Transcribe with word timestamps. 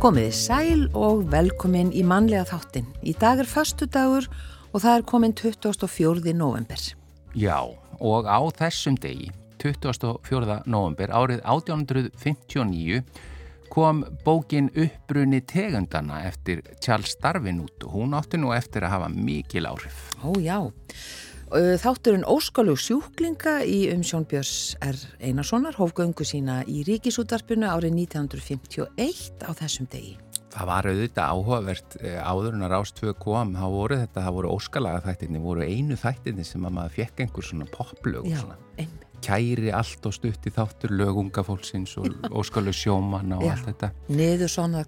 Komiði 0.00 0.30
sæl 0.32 0.84
og 0.96 1.26
velkomin 1.28 1.90
í 1.92 2.00
mannlega 2.08 2.46
þáttin. 2.48 2.86
Í 3.04 3.12
dag 3.20 3.42
er 3.42 3.48
fastu 3.48 3.84
dagur 3.84 4.24
og 4.72 4.80
það 4.80 4.94
er 4.94 5.02
komin 5.10 5.34
24. 5.36 6.32
november. 6.32 6.80
Já, 7.36 7.58
og 8.00 8.24
á 8.24 8.40
þessum 8.56 8.96
degi, 8.96 9.28
24. 9.60 10.62
november 10.64 11.12
árið 11.12 11.42
1859 11.44 13.02
kom 13.68 14.00
bókin 14.24 14.72
Uppbrunni 14.72 15.42
tegundana 15.44 16.22
eftir 16.30 16.64
Charles 16.80 17.12
Darwin 17.20 17.60
út 17.66 17.84
og 17.84 17.98
hún 17.98 18.16
átti 18.16 18.40
nú 18.40 18.54
eftir 18.56 18.88
að 18.88 18.96
hafa 18.96 19.12
mikil 19.12 19.68
áhrif. 19.68 20.00
Ó 20.24 20.32
já, 20.40 20.64
þátturinn 21.50 22.26
Óskalug 22.30 22.78
sjúklinga 22.78 23.60
í 23.66 23.88
umsjón 23.90 24.26
Björns 24.30 24.76
R. 24.86 24.98
Einarssonar 25.18 25.74
hófgöngu 25.74 26.22
sína 26.26 26.60
í 26.70 26.84
ríkisútarpinu 26.86 27.66
árið 27.66 27.96
1951 28.06 29.42
á 29.42 29.50
þessum 29.58 29.88
degi. 29.90 30.16
Það 30.50 30.66
var 30.66 30.88
auðvitað 30.90 31.34
áhugavert 31.34 31.96
áður 32.26 32.56
en 32.56 32.64
að 32.66 32.72
Rást 32.74 32.96
2 32.98 33.12
kom, 33.22 33.52
þá 33.54 33.66
voru 33.70 33.98
þetta, 34.00 34.24
það 34.24 34.36
voru 34.38 34.54
óskalaga 34.56 35.02
þættinni, 35.04 35.42
voru 35.42 35.66
einu 35.66 35.98
þættinni 35.98 36.46
sem 36.46 36.66
að 36.66 36.74
maður 36.78 36.96
fekk 36.98 37.22
einhver 37.24 37.46
svona 37.46 37.68
poplög 37.70 38.26
svona. 38.30 38.56
einmitt. 38.78 39.06
Kæri 39.20 39.68
allt 39.76 40.06
og 40.08 40.14
stutt 40.16 40.46
í 40.48 40.54
þáttur 40.54 40.94
lögunga 40.96 41.44
fólksins 41.44 41.92
og 42.00 42.08
óskalu 42.32 42.72
sjómanna 42.72 43.36
og 43.36 43.44
Já. 43.46 43.52
allt 43.52 43.68
þetta. 43.68 43.90
Niður 44.08 44.50
svona 44.54 44.84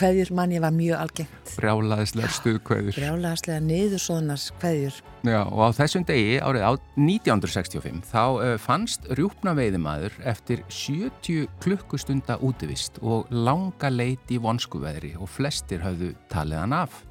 kveðjur 0.00 0.30
manni 0.36 0.60
var 0.62 0.72
mjög 0.74 1.00
algengt. 1.00 1.52
Brjálaðislega 1.58 2.30
stuðkveður. 2.36 2.96
Brjálaðslega 2.96 3.62
niður 3.64 4.02
svona 4.02 4.36
kveðjur. 4.60 5.00
Já, 5.26 5.40
og 5.42 5.60
á 5.60 5.68
þessum 5.76 6.06
degi, 6.08 6.38
árið 6.40 6.64
á 6.64 6.72
1965, 6.96 8.00
þá 8.08 8.22
uh, 8.22 8.54
fannst 8.62 9.10
rjúpna 9.18 9.54
veiðimaður 9.58 10.16
eftir 10.30 10.64
70 10.72 11.50
klukkustunda 11.60 12.38
útivist 12.46 13.00
og 13.02 13.28
langa 13.34 13.92
leit 13.92 14.32
í 14.32 14.40
vonskuveðri 14.40 15.16
og 15.20 15.28
flestir 15.28 15.84
hafðu 15.84 16.14
talið 16.32 16.64
hann 16.64 16.78
af. 16.80 17.02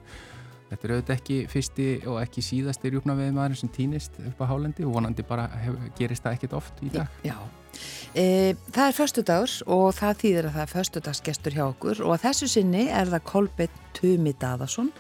Þetta 0.69 0.85
er 0.85 0.91
auðvitað 0.93 1.15
ekki 1.15 1.37
fyrsti 1.49 1.87
og 2.09 2.19
ekki 2.21 2.45
síðasti 2.45 2.91
rjúpna 2.93 3.15
veiðimaður 3.17 3.57
sem 3.61 3.71
týnist 3.73 4.19
upp 4.21 4.43
á 4.45 4.49
hálendi 4.51 4.85
og 4.85 4.93
vonandi 4.97 5.25
bara 5.25 5.47
hef, 5.63 5.79
gerist 5.97 6.25
það 6.25 6.37
ekkit 6.37 6.59
oft 6.59 6.85
í 6.85 6.93
dag. 6.93 7.09
Já. 7.25 7.37
E, 8.17 8.55
það 8.73 8.85
er 8.87 8.97
föstudagur 8.97 9.55
og 9.69 9.87
það 9.99 10.21
þýðir 10.23 10.49
að 10.49 10.55
það 10.57 10.65
er 10.65 10.73
föstudagsgestur 10.73 11.57
hjá 11.57 11.65
okkur 11.67 12.03
og 12.05 12.15
að 12.15 12.23
þessu 12.27 12.51
sinni 12.55 12.87
er 12.89 13.11
það 13.11 13.25
Kolbett 13.29 13.81
Tumi 13.97 14.33
Daðarsson, 14.41 14.91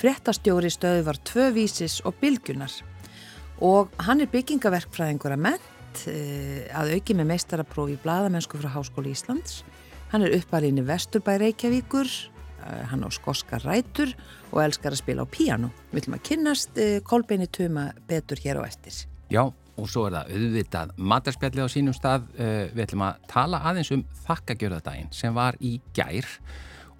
fréttastjóri 0.00 0.70
stöðvar 0.72 1.20
Tvövísis 1.28 2.00
og 2.04 2.16
Bylgjunar 2.20 2.72
og 3.64 3.92
hann 4.04 4.20
er 4.20 4.30
byggingaverkfræðingur 4.32 5.36
að 5.36 5.44
ment 5.48 6.06
e, 6.08 6.68
að 6.76 6.96
auki 6.96 7.16
með 7.16 7.30
meistaraprófi 7.32 7.96
í 7.96 8.00
bladamennsku 8.02 8.60
frá 8.60 8.72
Háskóli 8.74 9.14
Íslands. 9.14 9.62
Hann 10.12 10.26
er 10.26 10.36
uppalinn 10.36 10.80
í 10.80 10.84
Vesturbæ 10.86 11.36
Reykjavíkur, 11.40 12.08
e, 12.08 12.72
hann 12.90 13.04
á 13.04 13.10
skoska 13.12 13.60
rætur 13.64 14.12
og 14.52 14.62
elskar 14.64 14.92
að 14.92 15.02
spila 15.02 15.24
á 15.24 15.32
píanu. 15.32 15.72
Við 15.90 16.00
viljum 16.00 16.18
að 16.18 16.26
kynnast 16.30 16.80
e, 16.80 16.88
Kolbeini 17.04 17.48
Tuma 17.48 17.90
betur 18.08 18.40
hér 18.44 18.60
á 18.60 18.62
eftir. 18.68 19.06
Já, 19.32 19.48
og 19.76 19.90
svo 19.92 20.06
er 20.08 20.16
það 20.16 20.32
auðvitað 20.36 20.94
matarspjalli 21.12 21.66
á 21.66 21.68
sínum 21.72 21.96
stað. 21.96 22.26
Uh, 22.38 22.64
við 22.72 22.86
ætlum 22.86 23.06
að 23.08 23.20
tala 23.30 23.62
aðeins 23.70 23.92
um 23.96 24.06
þakkagjörðadaginn 24.26 25.12
sem 25.14 25.36
var 25.36 25.58
í 25.60 25.76
gær 25.96 26.28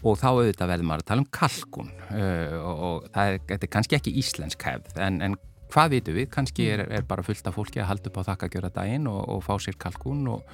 og 0.06 0.20
þá 0.20 0.28
auðvitað 0.30 0.72
verðum 0.74 0.94
að 0.94 1.04
tala 1.08 1.24
um 1.24 1.28
kalkun 1.34 1.90
uh, 2.12 2.56
og, 2.60 2.86
og 2.88 3.10
það 3.16 3.34
er, 3.34 3.42
er 3.56 3.68
kannski 3.72 3.98
ekki 3.98 4.16
íslensk 4.20 4.66
hefð 4.68 5.00
en, 5.02 5.20
en 5.24 5.38
hvað 5.72 5.96
vitum 5.96 6.16
við? 6.16 6.30
Kannski 6.32 6.68
er, 6.74 6.84
er 6.92 7.04
bara 7.08 7.24
fullt 7.26 7.48
af 7.48 7.56
fólki 7.56 7.82
að 7.82 7.90
halda 7.90 8.10
upp 8.10 8.20
á 8.22 8.28
þakkagjörðadaginn 8.30 9.08
og, 9.10 9.20
og 9.34 9.44
fá 9.44 9.54
sér 9.62 9.78
kalkun 9.80 10.26
og 10.30 10.44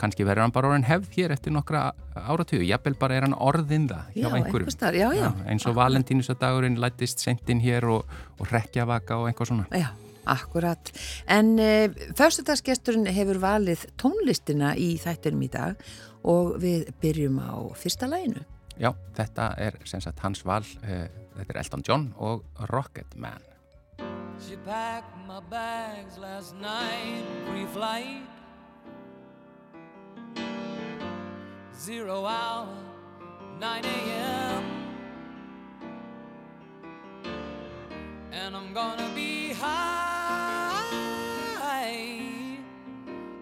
kannski 0.00 0.24
verður 0.26 0.46
hann 0.46 0.54
bara 0.54 0.70
orðin 0.70 0.86
hefð 0.88 1.18
hér 1.18 1.34
eftir 1.34 1.52
nokkra 1.54 1.90
áratögu. 2.16 2.64
Jafnvel 2.66 2.96
bara 2.98 3.18
er 3.18 3.26
hann 3.26 3.36
orðin 3.36 3.84
það 3.90 4.14
hjá 4.16 4.24
Já, 4.24 4.36
einhverjum. 4.38 4.72
staðar, 4.72 4.98
já, 4.98 5.08
já. 5.18 5.28
eins 5.52 5.66
og 5.68 5.76
valentínusdagurinn 5.76 6.80
lættist 6.80 7.22
sendin 7.22 7.60
hér 7.62 7.86
og, 7.92 8.16
og 8.40 8.48
rekjavaka 8.50 9.20
og 9.20 9.28
einhvað 9.28 9.52
svona. 9.52 9.68
Já, 9.76 9.90
akkurat. 10.24 10.92
En 11.26 11.54
uh, 11.58 11.88
föstudagsgesturinn 12.18 13.08
hefur 13.10 13.40
valið 13.42 13.86
tónlistina 14.00 14.74
í 14.78 14.94
þættinum 15.02 15.46
í 15.46 15.50
dag 15.52 15.86
og 16.22 16.56
við 16.62 16.90
byrjum 17.02 17.40
á 17.42 17.52
fyrsta 17.78 18.08
læginu. 18.10 18.44
Já, 18.80 18.92
þetta 19.16 19.52
er 19.60 19.78
sem 19.88 20.00
sagt 20.00 20.22
hans 20.24 20.44
val, 20.48 20.64
uh, 20.82 21.06
þetta 21.38 21.54
er 21.54 21.62
Elton 21.64 21.86
John 21.86 22.12
og 22.16 22.46
Rocket 22.70 23.16
Man. 23.16 23.42
She 24.40 24.56
packed 24.66 25.14
my 25.28 25.40
bags 25.50 26.18
last 26.18 26.56
night, 26.56 27.22
pre-flight. 27.46 28.26
Zero 31.78 32.24
hour, 32.24 32.68
9 33.60 33.84
a.m. 33.84 34.64
And 38.32 38.56
I'm 38.56 38.72
gonna 38.72 39.10
be 39.14 39.52
high 39.52 40.11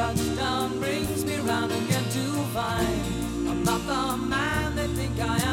Touchdown 0.00 0.78
brings 0.78 1.26
me 1.26 1.36
round 1.40 1.70
again 1.70 2.04
to 2.16 2.24
find 2.54 3.02
I'm 3.50 3.62
not 3.62 3.82
the 3.86 4.16
man 4.16 4.74
they 4.74 4.86
think 4.98 5.20
I 5.20 5.36
am 5.42 5.49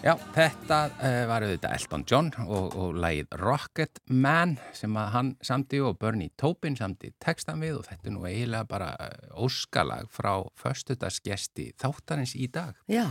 Já, 0.00 0.14
þetta 0.32 0.76
uh, 0.96 1.26
var 1.28 1.44
auðvitað 1.44 1.74
Elton 1.76 2.04
John 2.08 2.28
og, 2.46 2.72
og 2.72 2.94
lagið 3.02 3.34
Rocket 3.36 3.98
Man 4.08 4.54
sem 4.72 4.94
að 4.96 5.10
hann 5.12 5.32
samti 5.44 5.76
og 5.84 5.98
Bernie 6.00 6.32
Taupin 6.40 6.78
samti 6.78 7.10
textan 7.20 7.60
við 7.60 7.82
og 7.82 7.84
þetta 7.90 8.08
er 8.08 8.14
nú 8.14 8.24
eiginlega 8.24 8.68
bara 8.70 8.88
eh, 8.96 9.28
óskalag 9.36 10.08
frá 10.08 10.32
förstudagsgesti 10.56 11.74
þáttarins 11.76 12.32
í 12.32 12.48
dag. 12.48 12.80
Já, 12.88 13.10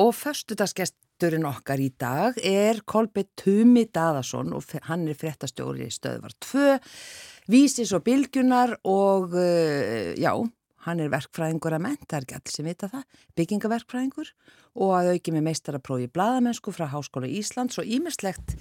og 0.00 0.14
förstudagsgesturinn 0.16 1.44
okkar 1.50 1.84
í 1.84 1.90
dag 2.00 2.40
er 2.40 2.80
Kolbjörn 2.88 3.28
Tumi 3.36 3.84
Daðarsson 3.92 4.56
og 4.56 4.72
hann 4.88 5.04
er 5.12 5.20
fréttastjóri 5.20 5.90
í 5.90 5.92
stöðvar 5.92 6.32
2, 6.40 6.78
vísis 7.52 7.92
og 7.92 8.08
bylgjunar 8.08 8.78
og 8.80 9.36
uh, 9.36 10.16
já, 10.16 10.32
hann 10.84 11.00
er 11.00 11.12
verkfræðingur 11.12 11.76
að 11.76 11.84
menn, 11.86 12.00
það 12.04 12.18
er 12.18 12.26
ekki 12.26 12.36
allir 12.38 12.54
sem 12.54 12.68
vita 12.68 12.90
það, 12.92 13.06
byggingaverkfræðingur 13.40 14.34
og 14.84 14.92
að 14.98 15.12
auki 15.14 15.34
með 15.34 15.46
meistaraprófi 15.48 16.10
bladamennsku 16.12 16.74
frá 16.74 16.88
Háskóla 16.92 17.30
Íslands 17.30 17.78
og 17.80 17.88
ímislegt 17.88 18.56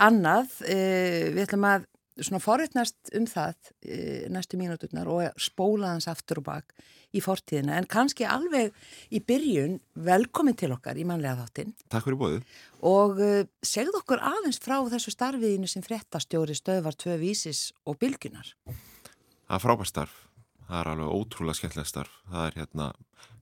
annað. 0.00 0.50
Uh, 0.64 1.30
við 1.36 1.44
ætlum 1.44 1.68
að 1.68 1.88
svona 2.18 2.42
forutnast 2.42 3.12
um 3.16 3.26
það 3.30 3.54
uh, 3.54 4.28
næstu 4.34 4.58
mínúturnar 4.60 5.10
og 5.12 5.42
spóla 5.42 5.92
hans 5.94 6.08
aftur 6.10 6.42
og 6.42 6.48
bak 6.48 6.74
í 7.16 7.22
fortíðina 7.24 7.78
en 7.78 7.88
kannski 7.88 8.26
alveg 8.28 8.74
í 9.14 9.20
byrjun 9.24 9.78
velkomin 10.04 10.56
til 10.58 10.72
okkar 10.74 10.98
í 11.00 11.06
mannlega 11.08 11.44
þáttinn 11.44 11.72
Takk 11.88 12.08
fyrir 12.08 12.20
bóðið. 12.20 12.54
og 12.90 13.22
uh, 13.22 13.42
segð 13.64 14.00
okkur 14.02 14.24
aðeins 14.32 14.60
frá 14.64 14.76
þessu 14.90 15.14
starfiðinu 15.14 15.70
sem 15.70 15.84
fréttastjóri 15.84 16.56
stöðvar 16.58 16.98
tvö 16.98 17.16
vísis 17.22 17.68
og 17.86 18.00
bylgunar. 18.02 18.50
Það 18.66 19.56
er 19.56 19.64
frábært 19.64 19.92
starf. 19.92 20.24
Það 20.68 20.80
er 20.80 20.90
alveg 20.92 21.14
ótrúlega 21.16 21.58
skemmtilegt 21.58 21.90
starf. 21.90 22.16
Það 22.28 22.46
er 22.46 22.58
hérna, 22.60 22.88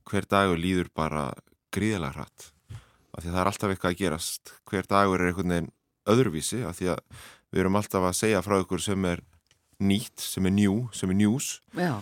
hver 0.06 0.28
dagur 0.30 0.60
líður 0.62 0.90
bara 0.94 1.24
gríðilega 1.74 2.14
hratt. 2.14 2.50
Af 3.16 3.24
því 3.24 3.30
að 3.30 3.32
það 3.32 3.40
er 3.42 3.50
alltaf 3.50 3.72
eitthvað 3.72 3.94
að 3.94 4.00
gerast. 4.02 4.52
Hver 4.70 4.90
dagur 4.90 5.22
er 5.22 5.30
einhvern 5.32 5.54
veginn 5.54 5.72
öðruvísi 6.06 6.60
af 6.68 6.78
því 6.78 6.92
að 6.94 7.00
við 7.50 7.62
erum 7.64 7.80
alltaf 7.80 8.06
að 8.06 8.18
segja 8.20 8.44
frá 8.46 8.58
ykkur 8.60 8.84
sem 8.84 9.08
er 9.10 9.22
nýtt, 9.82 10.22
sem 10.22 10.46
er 10.46 10.54
new, 10.54 10.76
sem 10.94 11.10
er 11.10 11.18
news. 11.18 11.48
Já, 11.76 11.98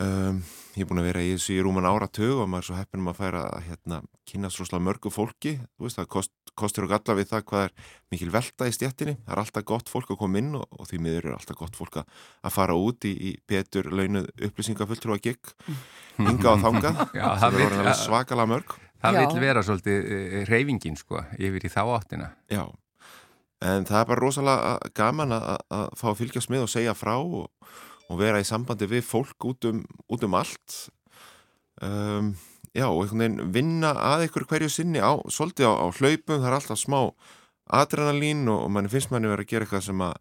Um, 0.00 0.38
ég 0.72 0.86
er 0.86 0.88
búin 0.88 1.02
að 1.02 1.08
vera 1.10 1.20
í 1.20 1.32
þessu 1.34 1.52
í 1.52 1.62
rúman 1.64 1.84
áratug 1.84 2.38
og 2.40 2.46
maður 2.48 2.62
er 2.62 2.66
svo 2.70 2.76
heppinum 2.78 3.10
að 3.10 3.18
færa 3.18 3.42
að 3.52 3.66
hérna, 3.66 3.98
kynast 4.30 4.60
rosalega 4.60 4.86
mörgu 4.86 5.12
fólki. 5.12 5.52
Þú 5.76 5.84
veist, 5.84 5.98
það 5.98 6.08
kost, 6.14 6.32
kostur 6.56 6.86
og 6.86 6.94
galla 6.94 7.16
við 7.18 7.28
það 7.28 7.44
hvað 7.50 7.66
er 7.66 7.74
mikil 8.14 8.30
velta 8.32 8.68
í 8.68 8.72
stjettinni 8.72 9.14
það 9.20 9.34
er 9.34 9.42
alltaf 9.42 9.66
gott 9.68 9.92
fólk 9.92 10.14
að 10.14 10.20
koma 10.22 10.40
inn 10.40 10.56
og, 10.56 10.64
og 10.76 10.88
því 10.88 11.00
miður 11.04 11.28
er 11.28 11.36
alltaf 11.36 11.58
gott 11.60 11.76
fólk 11.76 12.00
að 12.00 12.16
að 12.42 12.54
fara 12.56 12.76
út 12.76 13.08
í, 13.08 13.12
í 13.12 13.30
betur 13.48 13.88
launuð 13.92 14.28
upplýsingafulltrú 14.48 15.16
að 15.16 15.22
gigg 15.28 15.52
hinga 16.18 16.54
og 16.54 16.64
þanga 16.64 16.94
er 17.92 17.92
svakalega 18.00 18.48
mörg. 18.48 18.76
Það 19.02 19.18
Já. 19.18 19.20
vil 19.20 19.44
vera 19.44 19.64
svolítið 19.66 20.12
uh, 20.16 20.36
reyfingin 20.48 20.96
sko 20.96 21.24
yfir 21.36 21.64
í 21.66 21.72
þá 21.72 21.80
áttina. 21.98 22.32
Já, 22.52 22.64
en 23.60 23.88
það 23.88 24.00
er 24.00 24.10
bara 24.12 24.24
rosalega 24.24 24.92
gaman 24.96 25.34
að, 25.36 25.48
að 25.74 25.88
fá 25.98 26.06
að 26.12 26.20
fylgjast 26.20 26.52
með 26.52 26.66
og 26.66 26.70
segja 26.70 26.94
frá 26.96 27.16
og, 27.18 27.48
og 28.12 28.20
vera 28.20 28.40
í 28.42 28.46
sambandi 28.46 28.88
við 28.90 29.04
fólk 29.08 29.46
út 29.48 29.68
um, 29.70 29.82
út 30.12 30.24
um 30.26 30.36
allt. 30.36 30.78
Um, 31.82 32.34
já, 32.76 32.86
og 32.86 33.02
einhvern 33.02 33.22
veginn 33.22 33.52
vinna 33.54 33.92
að 34.12 34.28
ykkur 34.28 34.46
hverju 34.50 34.70
sinni 34.70 35.00
á, 35.00 35.16
svolítið 35.32 35.72
á, 35.72 35.74
á 35.80 35.86
hlaupum, 35.96 36.38
það 36.38 36.48
er 36.50 36.58
alltaf 36.58 36.80
smá 36.80 36.98
adrenalín 37.72 38.44
og, 38.52 38.66
og 38.66 38.72
manni 38.74 38.92
finnst 38.92 39.12
manni 39.12 39.30
vera 39.32 39.44
að 39.44 39.52
gera 39.52 39.66
eitthvað 39.66 39.86
sem 39.88 40.04
að, 40.04 40.18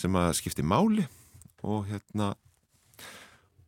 sem 0.00 0.16
að 0.16 0.30
skipti 0.40 0.64
máli. 0.64 1.04
Og 1.60 1.84
hérna 1.90 2.32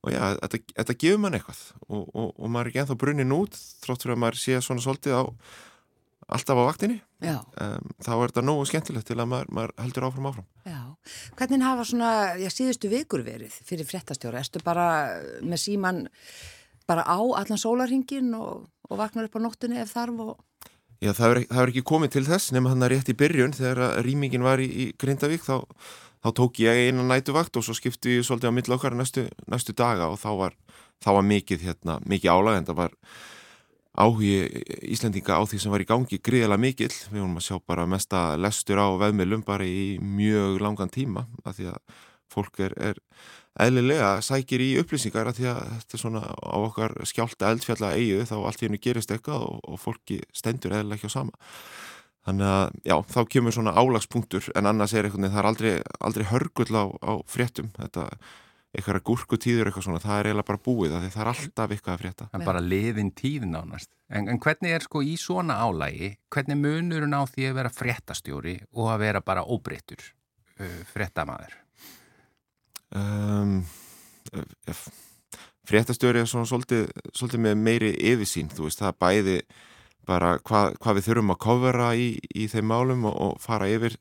og 0.02 0.11
já, 0.11 0.23
þetta, 0.40 0.62
þetta 0.78 0.97
gefur 1.04 1.21
mann 1.23 1.37
eitthvað. 1.38 1.61
Og, 1.87 2.06
og, 2.09 2.32
og 2.32 2.49
maður 2.49 2.64
er 2.64 2.73
ekki 2.73 2.82
ennþá 2.82 2.97
brunnin 2.99 3.37
út 3.37 3.59
þrótt 3.85 4.06
fyrir 4.06 4.16
að 4.16 4.23
maður 4.25 4.40
sé 4.42 4.62
svona 4.64 4.82
svolítið 4.82 5.21
á 5.21 5.23
alltaf 6.29 6.59
á 6.59 6.64
vaktinni 6.64 6.99
um, 7.25 7.93
þá 8.02 8.12
er 8.14 8.31
þetta 8.31 8.45
nógu 8.47 8.67
skemmtilegt 8.69 9.09
til 9.09 9.19
að 9.19 9.31
maður, 9.33 9.52
maður 9.57 9.75
heldur 9.83 10.07
áfram 10.09 10.29
áfram. 10.31 10.49
já. 10.67 10.81
Hvernig 11.38 11.64
hafa 11.67 11.87
svona, 11.88 12.12
já, 12.41 12.49
síðustu 12.52 12.91
vikur 12.93 13.25
verið 13.26 13.55
fyrir 13.67 13.88
fréttastjóra? 13.88 14.43
Erstu 14.43 14.62
bara 14.64 14.87
með 15.43 15.64
síman 15.64 16.05
bara 16.88 17.05
á 17.07 17.19
allan 17.19 17.61
sólarhingin 17.61 18.33
og, 18.38 18.69
og 18.91 19.00
vaknar 19.00 19.29
upp 19.29 19.37
á 19.38 19.41
nóttunni 19.43 19.83
ef 19.83 19.93
þarf 19.95 20.23
og... 20.25 20.33
Já, 21.02 21.11
það 21.19 21.29
er, 21.33 21.41
það 21.50 21.64
er 21.64 21.73
ekki 21.73 21.85
komið 21.91 22.14
til 22.14 22.25
þess 22.29 22.55
nema 22.55 22.71
hann 22.71 22.87
að 22.87 22.95
rétt 22.95 23.11
í 23.11 23.19
byrjun 23.19 23.55
þegar 23.57 24.02
rýmingin 24.07 24.47
var 24.47 24.62
í, 24.62 24.69
í 24.71 24.85
Grindavík 25.02 25.43
þá, 25.43 25.64
þá 26.23 26.29
tók 26.38 26.62
ég 26.62 26.87
eina 26.87 27.07
nætuvakt 27.07 27.59
og 27.59 27.67
svo 27.67 27.75
skipti 27.75 28.21
ég 28.21 28.26
svolítið 28.26 28.55
á 28.55 28.57
milli 28.59 28.76
okkar 28.76 28.95
næstu, 28.95 29.26
næstu 29.50 29.75
daga 29.75 30.12
og 30.12 30.21
þá 30.23 30.31
var, 30.38 30.59
þá 31.02 31.11
var 31.19 31.26
mikið, 31.26 31.67
hérna, 31.67 31.99
mikið 32.07 32.35
álag 32.37 32.61
en 32.61 32.69
það 32.71 32.79
var 32.85 32.95
áhugi 33.92 34.49
Íslendinga 34.88 35.37
á 35.37 35.42
því 35.44 35.61
sem 35.61 35.72
var 35.72 35.84
í 35.84 35.88
gangi 35.88 36.18
gríðilega 36.25 36.61
mikill. 36.61 36.94
Við 37.12 37.20
vorum 37.20 37.37
að 37.40 37.46
sjá 37.49 37.58
bara 37.68 37.88
mesta 37.90 38.22
lestur 38.40 38.80
á 38.80 38.88
veðmilum 39.00 39.44
bara 39.44 39.68
í 39.68 39.99
mjög 40.00 40.62
langan 40.64 40.92
tíma 40.92 41.26
af 41.44 41.58
því 41.58 41.68
að 41.75 41.78
fólk 42.32 42.62
er, 42.64 42.75
er 42.80 43.00
eðlilega 43.61 44.14
sækir 44.25 44.64
í 44.64 44.70
upplýsingar 44.80 45.28
af 45.28 45.37
því 45.37 45.49
að 45.52 45.62
þetta 45.76 45.96
er 45.96 46.02
svona 46.02 46.22
á 46.25 46.56
okkar 46.56 46.94
skjálta 47.08 47.50
eldfjalla 47.52 47.92
eigu 47.99 48.25
þá 48.28 48.37
allt 48.40 48.62
í 48.62 48.68
hennu 48.68 48.80
gerist 48.80 49.12
eitthvað 49.12 49.44
og, 49.50 49.58
og 49.68 49.80
fólki 49.82 50.22
stendur 50.32 50.72
eðlilega 50.72 51.02
ekki 51.02 51.12
á 51.12 51.16
sama. 51.18 51.37
Þannig 52.22 52.49
að 52.49 52.76
já, 52.87 52.96
þá 53.12 53.20
kemur 53.34 53.54
svona 53.56 53.75
álagspunktur 53.75 54.49
en 54.56 54.70
annars 54.70 54.94
er 54.94 55.08
eitthvað, 55.08 55.28
það 55.28 55.40
er 55.42 55.49
aldrei, 55.50 55.72
aldrei 56.06 56.26
hörgull 56.30 56.70
á, 56.78 56.84
á 57.02 57.12
fréttum, 57.26 57.72
þetta 57.76 58.06
eitthvað 58.73 59.02
gúrkutíður 59.09 59.69
eitthvað 59.69 59.87
svona, 59.87 60.02
það 60.02 60.19
er 60.19 60.29
eiginlega 60.31 60.49
bara 60.49 60.62
búið 60.64 60.95
það 60.97 61.23
er 61.25 61.31
alltaf 61.33 61.75
eitthvað 61.75 61.95
að 61.95 62.05
frétta. 62.05 62.29
Er 62.33 62.45
bara 62.47 62.62
liðin 62.64 63.11
tíð 63.17 63.49
nánast. 63.50 63.91
En, 64.09 64.31
en 64.33 64.41
hvernig 64.41 64.76
er 64.76 64.87
sko 64.87 65.02
í 65.05 65.17
svona 65.21 65.59
álægi, 65.61 66.14
hvernig 66.33 66.61
munurinn 66.61 67.17
á 67.17 67.23
því 67.29 67.50
að 67.50 67.59
vera 67.61 67.73
fréttastjóri 67.73 68.57
og 68.73 68.93
að 68.95 69.05
vera 69.05 69.25
bara 69.25 69.45
óbreyttur 69.45 70.00
uh, 70.61 70.81
fréttamaður? 70.93 71.59
um, 72.97 73.61
fréttastjóri 75.69 76.23
er 76.23 76.29
svona 76.31 76.49
svolítið, 76.49 76.88
svolítið 77.14 77.45
með 77.47 77.61
meiri 77.67 77.93
yfirsýn, 78.12 78.50
þú 78.52 78.69
veist, 78.69 78.83
það 78.83 78.93
er 78.93 79.00
bæði 79.05 79.38
bara 80.09 80.33
hvað, 80.43 80.76
hvað 80.83 80.99
við 80.99 81.09
þurfum 81.09 81.35
að 81.35 81.43
kofera 81.47 81.91
í, 81.95 82.09
í 82.35 82.49
þeim 82.50 82.71
málum 82.73 83.07
og, 83.11 83.19
og 83.26 83.43
fara 83.43 83.71
yfir 83.71 83.97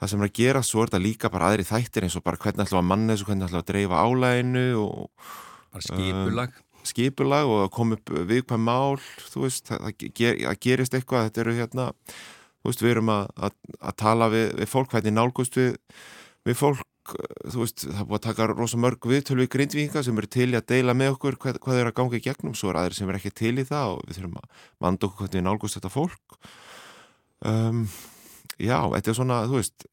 það 0.00 0.10
sem 0.12 0.24
er 0.24 0.30
að 0.30 0.34
gera, 0.40 0.64
svo 0.64 0.82
er 0.82 0.90
þetta 0.90 1.02
líka 1.04 1.30
bara 1.32 1.52
aðri 1.52 1.68
þættir 1.68 2.06
eins 2.06 2.16
og 2.18 2.24
bara 2.26 2.40
hvernig 2.40 2.64
ætlum 2.66 2.80
að 2.82 2.90
manna 2.90 3.14
þessu, 3.14 3.28
hvernig 3.28 3.48
ætlum 3.48 3.62
að 3.62 3.70
dreifa 3.70 4.02
álæginu 4.06 4.66
og 4.80 5.32
Bara 5.70 5.86
skipulag? 5.86 6.58
skipulag 6.88 7.50
og 7.52 7.64
að 7.66 7.72
koma 7.76 7.98
upp 7.98 8.12
viðkvæm 8.30 8.62
mál, 8.64 9.00
þú 9.30 9.42
veist, 9.44 9.68
það, 9.68 9.90
ger, 10.16 10.38
það 10.46 10.60
gerist 10.64 10.94
eitthvað, 10.96 11.26
þetta 11.28 11.42
eru 11.44 11.56
hérna, 11.58 11.88
þú 12.62 12.70
veist, 12.72 12.84
við 12.86 12.94
erum 12.94 13.12
að, 13.12 13.26
að, 13.36 13.58
að 13.90 13.98
tala 14.00 14.30
við, 14.32 14.46
við 14.62 14.70
fólk, 14.72 14.94
hvernig 14.94 15.14
nálgust 15.18 15.58
við, 15.60 15.74
við 16.48 16.56
fólk, 16.56 16.86
þú 17.52 17.60
veist, 17.62 17.84
það 17.84 18.08
búið 18.08 18.18
að 18.18 18.24
taka 18.28 18.46
rosa 18.54 18.80
mörg 18.80 19.08
viðtöl 19.12 19.36
við 19.42 19.50
grindvíkinga 19.52 20.02
sem 20.06 20.18
eru 20.22 20.30
til 20.30 20.48
í 20.48 20.56
að 20.58 20.66
deila 20.72 20.94
með 20.96 21.12
okkur 21.18 21.36
hvað, 21.42 21.60
hvað 21.64 21.80
er 21.82 21.90
að 21.90 21.96
ganga 22.00 22.16
í 22.16 22.24
gegnum, 22.24 22.56
svo 22.56 22.72
er 22.72 22.80
aðri 22.80 22.98
sem 22.98 23.12
er 23.12 23.18
ekki 23.20 23.32
til 23.42 23.52
í 23.60 23.66
það 23.68 23.96
og 23.96 24.02
við 24.06 24.18
þurfum 24.20 24.40
að 24.40 24.64
vanda 24.86 25.08
okkur 25.10 25.26
hvernig 25.26 25.40
við 25.40 25.46
nálgust 25.48 25.78
þetta 25.78 25.92
fólk. 25.92 26.38
Um, 27.50 27.84
já, 28.60 28.78
þetta 28.94 29.12
er 29.12 29.18
svona, 29.18 29.40
þú 29.48 29.58
veist, 29.60 29.86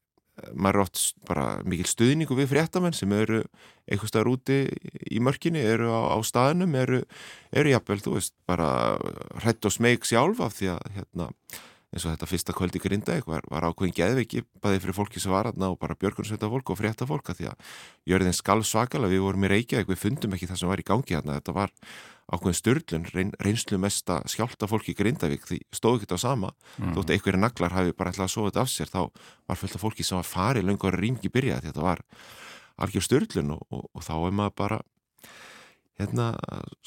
maður 0.54 0.78
er 0.78 0.84
oft 0.84 1.00
bara 1.26 1.46
mikil 1.66 1.88
stuðningu 1.88 2.36
við 2.38 2.52
fréttamenn 2.52 2.94
sem 2.96 3.12
eru 3.16 3.40
eitthvað 3.88 4.12
staðar 4.12 4.30
úti 4.34 4.58
í 5.10 5.22
mörkinni, 5.24 5.62
eru 5.64 5.90
á, 5.90 6.14
á 6.14 6.18
staðinum, 6.26 6.76
eru, 6.78 7.00
eru 7.50 7.72
jafnvel, 7.72 7.98
þú 8.04 8.14
veist, 8.18 8.34
bara 8.48 8.68
hrætt 9.42 9.66
og 9.66 9.74
smeg 9.74 10.06
sjálf 10.06 10.42
af 10.44 10.58
því 10.58 10.72
að 10.76 10.94
hérna, 10.98 11.30
eins 11.88 12.04
og 12.04 12.12
þetta 12.12 12.28
fyrsta 12.28 12.54
kvöldi 12.56 12.80
grindaðik 12.82 13.28
var, 13.28 13.46
var 13.48 13.64
ákveðin 13.70 13.94
geðveiki 13.96 14.42
bæði 14.60 14.82
fyrir 14.82 14.96
fólki 14.96 15.22
sem 15.22 15.32
var 15.32 15.48
aðna 15.48 15.70
og 15.72 15.78
bara 15.80 15.96
björgunsveita 15.96 16.50
fólk 16.52 16.72
og 16.74 16.78
frétta 16.80 17.08
fólk 17.08 17.30
að 17.32 17.40
því 17.40 17.48
að 17.48 17.72
jörðin 18.12 18.36
skal 18.36 18.60
svakalega, 18.60 19.14
við 19.14 19.24
vorum 19.24 19.46
í 19.48 19.50
Reykjavík, 19.54 19.88
við 19.88 20.02
fundum 20.02 20.36
ekki 20.36 20.50
það 20.50 20.60
sem 20.60 20.72
var 20.72 20.82
í 20.82 20.86
gangi 20.90 21.16
hérna, 21.16 21.38
þetta 21.38 21.54
var 21.56 21.72
ákveðin 22.28 22.58
styrlun, 22.58 23.08
reyn, 23.14 23.32
reynslu 23.40 23.78
mesta 23.80 24.18
skjálta 24.28 24.68
fólki 24.68 24.92
í 24.92 24.98
Grindavík, 24.98 25.48
því 25.48 25.62
stóð 25.72 25.96
ekki 25.96 26.10
þetta 26.10 26.20
sama. 26.20 26.52
Mm. 26.76 26.92
þótt 26.98 27.14
einhverju 27.14 27.40
naglar 27.40 27.72
hafi 27.72 27.96
bara 27.96 28.12
ætlað 28.12 28.28
að 28.28 28.34
sofa 28.34 28.50
þetta 28.50 28.64
af 28.66 28.72
sér, 28.74 28.92
þá 28.92 29.00
var 29.48 29.60
fullt 29.62 29.78
af 29.78 29.84
fólki 29.86 30.04
sem 30.04 30.20
var 30.20 30.28
farið 30.28 30.68
lengur 30.68 30.92
að 30.92 31.06
rýmgi 31.06 31.32
byrja 31.32 31.62
þetta 31.64 31.86
var 31.86 32.04
algjör 32.84 33.06
styrlun 33.06 33.56
og, 33.56 33.64
og, 33.72 33.88
og 33.96 34.04
þá 34.04 34.14
er 34.18 34.36
maður 34.42 34.56
bara 34.60 34.80
hérna, 35.98 36.28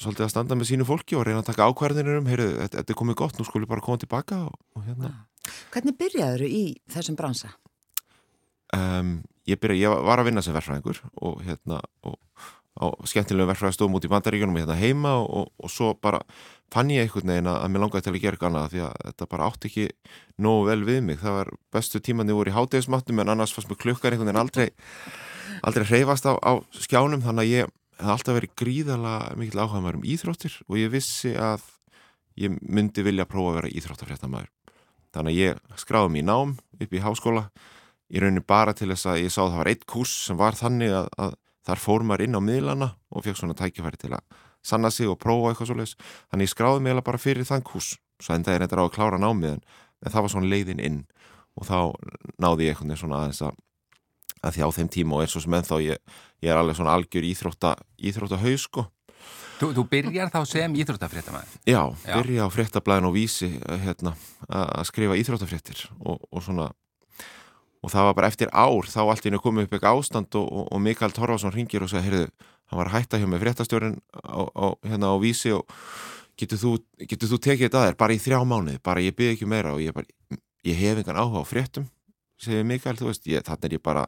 svolítið 0.00 0.26
að 0.26 0.32
standa 0.32 0.56
með 0.58 0.70
sínu 0.70 0.86
fólki 0.88 1.18
og 1.18 1.26
reyna 1.28 1.42
að 1.42 1.50
taka 1.50 1.68
ákvarðinir 1.68 2.20
um, 2.20 2.30
heyrðu, 2.30 2.54
þetta, 2.62 2.86
er 2.86 2.98
komið 2.98 3.18
gott, 3.20 3.36
nú 3.38 3.46
skulum 3.48 3.66
við 3.66 3.74
bara 3.74 3.84
koma 3.84 4.00
tilbaka 4.00 4.40
og, 4.48 4.56
og 4.78 4.86
hérna. 4.88 5.12
Hvernig 5.74 5.98
byrjaður 6.00 6.46
þú 6.46 6.48
í 6.48 6.64
þessum 6.94 7.18
bransa? 7.18 7.52
Um, 8.72 9.20
ég 9.48 9.60
byrja, 9.60 9.84
ég 9.84 10.08
var 10.08 10.22
að 10.22 10.30
vinna 10.30 10.44
sem 10.44 10.56
verfræðingur 10.56 11.02
og 11.20 11.42
hérna, 11.44 11.82
og 12.08 12.18
á 12.80 12.88
skemmtilegu 13.04 13.50
verfræðastofum 13.50 13.98
út 13.98 14.06
í 14.06 14.10
bandaríkjunum 14.10 14.56
hérna 14.56 14.78
heima 14.80 15.18
og, 15.20 15.50
og 15.60 15.70
svo 15.70 15.92
bara 16.00 16.22
fann 16.72 16.88
ég 16.88 17.04
einhvern 17.04 17.28
veginn 17.28 17.50
að 17.52 17.66
mér 17.68 17.84
langaði 17.84 18.06
til 18.06 18.14
að 18.14 18.22
gera 18.22 18.46
annað 18.48 18.70
því 18.72 18.80
að 18.86 18.94
þetta 19.02 19.28
bara 19.34 19.48
átti 19.50 19.68
ekki 19.68 19.84
nógu 20.40 20.64
vel 20.70 20.78
við 20.88 21.02
mig, 21.04 21.20
það 21.20 21.36
var 21.36 21.52
bestu 21.74 22.00
tímandi 22.00 22.36
voru 22.36 22.48
í 22.48 22.56
hátægismattum 22.56 23.20
en 23.20 23.34
annars 23.34 23.52
fannst 23.52 23.68
mér 23.68 23.80
klukkar 23.84 24.16
einhvern 24.16 24.32
veginn 24.32 24.40
aldrei 24.40 24.70
aldrei 25.62 25.84
hreyfast 25.90 26.24
á, 26.24 26.32
á 26.40 26.52
skjánum 26.80 27.20
þannig 27.26 27.44
að 27.44 27.52
ég 27.52 27.76
hef 28.02 28.14
alltaf 28.16 28.36
verið 28.38 28.56
gríðala 28.58 29.14
mikil 29.38 29.62
áhuga 29.62 29.82
maður 29.82 30.00
um 30.00 30.08
íþróttir 30.14 30.58
og 30.68 30.80
ég 30.80 30.92
vissi 30.92 31.34
að 31.38 31.64
ég 32.40 32.56
myndi 32.62 33.04
vilja 33.04 33.28
prófa 33.28 33.52
að 33.52 33.58
vera 33.60 33.72
íþróttafréttamaður. 33.80 34.50
Þannig 35.12 35.32
að 35.32 35.40
ég 35.42 35.80
skráði 35.80 36.12
mér 36.14 36.22
í 36.22 36.28
nám 36.28 36.54
upp 36.80 36.94
í 36.96 37.02
háskóla 37.04 37.44
í 38.12 38.22
rauninni 38.22 38.44
bara 38.44 38.72
til 38.76 38.90
þess 38.92 39.08
að 39.12 39.20
ég 39.24 39.34
sá 39.34 39.42
að 39.44 39.50
það 39.50 39.60
var 39.62 39.72
eitt 39.72 39.84
kurs 39.88 40.14
sem 40.26 40.38
var 40.40 40.56
þannig 40.56 40.94
að, 40.96 41.10
að 41.20 41.36
þar 41.68 41.82
fór 41.82 42.06
maður 42.08 42.26
inn 42.26 42.38
á 42.38 42.40
miðlana 42.44 42.88
og 43.12 43.26
fekk 43.26 43.40
svona 43.40 43.56
tækifæri 43.58 44.00
til 44.00 44.14
að 44.16 44.40
sanna 44.62 44.90
sig 44.94 45.10
og 45.10 45.20
prófa 45.20 45.52
eitthvað 45.52 45.72
svoleiðis. 45.72 45.98
Þannig 46.32 46.48
ég 46.48 46.54
skráði 46.54 46.84
mig 46.86 47.04
bara 47.04 47.20
fyrir 47.20 47.48
þann 47.48 47.66
kurs 47.66 47.94
svo 48.22 48.36
enda 48.36 48.54
er 48.54 48.64
þetta 48.64 48.78
á 48.78 48.84
að 48.86 48.94
klára 48.94 49.20
námið 49.20 49.56
en, 49.56 49.62
en 50.02 50.14
það 50.14 50.24
var 50.24 50.34
svona 50.34 50.50
leiðin 50.50 50.82
inn 50.82 51.00
og 51.58 51.68
þá 51.68 51.78
náði 52.40 52.68
ég 52.68 52.74
eitthvað 52.74 53.00
svona 53.00 53.20
aðeins 53.20 53.42
að, 53.44 53.56
að 54.42 54.56
því 54.56 54.66
á 54.66 54.68
þeim 54.76 54.90
tíma 54.92 55.16
og 55.16 55.24
eins 55.24 55.36
og 55.38 55.44
sem 55.44 55.56
ennþá 55.58 55.78
ég, 55.84 56.18
ég 56.42 56.50
er 56.52 56.58
alveg 56.58 56.78
svona 56.78 56.96
algjör 56.98 57.26
íþrótta 57.30 57.76
íþrótta 58.02 58.40
haus 58.42 58.66
sko. 58.66 58.86
Þú, 59.62 59.68
þú 59.76 59.82
byrjar 59.92 60.30
þá 60.34 60.40
sem 60.50 60.72
íþróttafréttamaður? 60.82 61.58
Já, 61.70 61.82
Já, 62.02 62.14
byrja 62.18 62.46
á 62.46 62.48
fréttablaðin 62.50 63.06
og 63.06 63.14
vísi 63.14 63.52
hérna, 63.84 64.16
að 64.50 64.88
skrifa 64.88 65.18
íþróttafréttir 65.20 65.84
og, 66.02 66.18
og 66.32 66.42
svona 66.42 66.72
og 67.82 67.90
það 67.90 68.08
var 68.08 68.16
bara 68.18 68.30
eftir 68.30 68.50
ár 68.54 68.88
þá 68.90 69.00
allt 69.04 69.26
inn 69.26 69.36
að 69.38 69.44
koma 69.44 69.64
upp 69.64 69.72
eitthvað 69.74 69.98
ástand 69.98 70.38
og, 70.38 70.46
og, 70.46 70.66
og 70.70 70.82
Mikael 70.82 71.14
Torfarsson 71.14 71.54
ringir 71.54 71.82
og 71.82 71.90
segja, 71.90 72.04
heyrðu, 72.06 72.26
hann 72.70 72.80
var 72.80 72.92
hætta 72.94 73.18
hjá 73.18 73.26
með 73.30 73.42
fréttastjórin 73.42 73.96
á, 74.14 74.42
á, 74.50 74.66
hérna 74.86 75.10
á 75.10 75.16
vísi 75.22 75.54
og 75.54 75.66
getur 76.38 76.60
þú, 76.62 76.74
getur 77.10 77.32
þú 77.32 77.40
tekið 77.42 77.66
þetta 77.68 77.80
að 77.82 77.88
þér 77.90 77.98
bara 78.02 78.14
í 78.14 78.20
þrjá 78.22 78.38
mánuði, 78.46 78.78
bara 78.82 79.02
ég 79.02 79.16
byrði 79.18 79.36
ekki 79.36 79.50
meira 79.50 79.74
og 79.74 79.82
ég, 79.82 79.94
bara, 79.94 80.38
ég 80.66 80.78
hef 80.78 81.02
engan 81.02 81.18
áhuga 81.18 81.42
á 81.42 81.50
fréttum 81.50 81.88
segir 82.44 82.68
Mikael, 82.68 82.96
þú 82.98 83.10
veist, 83.10 83.28
þannig 83.28 83.68
er 83.68 83.76
ég 83.78 83.84
bara 83.84 84.06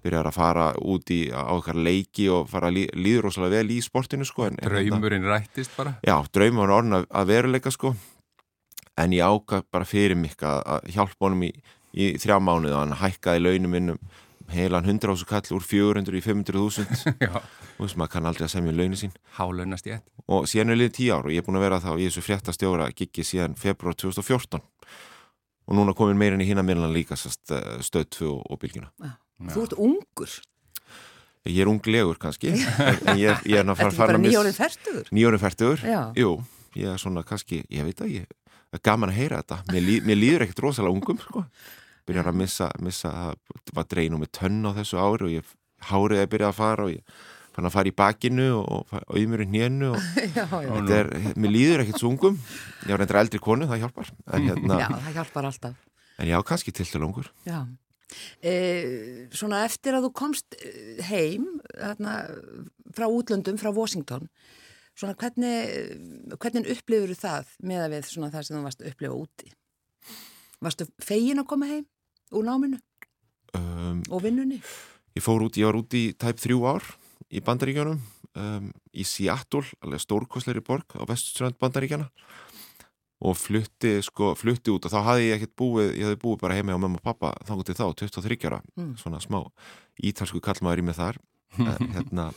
byrjar 0.00 0.30
að 0.30 0.36
fara 0.38 0.68
út 0.80 1.10
í 1.12 1.20
ákvar 1.28 1.76
leiki 1.76 2.30
og 2.32 2.46
fara 2.48 2.70
lí, 2.72 2.86
líður 2.96 3.28
ósala 3.28 3.50
vel 3.52 3.66
í 3.72 3.82
sportinu 3.84 4.24
sko. 4.24 4.46
En, 4.48 4.56
Draumurinn 4.64 5.28
rættist 5.28 5.76
bara? 5.76 5.98
Já, 6.06 6.16
draumurinn 6.32 6.76
orðin 6.78 7.00
að, 7.02 7.10
að 7.20 7.34
veruleika 7.34 7.72
sko. 7.74 7.92
En 9.00 9.12
ég 9.16 9.24
ákvað 9.24 9.68
bara 9.72 9.88
fyrir 9.88 10.16
mig 10.16 10.40
að, 10.40 10.62
að 10.64 10.90
hjálpa 10.96 11.28
honum 11.28 11.44
í 11.48 11.52
í 11.96 12.14
þrjá 12.20 12.38
mánuð 12.42 12.74
og 12.74 12.82
hann 12.84 12.98
hækkaði 13.00 13.42
launum 13.44 13.74
minnum 13.74 14.02
heilan 14.50 14.86
100 14.86 15.12
ásu 15.14 15.26
kall 15.30 15.54
úr 15.54 15.62
400 15.62 16.16
í 16.18 16.22
500.000 16.24 16.58
og 16.58 17.44
þess 17.84 17.94
að 17.94 17.98
maður 18.00 18.12
kann 18.14 18.26
aldrei 18.30 18.46
að 18.46 18.52
semja 18.54 18.74
launin 18.74 18.98
sín. 18.98 19.14
Hálunast 19.38 19.86
ég 19.90 20.02
og 20.30 20.46
síðan 20.50 20.74
er 20.74 20.80
liðið 20.80 20.96
10 20.98 21.12
ár 21.14 21.28
og 21.28 21.34
ég 21.34 21.42
er 21.42 21.46
búin 21.46 21.58
að 21.60 21.66
vera 21.66 21.80
þá 21.82 21.90
í 21.96 22.06
þessu 22.06 22.24
fréttastjóra 22.26 22.90
giggi 22.94 23.26
síðan 23.26 23.56
februar 23.58 23.96
2014 23.98 24.62
og 25.70 25.78
núna 25.78 25.94
komin 25.96 26.18
meirinn 26.18 26.42
í 26.42 26.50
hinna 26.50 26.66
minna 26.66 26.90
líka 26.90 27.16
eh, 27.16 27.80
stöð 27.86 28.06
2 28.18 28.30
og, 28.30 28.44
og 28.50 28.60
bylgina 28.60 28.90
ja. 29.00 29.16
Þú 29.40 29.60
ert 29.64 29.72
ungur. 29.80 30.32
Ég 31.48 31.62
er 31.62 31.68
unglegur 31.70 32.18
kannski 32.20 32.50
en 32.52 33.14
ég, 33.16 33.38
ég 33.48 33.62
er 33.62 33.64
náttúrulega 33.64 33.94
að 33.94 34.00
fara 34.02 34.18
nýjórið 35.08 35.44
færtugur 35.46 35.84
jú 36.18 36.34
ég 36.78 36.92
er 36.92 37.00
svona 37.00 37.22
kannski, 37.26 37.62
ég 37.70 37.86
veit 37.86 38.02
að 38.02 38.14
ég 38.14 38.26
er 38.70 38.82
gaman 38.84 39.10
að 39.10 39.18
heyra 39.18 39.40
þetta. 39.42 39.60
Mér, 39.72 39.86
líð, 39.86 40.06
mér 40.06 40.18
líður 40.20 40.44
ekkert 40.46 40.64
rosalega 40.66 40.94
ungum 40.94 41.18
sko. 41.22 41.44
Byrjar 42.08 42.30
að 42.30 42.38
missa, 42.40 42.70
missa 42.82 43.10
það 43.14 43.74
var 43.76 43.88
dreinu 43.90 44.20
með 44.20 44.32
tönn 44.38 44.62
á 44.66 44.70
þessu 44.78 45.00
ári 45.00 45.26
og 45.26 45.34
ég 45.34 45.52
hárið 45.90 46.22
að 46.22 46.30
byrja 46.34 46.50
að 46.50 46.58
fara 46.58 46.86
og 46.86 46.94
ég 46.94 47.20
fann 47.54 47.68
að 47.68 47.74
fara 47.74 47.90
í 47.90 47.94
bakinu 47.96 48.48
og 48.60 48.94
auðmurinn 49.02 49.56
hénu 49.58 49.92
og 49.94 50.00
já, 50.38 50.46
já. 50.46 50.72
Er, 51.00 51.10
mér 51.34 51.54
líður 51.54 51.84
ekkert 51.84 52.02
svungum 52.02 52.38
ég 52.38 52.92
var 52.92 53.02
reyndar 53.02 53.20
eldri 53.24 53.42
konu, 53.42 53.68
það 53.70 53.84
hjálpar. 53.84 54.10
En, 54.30 54.46
hérna, 54.50 54.80
Já, 54.82 54.88
það 54.96 55.18
hjálpar 55.18 55.50
alltaf. 55.50 55.86
En 56.20 56.30
já, 56.30 56.38
kannski 56.46 56.74
til 56.76 56.88
til 56.88 57.00
lungur 57.02 57.30
Já. 57.48 57.64
E, 58.42 58.54
Svona 59.30 59.64
eftir 59.64 59.94
að 59.96 60.08
þú 60.08 60.14
komst 60.18 60.56
eh, 60.58 60.98
heim 61.06 61.46
þarna, 61.70 62.16
frá 62.96 63.06
útlöndum, 63.06 63.60
frá 63.60 63.70
Washington 63.70 64.26
svona 65.00 65.16
hvernig 65.16 66.36
hvernig 66.40 66.68
upplifur 66.74 67.14
það 67.16 67.50
með 67.64 67.84
að 67.84 67.94
við 67.94 68.08
svona 68.10 68.30
það 68.34 68.46
sem 68.46 68.56
þú 68.58 68.62
varst 68.66 68.82
að 68.82 68.92
upplifa 68.92 69.16
úti? 69.16 69.52
Varstu 70.60 70.86
fegin 71.00 71.40
að 71.40 71.48
koma 71.52 71.68
heim 71.70 71.86
úr 72.36 72.46
náminu? 72.46 72.80
Um, 73.56 74.02
og 74.12 74.22
vinnunni? 74.26 74.60
Ég 75.16 75.24
fór 75.24 75.42
út, 75.46 75.56
ég 75.58 75.66
var 75.66 75.78
út 75.80 75.96
í 75.96 76.10
tæp 76.14 76.42
þrjú 76.42 76.60
ár 76.70 76.90
í 77.30 77.42
bandaríkjónum 77.46 77.98
um, 78.34 78.70
í 78.92 79.06
Seattle, 79.06 79.66
alveg 79.84 80.02
stórkosleiri 80.02 80.62
borg 80.66 80.96
á 80.98 81.02
vestströnd 81.08 81.58
bandaríkjana 81.60 82.10
og 83.20 83.36
flutti, 83.36 83.98
sko, 84.04 84.32
flutti 84.38 84.72
út 84.72 84.86
og 84.88 84.92
þá 84.94 85.00
hafði 85.04 85.26
ég 85.26 85.36
ekkert 85.36 85.56
búið, 85.60 85.90
ég 85.98 86.08
hafði 86.08 86.20
búið 86.22 86.38
bara 86.40 86.56
heima 86.56 86.76
á 86.76 86.80
mamma 86.80 87.00
og 87.00 87.04
pappa 87.04 87.34
þá 87.44 87.52
til 87.68 87.76
þá, 87.76 87.84
23 88.00 88.38
ára 88.48 88.60
mm. 88.78 88.94
svona 89.02 89.20
smá 89.20 89.42
ítalsku 90.00 90.40
kallmaður 90.44 90.84
í 90.84 90.86
mig 90.88 90.98
þar. 90.98 91.20
En, 91.60 91.88
hérna, 91.90 92.28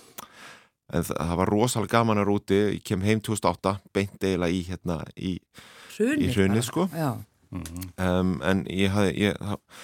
en 0.90 1.04
það, 1.06 1.18
það 1.20 1.36
var 1.38 1.50
rosalega 1.54 1.94
gaman 1.94 2.20
að 2.24 2.28
rúti 2.32 2.58
ég 2.58 2.80
kem 2.84 3.04
heim 3.06 3.22
2008, 3.22 3.76
beint 3.94 4.26
eiginlega 4.26 4.56
í 4.58 4.64
hérna, 4.66 4.96
í 5.14 5.36
hrunni, 6.34 6.64
sko. 6.66 6.88
Mm 6.90 7.62
-hmm. 7.62 7.92
um, 8.02 8.32
en 8.42 8.66
ég 8.74 8.90
hafði 8.90 9.14
ég, 9.22 9.38
það, 9.38 9.84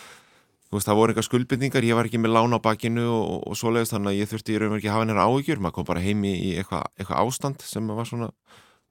veist, 0.78 0.88
það 0.88 1.00
voru 1.00 1.14
eitthvað 1.14 1.28
skuldbindningar 1.28 1.88
ég 1.88 1.98
var 1.98 2.10
ekki 2.10 2.22
með 2.22 2.36
lána 2.36 2.60
á 2.62 2.66
bakinu 2.66 3.06
og, 3.10 3.36
og 3.50 3.58
svoleiðist 3.58 3.96
þannig 3.96 4.12
að 4.12 4.20
ég 4.20 4.32
þurfti 4.32 4.56
í 4.56 4.60
raun 4.62 4.74
og 4.74 4.80
ekki 4.80 4.90
að 4.90 4.96
hafa 4.96 5.06
hennar 5.06 5.22
áhugjur 5.24 5.64
maður 5.64 5.76
kom 5.80 5.88
bara 5.90 6.04
heimi 6.04 6.34
í 6.36 6.52
eitthvað 6.62 6.86
eitthva 7.00 7.22
ástand 7.24 7.66
sem 7.66 7.90
var 7.90 8.10
svona 8.10 8.30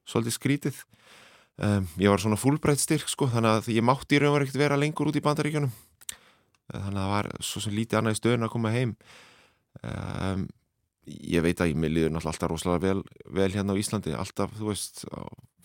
svolítið 0.09 0.35
skrítið. 0.35 0.81
Um, 1.59 1.87
ég 1.99 2.11
var 2.11 2.23
svona 2.23 2.39
fullbreytt 2.39 2.81
styrk 2.83 3.09
sko 3.11 3.27
þannig 3.31 3.59
að 3.59 3.73
ég 3.75 3.85
mátti 3.85 4.17
í 4.17 4.21
raun 4.23 4.37
og 4.37 4.45
ekki 4.45 4.61
vera 4.61 4.79
lengur 4.79 5.11
út 5.11 5.19
í 5.19 5.23
bandaríkjunum. 5.23 5.73
Þannig 6.69 6.99
að 6.99 7.03
það 7.03 7.11
var 7.15 7.29
svo 7.43 7.63
sem 7.63 7.75
lítið 7.75 7.99
annað 7.99 8.15
í 8.15 8.19
stöðun 8.19 8.47
að 8.47 8.53
koma 8.53 8.71
heim. 8.73 8.95
Um, 9.83 10.47
ég 11.09 11.43
veit 11.43 11.61
að 11.61 11.71
ég 11.71 11.79
með 11.79 11.95
liður 11.95 12.13
náttúrulega 12.13 12.35
alltaf 12.35 12.51
rosalega 12.51 12.83
vel, 12.85 13.03
vel 13.39 13.51
hérna 13.53 13.75
á 13.75 13.79
Íslandi 13.81 14.15
alltaf, 14.17 14.53
þú 14.57 14.69
veist, 14.69 15.03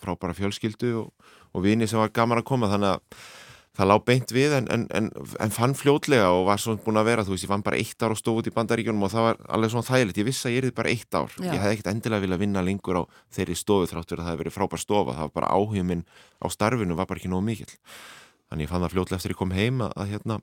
frábæra 0.00 0.36
fjölskyldu 0.36 0.92
og, 1.02 1.32
og 1.52 1.64
vini 1.64 1.88
sem 1.90 2.00
var 2.00 2.12
gaman 2.14 2.40
að 2.40 2.48
koma 2.48 2.70
þannig 2.72 2.96
að 2.96 3.26
það 3.74 3.88
lág 3.90 4.02
beint 4.06 4.32
við 4.34 4.54
en, 4.58 4.68
en, 4.70 4.84
en, 4.94 5.08
en 5.42 5.52
fann 5.54 5.74
fljótlega 5.74 6.28
og 6.30 6.44
var 6.48 6.60
svona 6.62 6.82
búin 6.84 7.00
að 7.00 7.08
vera, 7.08 7.24
þú 7.26 7.34
veist, 7.34 7.46
ég 7.46 7.50
fann 7.50 7.64
bara 7.66 7.78
eitt 7.80 8.04
ár 8.06 8.14
og 8.14 8.20
stóð 8.20 8.40
út 8.42 8.50
í 8.50 8.54
bandaríkjunum 8.54 9.06
og 9.06 9.12
það 9.12 9.26
var 9.26 9.40
alveg 9.56 9.72
svona 9.74 9.88
þægilegt. 9.88 10.20
Ég 10.22 10.28
vissi 10.28 10.46
að 10.46 10.54
ég 10.54 10.62
erði 10.62 10.74
bara 10.78 10.92
eitt 10.92 11.18
ár, 11.18 11.34
Já. 11.34 11.48
ég 11.48 11.58
hef 11.64 11.74
ekkert 11.74 11.90
endilega 11.90 12.24
viljað 12.24 12.44
vinna 12.44 12.62
lengur 12.62 13.00
á 13.00 13.02
þeirri 13.34 13.58
stofu 13.58 13.90
þráttur 13.90 14.22
að 14.22 14.28
það 14.28 14.36
hef 14.36 14.42
verið 14.44 14.56
frábær 14.58 14.84
stofa, 14.84 15.16
það 15.18 15.26
var 15.26 15.34
bara 15.40 15.50
áhugum 15.58 15.90
minn 15.90 16.06
á 16.38 16.46
starfinu 16.54 16.98
var 16.98 17.10
bara 17.10 17.22
ekki 17.22 17.32
nógu 17.34 17.48
mikil 17.50 17.70
þannig 17.74 18.68
ég 18.68 18.70
fann 18.70 18.84
það 18.84 18.94
fljótlega 18.94 19.18
eftir 19.18 19.34
ég 19.34 19.40
kom 19.42 19.54
heim 19.56 19.82
að, 19.82 19.94
að 19.98 20.10
hérna, 20.14 20.38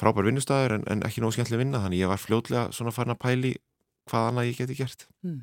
frábær 0.00 0.26
vinnustæður 0.26 0.78
en 0.80 1.06
ekki 1.06 1.22
nógu 1.22 1.36
skemmtileg 1.38 1.62
vinna, 1.62 1.84
þannig 1.84 2.02
ég 2.02 2.10
var 2.10 2.22
fljótlega 2.22 2.68
svona 2.74 2.94
farin 2.96 3.14
að 3.14 3.22
pæli 3.22 3.56
hvað 4.10 4.30
annað 4.32 4.50
ég 4.50 4.62
geti 4.64 4.78
gert. 4.80 5.06
Mm. 5.22 5.42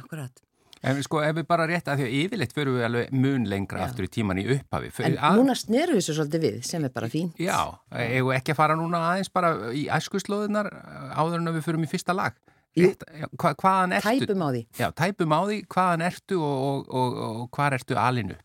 Akkurat 0.00 0.42
En 0.80 1.00
sko 1.04 1.20
ef 1.20 1.34
við 1.36 1.44
bara 1.48 1.66
rétt 1.68 1.88
að 1.92 2.00
því 2.00 2.04
að 2.06 2.14
yfirleitt 2.22 2.54
fyrir 2.56 2.76
við 2.78 2.84
alveg 2.86 3.10
mun 3.12 3.42
lengra 3.50 3.82
Já. 3.82 3.84
aftur 3.84 4.06
í 4.06 4.12
tíman 4.14 4.38
í 4.40 4.46
upphafi. 4.54 4.92
En 5.04 5.18
að... 5.18 5.40
núna 5.42 5.56
sneru 5.58 5.96
við 5.98 6.06
svo 6.06 6.14
svolítið 6.16 6.46
við 6.46 6.56
sem 6.70 6.86
er 6.88 6.94
bara 6.94 7.10
fín 7.12 7.28
Já, 7.36 7.58
eigum 7.92 8.32
ekki 8.32 8.54
að 8.54 8.60
fara 8.62 8.78
núna 8.80 9.02
aðeins 9.10 9.28
bara 9.34 9.52
í 9.76 9.84
æskuslóðunar 9.92 10.70
áður 11.12 11.36
en 11.42 11.52
við 11.52 11.66
fyrir 11.66 11.84
í 11.84 11.90
fyrsta 11.90 12.16
lag? 12.16 12.38
Rétt, 12.78 13.04
hva, 13.34 13.52
Hvaðan 13.58 13.96
ertu? 13.98 14.24
Tæpum 14.24 14.44
á 14.46 14.48
því. 14.48 14.60
Já, 14.78 14.86
tæpum 14.96 15.32
á 15.34 15.40
því, 15.42 15.56
hvaðan 15.74 16.04
ertu 16.06 16.36
og, 16.38 16.60
og, 16.64 16.92
og, 17.00 17.16
og 17.26 17.46
hvað 17.56 17.76
ertu 17.80 17.98
alinu? 17.98 18.36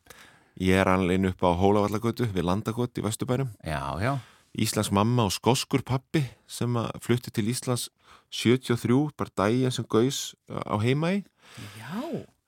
Ég 0.65 0.81
er 0.81 0.89
alinu 0.89 1.31
upp 1.31 1.45
á 1.45 1.51
Hólavallagötu 1.61 2.27
við 2.33 2.47
Landagötu 2.49 3.03
í 3.03 3.05
Vesturbænum. 3.05 3.53
Já, 3.63 3.83
já. 4.01 4.15
Íslands 4.55 4.89
mamma 4.95 5.27
og 5.27 5.35
skoskur 5.35 5.83
pappi 5.85 6.23
sem 6.47 6.75
flutti 7.03 7.31
til 7.31 7.51
Íslands 7.51 7.89
73, 8.33 9.11
bara 9.15 9.33
dægin 9.37 9.71
sem 9.71 9.85
gauðs 9.87 10.33
uh, 10.49 10.63
á 10.63 10.75
heimægi 10.81 11.23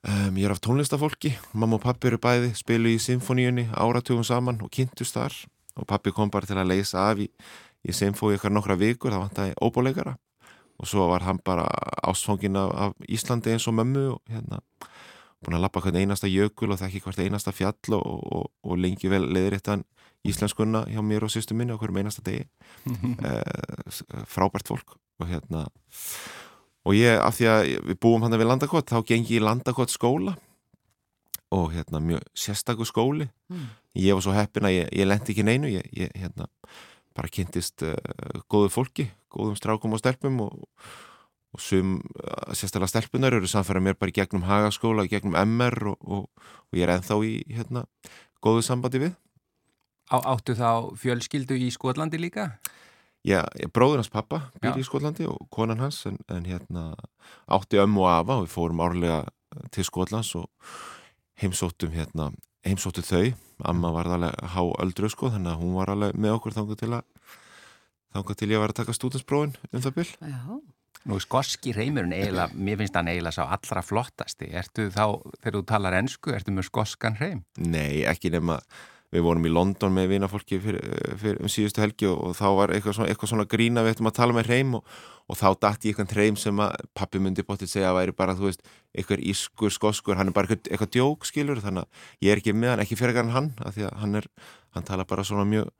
Um, 0.08 0.36
ég 0.38 0.46
er 0.46 0.54
af 0.54 0.62
tónlistafólki, 0.62 1.32
mamma 1.52 1.76
og 1.76 1.82
pappi 1.82 2.08
eru 2.08 2.20
bæði, 2.22 2.52
spilu 2.56 2.92
í 2.94 3.00
symfóníunni 3.02 3.66
áratugum 3.74 4.24
saman 4.24 4.60
og 4.62 4.70
kynntust 4.72 5.16
þar. 5.18 5.34
Og 5.78 5.86
pappi 5.90 6.14
kom 6.14 6.30
bara 6.30 6.46
til 6.46 6.58
að 6.58 6.70
leysa 6.70 7.08
af 7.10 7.20
í, 7.22 7.28
í 7.82 7.94
symfói 7.94 8.36
ykkar 8.36 8.54
nokkra 8.54 8.78
vikur, 8.78 9.14
það 9.14 9.24
vant 9.26 9.42
að 9.42 9.54
óbóleikara 9.62 10.16
og 10.78 10.86
svo 10.86 11.08
var 11.10 11.24
hann 11.26 11.40
bara 11.44 11.66
ástfóngin 12.06 12.56
af, 12.56 12.70
af 12.74 12.92
Íslandi 13.10 13.50
eins 13.50 13.66
og 13.66 13.74
mömmu 13.74 14.04
og 14.14 14.20
hérna 14.30 14.60
búin 15.42 15.58
að 15.58 15.64
lappa 15.64 15.82
hvern 15.82 15.98
einasta 16.00 16.30
jökul 16.30 16.72
og 16.72 16.80
þekki 16.80 17.02
hvert 17.04 17.22
einasta 17.22 17.54
fjall 17.54 17.98
og, 17.98 18.06
og, 18.06 18.46
og 18.62 18.78
lengi 18.78 19.10
vel 19.10 19.26
leðir 19.26 19.58
eittan 19.58 19.84
íslenskunna 20.26 20.84
hjá 20.90 21.02
mér 21.04 21.26
og 21.26 21.32
sýstu 21.32 21.54
minni 21.54 21.74
á 21.74 21.78
hverjum 21.78 22.02
einasta 22.02 22.24
degi. 22.26 22.46
Eh, 23.28 24.24
frábært 24.30 24.68
fólk 24.70 24.96
og 25.18 25.26
hérna 25.30 25.66
og 26.86 26.94
ég, 26.94 27.18
af 27.18 27.38
því 27.38 27.48
að 27.52 27.70
við 27.90 27.98
búum 28.02 28.22
hann 28.22 28.36
við 28.38 28.50
landakott, 28.50 28.90
þá 28.90 29.02
gengi 29.06 29.36
ég 29.36 29.42
í 29.42 29.44
landakott 29.44 29.90
skóla 29.92 30.36
og 31.54 31.72
hérna 31.72 32.00
mjög 32.04 32.24
sérstakur 32.36 32.88
skóli 32.88 33.28
Mm. 33.48 33.68
ég 33.96 34.12
var 34.12 34.20
svo 34.20 34.32
heppin 34.36 34.66
að 34.68 34.74
ég, 34.74 34.88
ég 34.92 35.06
lendi 35.08 35.32
ekki 35.32 35.42
neinu 35.42 35.68
ég, 35.72 35.86
ég 35.96 36.10
hérna 36.12 36.44
bara 37.16 37.28
kynntist 37.32 37.80
uh, 37.82 37.96
góðu 38.52 38.68
fólki, 38.68 39.06
góðum 39.32 39.56
strákum 39.56 39.94
og 39.96 40.02
stelpum 40.02 40.36
og, 40.44 40.66
og 41.56 41.60
sum 41.64 42.02
uh, 42.20 42.52
sérstaklega 42.52 42.92
stelpunar 42.92 43.32
eru 43.32 43.48
samfæra 43.48 43.80
mér 43.80 43.96
bara 43.96 44.12
gegnum 44.12 44.44
hagaskóla, 44.44 45.08
gegnum 45.08 45.32
MR 45.40 45.94
og, 45.94 45.96
og, 46.04 46.28
og 46.68 46.76
ég 46.76 46.84
er 46.84 46.92
ennþá 46.98 47.16
í 47.24 47.32
hérna 47.56 47.86
góðu 48.44 48.62
sambandi 48.68 49.00
við 49.06 49.16
Á, 50.12 50.16
áttu 50.20 50.54
þá 50.56 50.92
fjölskyldu 50.96 51.56
í 51.56 51.72
Skotlandi 51.72 52.20
líka? 52.20 52.58
Já, 53.28 53.42
bróður 53.74 54.02
hans 54.02 54.12
pappa 54.12 54.44
býr 54.62 54.72
Já. 54.72 54.80
í 54.80 54.86
Skotlandi 54.86 55.26
og 55.28 55.48
konan 55.54 55.82
hans 55.82 56.00
en, 56.08 56.16
en 56.32 56.46
hérna 56.48 56.92
átti 57.50 57.80
ömmu 57.82 58.06
og 58.06 58.12
afa 58.12 58.38
og 58.38 58.46
við 58.46 58.54
fórum 58.54 58.80
árlega 58.84 59.18
til 59.74 59.84
Skotlands 59.84 60.34
og 60.38 60.48
heimsóttum 61.42 61.92
hérna, 61.94 62.30
heimsóttu 62.66 63.04
þau 63.06 63.26
amma 63.68 63.92
var 63.94 64.10
alveg 64.14 64.48
há 64.54 64.62
öldru 64.82 65.10
sko 65.12 65.32
þannig 65.34 65.54
að 65.54 65.62
hún 65.62 65.76
var 65.78 65.92
alveg 65.92 66.18
með 66.18 66.38
okkur 66.38 66.56
þangað 66.56 66.82
til 66.82 66.90
að 66.96 67.30
þangað 68.16 68.40
til 68.40 68.50
ég 68.54 68.62
var 68.62 68.74
að 68.74 68.80
taka 68.80 68.96
stúdinsprófin 68.96 69.56
um 69.72 69.84
það 69.84 69.96
bil 70.00 70.08
Já, 70.08 70.42
Nú 71.08 71.16
er 71.16 71.22
skoski 71.22 71.72
reymurinn 71.76 72.12
eiginlega, 72.12 72.52
mér 72.66 72.80
finnst 72.80 72.96
hann 72.98 73.08
eiginlega 73.08 73.36
sá 73.38 73.44
allra 73.54 73.84
flottasti. 73.86 74.50
Ertu 74.58 74.88
þá, 74.92 75.04
þegar 75.38 75.56
þú 75.56 75.64
talar 75.70 75.96
ensku, 76.00 76.32
ertu 76.34 76.54
með 76.54 76.66
skoskan 76.68 77.18
reym? 77.20 77.44
Nei, 77.62 78.02
ekki 78.08 78.32
nema 78.34 78.58
við 79.14 79.24
vorum 79.24 79.46
í 79.48 79.52
London 79.52 79.94
með 79.94 80.10
vinafólki 80.12 80.58
um 80.60 81.48
síðustu 81.48 81.80
helgi 81.80 82.08
og, 82.10 82.18
og 82.28 82.34
þá 82.36 82.48
var 82.58 82.72
eitthvað 82.74 82.98
svona, 82.98 83.12
eitthvað 83.12 83.32
svona 83.32 83.46
grína 83.48 83.84
við 83.84 83.94
ættum 83.94 84.10
að 84.10 84.16
tala 84.18 84.36
með 84.36 84.50
hreim 84.50 84.74
og, 84.78 84.98
og 85.28 85.38
þá 85.40 85.46
dætti 85.64 85.88
ég 85.88 85.96
eitthvað 85.96 86.16
hreim 86.16 86.38
sem 86.40 86.60
að 86.64 86.84
pappi 86.98 87.22
myndi 87.22 87.44
bóttið 87.46 87.72
segja 87.72 87.92
að 87.92 87.98
væri 88.02 88.16
bara, 88.20 88.36
þú 88.36 88.48
veist, 88.50 88.66
eitthvað 88.92 89.24
ískur, 89.32 89.72
skoskur, 89.72 90.18
hann 90.20 90.28
er 90.28 90.36
bara 90.36 90.48
eitthvað, 90.48 90.72
eitthvað 90.72 90.92
djók, 90.98 91.28
skilur, 91.28 91.62
þannig 91.64 91.86
að 91.86 92.26
ég 92.26 92.34
er 92.34 92.42
ekki 92.42 92.56
með 92.56 92.74
hann, 92.74 92.84
ekki 92.84 93.00
fyrir 93.00 93.32
hann, 93.32 93.52
af 93.64 93.76
því 93.76 93.88
að 93.88 93.98
hann 94.02 94.20
er, 94.20 94.30
hann 94.76 94.88
tala 94.88 95.08
bara 95.08 95.24
svona 95.24 95.48
mjög, 95.48 95.72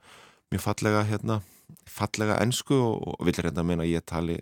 mjög 0.49 0.65
fallega, 0.65 1.05
hérna, 1.11 1.41
fallega 1.85 2.39
ensku 2.41 2.77
og, 2.77 3.13
og 3.13 3.29
vil 3.29 3.37
reynda 3.37 3.61
að 3.61 3.69
meina 3.69 3.85
að 3.85 3.93
ég 3.93 4.09
tali 4.09 4.39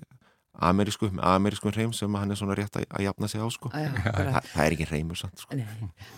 amerísku, 0.69 1.09
með 1.13 1.23
amerískum 1.35 1.71
hreim 1.73 1.93
sem 1.93 2.15
að 2.15 2.23
hann 2.23 2.33
er 2.33 2.39
svona 2.39 2.55
rétt 2.57 2.75
að, 2.79 2.85
að 2.89 3.03
jafna 3.05 3.29
sig 3.31 3.41
á, 3.43 3.47
sko. 3.53 3.71
já, 3.73 3.89
Þa, 4.03 4.41
það 4.53 4.61
er 4.65 4.75
ekki 4.75 4.87
hreimur, 4.89 5.19
sant, 5.19 5.43
sko. 5.43 5.57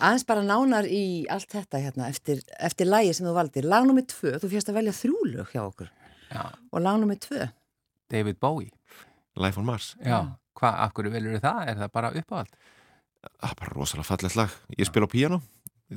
Aðeins 0.00 0.26
bara 0.28 0.42
nánar 0.46 0.88
í 0.88 1.02
allt 1.32 1.50
þetta 1.52 1.80
hérna 1.82 2.08
eftir, 2.08 2.40
eftir 2.58 2.88
lægi 2.88 3.14
sem 3.18 3.26
þú 3.28 3.34
valdir. 3.36 3.68
Lag 3.68 3.86
nummið 3.88 4.08
tvö, 4.14 4.34
þú 4.42 4.50
fjast 4.54 4.72
að 4.72 4.78
velja 4.80 4.96
þrjú 4.96 5.22
lög 5.34 5.52
hjá 5.54 5.62
okkur. 5.66 5.90
Já. 6.30 6.42
Og 6.72 6.84
lag 6.84 7.00
nummið 7.02 7.22
tvö. 7.26 7.48
David 8.10 8.40
Bowie? 8.40 8.70
Life 9.40 9.60
on 9.60 9.66
Mars. 9.68 9.92
Já. 10.02 10.20
Hvað, 10.60 10.76
af 10.84 10.92
hverju 10.96 11.12
velur 11.14 11.40
það? 11.40 11.60
Er 11.70 11.78
það 11.84 11.92
bara 11.94 12.12
uppáhald? 12.20 12.54
Það 13.20 13.50
er 13.52 13.58
bara 13.60 13.74
rosalega 13.76 14.08
fallegt 14.08 14.36
lag. 14.40 14.54
Ég 14.80 14.88
spila 14.88 15.06
á 15.06 15.12
píano, 15.12 15.38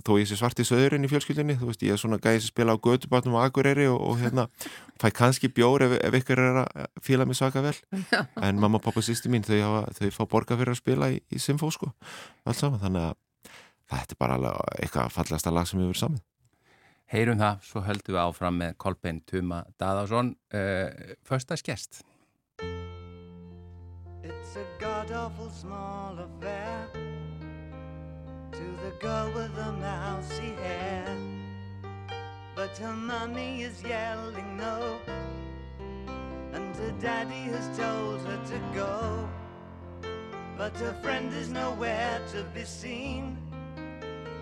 þó 0.01 0.15
ég 0.17 0.27
sé 0.29 0.38
svarti 0.39 0.65
söðurinn 0.65 1.06
í 1.06 1.10
fjölskyldinni, 1.12 1.56
þú 1.60 1.69
veist, 1.69 1.84
ég 1.86 1.93
er 1.93 2.01
svona 2.01 2.17
gæði 2.21 2.41
sem 2.41 2.49
spila 2.49 2.73
á 2.73 2.82
gödubatnum 2.82 3.38
og 3.38 3.45
akureyri 3.45 3.86
og, 3.91 3.99
og 4.01 4.17
hérna 4.23 4.47
fæ 5.01 5.12
kannski 5.13 5.51
bjór 5.53 5.86
ef, 5.86 5.95
ef 6.01 6.17
ykkur 6.17 6.41
er 6.41 6.60
að 6.63 6.88
fíla 7.06 7.27
mig 7.29 7.38
svaka 7.38 7.62
vel. 7.65 7.75
En 8.41 8.62
mamma, 8.62 8.82
pappa 8.82 9.03
og 9.03 9.06
sýsti 9.06 9.29
mín, 9.29 9.45
þau, 9.45 9.60
hafa, 9.62 9.84
þau 9.99 10.10
fá 10.17 10.23
borga 10.32 10.58
fyrir 10.58 10.73
að 10.73 10.82
spila 10.82 11.12
í, 11.13 11.21
í 11.29 11.41
symfó, 11.41 11.69
sko. 11.73 11.91
Allt 12.47 12.62
saman, 12.62 12.82
þannig 12.82 13.12
að 13.12 13.17
þetta 13.93 14.17
er 14.17 14.21
bara 14.25 14.39
alveg 14.39 14.79
eitthvað 14.79 15.13
fallegasta 15.13 15.53
lag 15.53 15.69
sem 15.69 15.82
við 15.82 15.91
verðum 15.91 16.01
saman. 16.01 16.23
Heyrum 17.13 17.38
það, 17.38 17.62
svo 17.67 17.84
höldum 17.86 18.15
við 18.15 18.23
áfram 18.23 18.58
með 18.58 18.77
Kolbein 18.82 19.21
Tuma 19.29 19.62
Daðásson. 19.77 20.34
Uh, 20.49 21.13
Fösta 21.27 21.60
skest. 21.60 22.01
It's 24.23 24.56
a 24.56 24.63
god 24.79 25.12
awful 25.12 25.51
small 25.51 26.17
affair 26.17 26.72
girl 28.99 29.32
with 29.34 29.56
the 29.56 29.71
mousy 29.73 30.53
hair. 30.62 31.06
But 32.56 32.77
her 32.77 32.93
mummy 32.93 33.63
is 33.63 33.84
yelling 33.84 34.58
no, 34.58 34.99
and 36.53 36.75
her 36.75 36.93
daddy 37.01 37.43
has 37.51 37.77
told 37.77 38.21
her 38.21 38.39
to 38.45 38.60
go. 38.73 39.29
But 40.58 40.77
her 40.77 40.93
friend 41.01 41.34
is 41.34 41.49
nowhere 41.49 42.21
to 42.32 42.43
be 42.53 42.63
seen. 42.63 43.38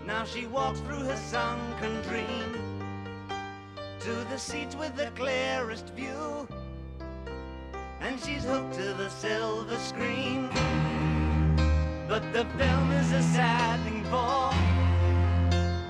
Now 0.06 0.26
she 0.26 0.46
walks 0.46 0.80
through 0.82 1.04
her 1.06 1.18
sunken 1.18 2.02
dream 2.02 2.88
to 4.02 4.14
the 4.30 4.38
seat 4.38 4.76
with 4.80 4.96
the 4.96 5.12
clearest 5.16 5.90
view 5.90 6.48
and 8.02 8.20
she's 8.20 8.44
hooked 8.44 8.74
to 8.74 8.94
the 8.96 9.10
silver 9.10 9.78
screen. 9.78 10.50
But 12.08 12.24
the 12.34 12.46
film 12.58 12.92
is 12.92 13.12
a 13.12 13.22
sad 13.22 13.80
thing 13.84 14.01
for, 14.12 14.52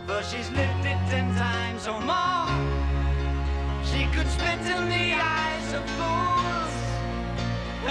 for 0.05 0.21
she's 0.29 0.49
lived 0.51 0.85
it 0.85 0.99
ten 1.09 1.27
times 1.35 1.87
or 1.87 1.99
more. 2.11 2.47
She 3.89 4.01
could 4.13 4.29
spit 4.37 4.61
in 4.75 4.83
the 4.95 5.07
eyes 5.15 5.67
of 5.73 5.83
fools 5.97 6.73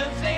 if 0.03 0.21
they 0.21 0.37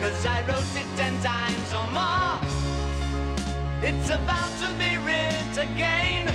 cause 0.00 0.26
I 0.26 0.40
wrote 0.46 0.76
it 0.76 0.86
ten 0.96 1.14
times 1.22 1.72
or 1.72 1.86
more. 1.92 2.38
It's 3.82 4.10
about 4.10 4.50
to 4.60 4.68
be 4.78 4.96
written 4.98 5.58
again, 5.58 6.32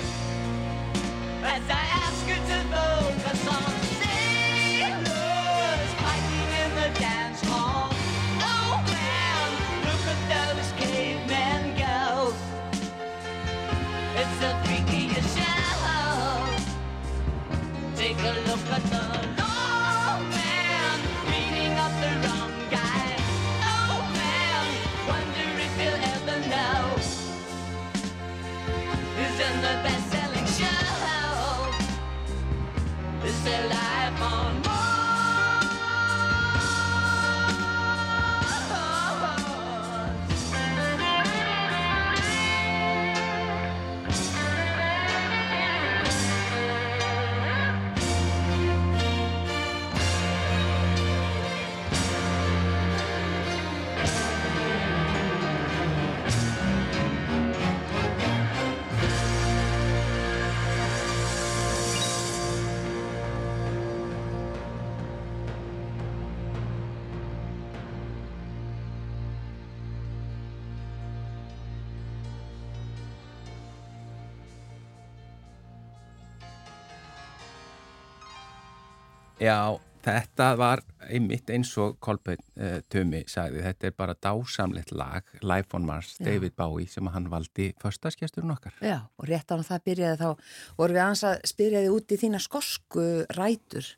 Já, 79.49 79.79
þetta 80.05 80.49
var 80.59 80.83
einmitt 81.09 81.49
eins 81.53 81.71
og 81.81 81.97
Kolbeinn 82.03 82.41
uh, 82.61 82.79
Tumi 82.91 83.23
sagði, 83.29 83.63
þetta 83.65 83.89
er 83.89 83.95
bara 83.97 84.15
dásamlegt 84.21 84.93
lag, 84.93 85.25
Life 85.41 85.75
on 85.77 85.87
Mars, 85.87 86.13
Já. 86.19 86.27
David 86.27 86.55
Bowie 86.59 86.89
sem 86.89 87.09
hann 87.09 87.29
valdi 87.31 87.71
förstaskesturinn 87.81 88.53
okkar. 88.53 88.75
Já, 88.85 88.99
og 89.17 89.29
rétt 89.29 89.49
á 89.49 89.57
hann 89.57 89.65
það 89.67 89.85
byrjaði 89.89 90.19
þá 90.21 90.29
vorum 90.77 90.99
við 90.99 91.05
aðeins 91.05 91.25
að 91.31 91.39
spyrjaði 91.53 91.95
út 91.95 92.13
í 92.13 92.19
þína 92.21 92.43
skosku 92.43 93.07
rætur 93.37 93.89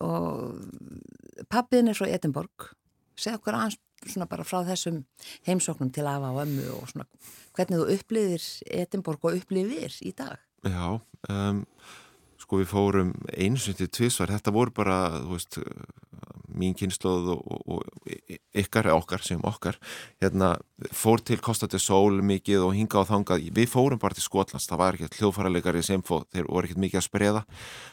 og 0.00 1.46
pappiðin 1.52 1.92
er 1.92 1.98
frá 1.98 2.10
Edinborg 2.10 2.70
segð 3.20 3.40
okkur 3.40 3.58
aðeins 3.58 3.80
svona 4.08 4.28
bara 4.30 4.46
frá 4.48 4.62
þessum 4.64 5.02
heimsóknum 5.48 5.90
til 5.92 6.06
afa 6.08 6.30
og 6.32 6.42
ömmu 6.46 6.68
og 6.78 6.86
svona 6.88 7.06
hvernig 7.56 7.82
þú 7.82 7.96
upplifir 7.96 8.46
Edinborg 8.80 9.26
og 9.28 9.40
upplifir 9.40 9.96
í 10.06 10.14
dag 10.16 10.40
Já, 10.64 11.00
um, 11.32 11.64
sko 12.50 12.58
við 12.58 12.70
fórum 12.72 13.10
til 13.30 13.86
tvisvar, 13.86 14.32
þetta 14.34 14.50
voru 14.50 14.72
bara, 14.74 14.96
veist, 15.30 15.60
mín 16.50 16.74
kynnslóð 16.74 17.28
og, 17.30 17.42
og, 17.46 17.60
og 17.70 18.38
ykkar, 18.58 18.88
okkar 18.90 19.22
sem 19.22 19.38
okkar, 19.46 19.76
hérna 20.18 20.56
fór 20.90 21.22
til 21.22 21.38
Costa 21.38 21.68
del 21.70 21.78
Sol 21.78 22.18
mikið 22.26 22.64
og 22.66 22.74
hinga 22.74 23.04
á 23.06 23.06
þangað, 23.06 23.46
við 23.54 23.70
fórum 23.70 24.00
bara 24.02 24.18
til 24.18 24.24
Skotlands, 24.24 24.66
það 24.66 24.82
var 24.82 24.98
ekki 24.98 25.20
hljóðfæralegari 25.20 25.82
sem 25.86 26.02
fóð, 26.02 26.26
þeir 26.34 26.48
voru 26.48 26.66
ekkert 26.66 26.82
mikið 26.82 26.98
að 26.98 27.06
spreða, 27.06 27.44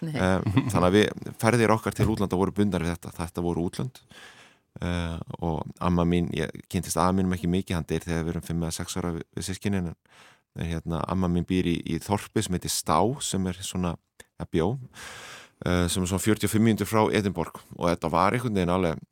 um, 0.01 0.47
þannig 0.71 0.87
að 0.87 0.97
við 0.97 1.29
ferðir 1.43 1.75
okkar 1.75 1.99
til 1.99 2.09
útlanda 2.09 2.39
voru 2.41 2.55
bundar 2.57 2.85
við 2.87 2.95
þetta, 2.95 3.13
þetta 3.19 3.43
voru 3.45 3.67
útland 3.69 4.01
uh, 4.81 5.19
og 5.37 5.61
amma 5.77 6.07
mín, 6.09 6.31
ég 6.33 6.65
kynntist 6.65 6.97
að 6.97 7.19
mínum 7.19 7.37
ekki 7.37 7.51
mikið, 7.53 7.77
hann 7.77 7.87
deyr 7.93 8.09
þegar 8.09 8.25
við 8.25 8.33
erum 8.33 8.49
5-6 8.49 8.97
ára 8.97 9.13
við, 9.19 9.29
við 9.37 9.47
sískinin 9.51 9.93
en 9.93 10.01
en 10.57 10.65
hérna, 10.65 11.03
amma 11.05 11.27
mín 11.29 11.45
býr 11.45 11.67
í, 11.69 11.75
í 11.85 11.99
Þorpi 12.01 12.41
sem 12.41 12.55
heitir 12.57 12.71
Stá 12.73 12.97
sem 13.21 13.43
er 13.45 13.59
svona 13.61 13.91
að 14.41 14.51
bjó 14.53 14.69
uh, 14.77 15.85
sem 15.89 16.03
er 16.03 16.09
svona 16.09 16.23
45 16.23 16.63
mínútur 16.63 16.89
frá 16.89 17.03
Edinborg. 17.11 17.61
Og 17.77 17.89
þetta 17.89 18.11
var 18.13 18.37
einhvern 18.37 18.57
veginn 18.57 18.73
alveg 18.73 19.05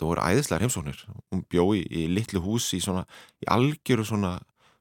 það 0.00 0.08
voru 0.08 0.26
æðislegar 0.30 0.64
heimsóknir. 0.64 1.02
Hún 1.30 1.44
bjó 1.52 1.66
í, 1.76 1.82
í 1.84 2.06
litlu 2.08 2.40
hús 2.44 2.70
í 2.76 2.80
svona 2.82 3.04
í 3.42 3.48
algjöru 3.52 4.06
svona 4.08 4.38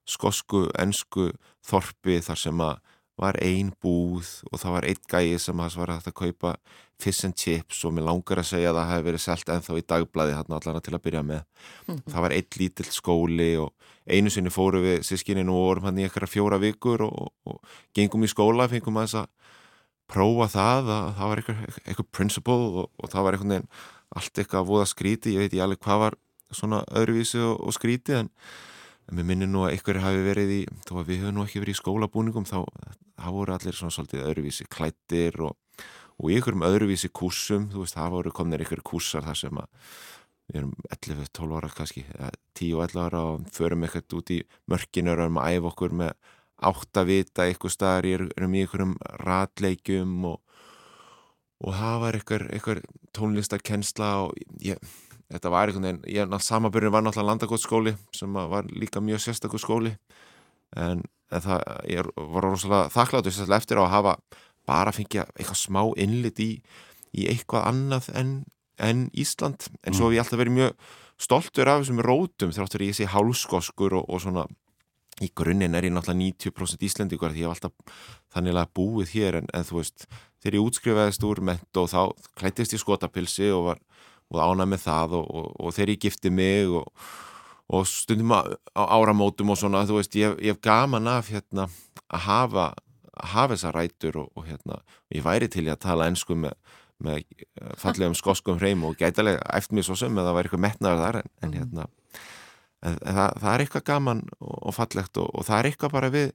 skosku, 0.09 0.67
ensku 0.79 1.29
þorpi 1.65 2.21
þar 2.25 2.39
sem 2.39 2.63
að 2.65 2.79
var 3.19 3.35
ein 3.43 3.73
búð 3.83 4.29
og 4.47 4.61
það 4.61 4.75
var 4.77 4.87
eitt 4.87 5.09
gæi 5.11 5.39
sem 5.43 5.59
að 5.59 5.75
var 5.81 5.91
hægt 5.97 6.07
að 6.07 6.19
kaupa 6.21 6.53
fish 6.99 7.25
and 7.25 7.37
chips 7.39 7.83
og 7.87 7.93
mér 7.95 8.07
langar 8.09 8.41
að 8.41 8.49
segja 8.51 8.71
að 8.73 8.79
það 8.79 8.89
hefði 8.91 9.07
verið 9.07 9.23
selt 9.23 9.51
ennþá 9.53 9.77
í 9.79 9.85
dagblæði 9.93 10.35
hann 10.35 10.55
allan 10.57 10.81
til 10.83 10.95
að 10.95 11.03
byrja 11.05 11.23
með. 11.23 11.43
Það 12.09 12.23
var 12.25 12.35
eitt 12.35 12.57
lítill 12.59 12.89
skóli 12.91 13.51
og 13.61 13.71
einu 14.09 14.33
sinni 14.33 14.51
fóru 14.53 14.81
við 14.83 15.03
sískininu 15.07 15.53
og 15.53 15.67
vorum 15.69 15.89
hann 15.89 16.01
í 16.01 16.07
eitthvað 16.07 16.33
fjóra 16.33 16.59
vikur 16.59 17.05
og, 17.07 17.31
og 17.47 17.61
gengum 17.95 18.25
í 18.25 18.31
skóla, 18.31 18.67
fengum 18.71 18.99
að 18.99 19.07
þess 19.07 19.21
að 19.21 19.29
prófa 20.09 20.47
það, 20.49 20.89
að 20.89 21.11
það 21.19 21.29
var 21.29 21.41
eitthvað, 21.41 21.79
eitthvað 21.85 22.09
principle 22.17 22.57
og, 22.81 22.89
og 22.97 23.11
það 23.13 23.25
var 23.25 23.37
einhvern 23.37 23.55
veginn 23.55 23.69
allt 24.17 24.41
eitthvað 24.41 24.63
að 24.63 24.71
voða 24.71 24.89
skríti, 24.89 25.35
ég 25.35 25.45
veit 25.45 25.53
ég 25.53 25.63
alveg 25.63 25.83
hvað 25.85 26.01
var 26.01 26.17
svona 26.49 26.81
öðruvísi 26.97 27.41
og, 27.45 27.59
og 27.61 27.75
skríti 27.75 28.15
en, 28.17 28.31
en 29.05 29.19
mér 29.19 29.27
minnir 29.29 29.51
nú 29.51 29.67
að 29.67 29.75
einhverju 29.75 30.01
hafi 30.01 30.23
verið 30.25 30.55
í, 30.55 30.61
þó 30.87 30.95
að 30.97 31.11
við 31.11 31.21
höfum 31.21 31.37
nú 31.37 31.45
ekki 31.45 31.61
verið 31.61 31.77
í 31.77 31.81
skólabúningum 31.83 32.47
þá, 32.49 32.57
þá 33.21 33.29
voru 33.35 33.53
allir 33.53 33.77
svona 33.77 33.93
svolítið 33.93 34.25
öðruvísi 34.25 34.65
klættir 34.73 35.37
og, 35.45 35.53
og 36.19 36.31
í 36.31 36.37
einhverjum 36.37 36.65
öðruvísi 36.67 37.09
kúsum, 37.15 37.69
þú 37.71 37.85
veist, 37.85 37.95
það 37.95 38.15
voru 38.17 38.33
komnir 38.35 38.63
einhverju 38.63 38.85
kúsar 38.91 39.23
þar 39.23 39.39
sem 39.39 39.61
að 39.61 39.69
við 40.49 40.59
erum 40.59 40.73
11-12 40.89 41.57
ára 41.59 41.69
kannski, 41.77 42.03
10-11 42.57 43.01
ára 43.05 43.23
og 43.29 43.49
förum 43.53 43.85
eitthvað 43.85 44.17
út 44.17 44.31
í 44.33 44.39
mörkinu 44.71 45.13
og 45.13 45.23
erum 45.23 45.41
að 45.41 45.57
æfa 45.57 45.71
okkur 45.71 45.95
með 46.01 46.13
átt 46.69 46.99
að 46.99 47.11
vita 47.13 47.45
eitthvað 47.45 47.75
staðar, 47.75 48.07
erum 48.35 48.55
í 48.55 48.63
einhverjum 48.63 48.95
ratleikjum 49.23 50.15
og, 50.31 50.39
og 51.63 51.77
það 51.77 52.01
var 52.03 52.17
einhver, 52.19 52.47
einhver 52.57 52.81
tónlistarkensla 53.15 54.09
og 54.25 54.41
ég, 54.65 54.81
þetta 55.29 55.53
var 55.53 55.69
einhvern 55.69 55.87
veginn, 55.87 56.03
ég, 56.17 56.35
samaburinn 56.43 56.93
var 56.95 57.05
náttúrulega 57.05 57.31
landagótsskóli 57.31 57.95
sem 58.15 58.41
var 58.55 58.67
líka 58.73 59.03
mjög 59.03 59.23
sérstakur 59.23 59.61
skóli 59.61 59.93
en, 60.75 61.05
en 61.29 61.45
það, 61.45 61.63
ég 61.93 62.11
var 62.17 62.49
rosalega 62.49 62.89
sérstaklega 63.29 63.61
eftir 63.61 63.81
að 63.81 63.91
hafa 63.93 64.17
bara 64.69 64.93
fengið 64.93 65.25
eitthvað 65.33 65.61
smá 65.63 65.81
innlit 65.97 66.39
í, 66.45 66.51
í 67.17 67.27
eitthvað 67.33 67.67
annað 67.73 68.13
en 68.21 68.33
en 68.79 69.09
Ísland, 69.11 69.67
en 69.83 69.95
svo 69.95 70.07
hef 70.07 70.15
ég 70.15 70.23
alltaf 70.23 70.39
verið 70.39 70.55
mjög 70.55 70.89
stoltur 71.19 71.67
af 71.67 71.83
þessum 71.83 72.01
rótum 72.05 72.53
þráttur 72.55 72.85
ég 72.87 72.95
sé 72.95 73.07
hálskoskur 73.11 73.97
og, 73.99 74.05
og 74.07 74.21
svona 74.23 74.45
í 75.19 75.27
grunninn 75.35 75.75
er 75.75 75.89
ég 75.89 75.93
náttúrulega 75.93 76.47
90% 76.47 76.85
Íslendingur 76.87 77.33
því 77.33 77.43
ég 77.43 77.49
hef 77.49 77.57
alltaf 77.57 77.95
þannig 78.31 78.59
búið 78.75 79.15
hér. 79.17 79.39
En, 79.41 79.49
en 79.51 79.65
þú 79.67 79.81
veist, 79.81 80.07
þegar 80.39 80.57
ég 80.59 80.67
útskrifaðist 80.69 81.25
úr 81.27 81.41
ment 81.43 81.81
og 81.81 81.89
þá 81.91 82.01
klættist 82.39 82.75
ég 82.75 82.83
skotapilsi 82.83 83.49
og 83.51 83.73
var 83.73 83.81
ánað 84.31 84.71
með 84.71 84.85
það 84.85 85.17
og, 85.19 85.27
og, 85.41 85.49
og 85.59 85.75
þegar 85.75 85.91
ég 85.91 86.03
gifti 86.05 86.31
mig 86.31 86.71
og 87.69 87.83
stundum 87.85 88.31
á, 88.31 88.47
á 88.79 88.83
áramótum 88.95 89.51
og 89.51 89.59
svona, 89.59 89.83
þú 89.89 89.99
veist, 89.99 90.15
ég 90.15 90.39
hef 90.39 90.61
gaman 90.63 91.09
af 91.11 91.33
hérna 91.33 91.67
að 92.07 92.23
hafa 92.29 92.69
að 93.19 93.33
hafa 93.35 93.55
þessa 93.55 93.73
rætur 93.75 94.21
og 94.25 94.45
hérna 94.47 94.81
ég 95.13 95.25
væri 95.25 95.49
til 95.51 95.67
að 95.67 95.81
tala 95.85 96.09
ennsku 96.09 96.37
með 96.39 96.55
með 96.99 97.23
fallegum 97.79 98.15
skoskum 98.17 98.59
hreim 98.59 98.83
og 98.83 98.97
gætilega 98.99 99.39
eftir 99.55 99.77
mig 99.77 99.87
svo 99.87 99.95
sem 99.95 100.17
að 100.19 100.27
það 100.27 100.35
væri 100.35 100.49
eitthvað 100.49 100.65
metnaður 100.65 101.03
þar 101.05 101.19
en, 101.21 101.29
en 101.45 101.53
hérna 101.55 101.85
en, 102.83 102.97
það, 102.99 103.29
það 103.39 103.51
er 103.53 103.63
eitthvað 103.63 103.85
gaman 103.87 104.23
og, 104.39 104.57
og 104.59 104.75
fallegt 104.75 105.21
og, 105.21 105.29
og 105.31 105.47
það 105.47 105.59
er 105.61 105.69
eitthvað 105.69 105.95
bara 105.95 106.11
við 106.11 106.33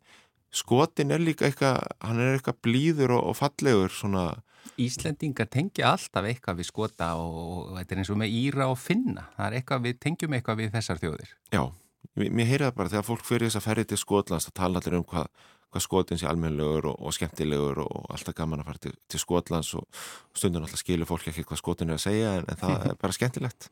skotin 0.54 1.12
er 1.12 1.22
líka 1.22 1.48
eitthvað 1.48 1.84
hann 2.00 2.22
er 2.22 2.38
eitthvað 2.38 2.60
blíður 2.64 3.16
og, 3.18 3.30
og 3.30 3.38
fallegur 3.40 3.92
svona 3.92 4.26
Íslendingar 4.80 5.46
tengja 5.52 5.90
alltaf 5.92 6.24
eitthvað 6.24 6.62
við 6.62 6.68
skota 6.70 7.10
og, 7.20 7.34
og 7.36 7.74
þetta 7.78 7.94
er 7.94 8.00
eins 8.00 8.10
og 8.14 8.20
með 8.22 8.36
íra 8.38 8.68
og 8.72 8.78
finna 8.80 9.28
það 9.36 9.46
er 9.46 9.56
eitthvað, 9.58 9.82
við 9.84 9.98
tengjum 10.00 10.36
eitthvað 10.38 10.62
við 10.62 10.70
þessar 10.72 11.00
þjóðir. 11.02 11.34
Já, 11.52 11.62
mér, 12.16 12.30
mér 12.32 12.48
heyrði 12.48 12.70
það 12.70 12.78
bara 12.78 12.92
þegar 12.94 13.06
fólk 13.10 13.26
fyrir 13.28 13.50
þess 13.50 13.60
að 13.60 13.66
ferði 13.68 13.84
til 13.90 14.00
Skotlands 14.00 14.48
að 14.48 14.56
tala 14.62 14.80
allir 14.80 14.96
um 14.98 15.04
hvað 15.12 15.44
hvað 15.74 15.86
skotin 15.86 16.20
sé 16.20 16.28
almennilegur 16.30 16.92
og, 16.92 17.00
og 17.02 17.16
skemmtilegur 17.16 17.82
og 17.84 18.12
alltaf 18.14 18.36
gaman 18.38 18.62
að 18.62 18.70
fara 18.70 18.84
til, 18.86 18.94
til 19.10 19.22
Skotlands 19.22 19.74
og 19.78 20.04
stundum 20.36 20.64
alltaf 20.64 20.82
skilur 20.82 21.10
fólk 21.10 21.28
ekki 21.32 21.46
hvað 21.48 21.60
skotin 21.60 21.90
er 21.90 21.98
að 21.98 22.06
segja 22.06 22.36
en, 22.38 22.46
en 22.48 22.62
það 22.62 22.86
er 22.92 23.02
bara 23.02 23.18
skemmtilegt 23.18 23.68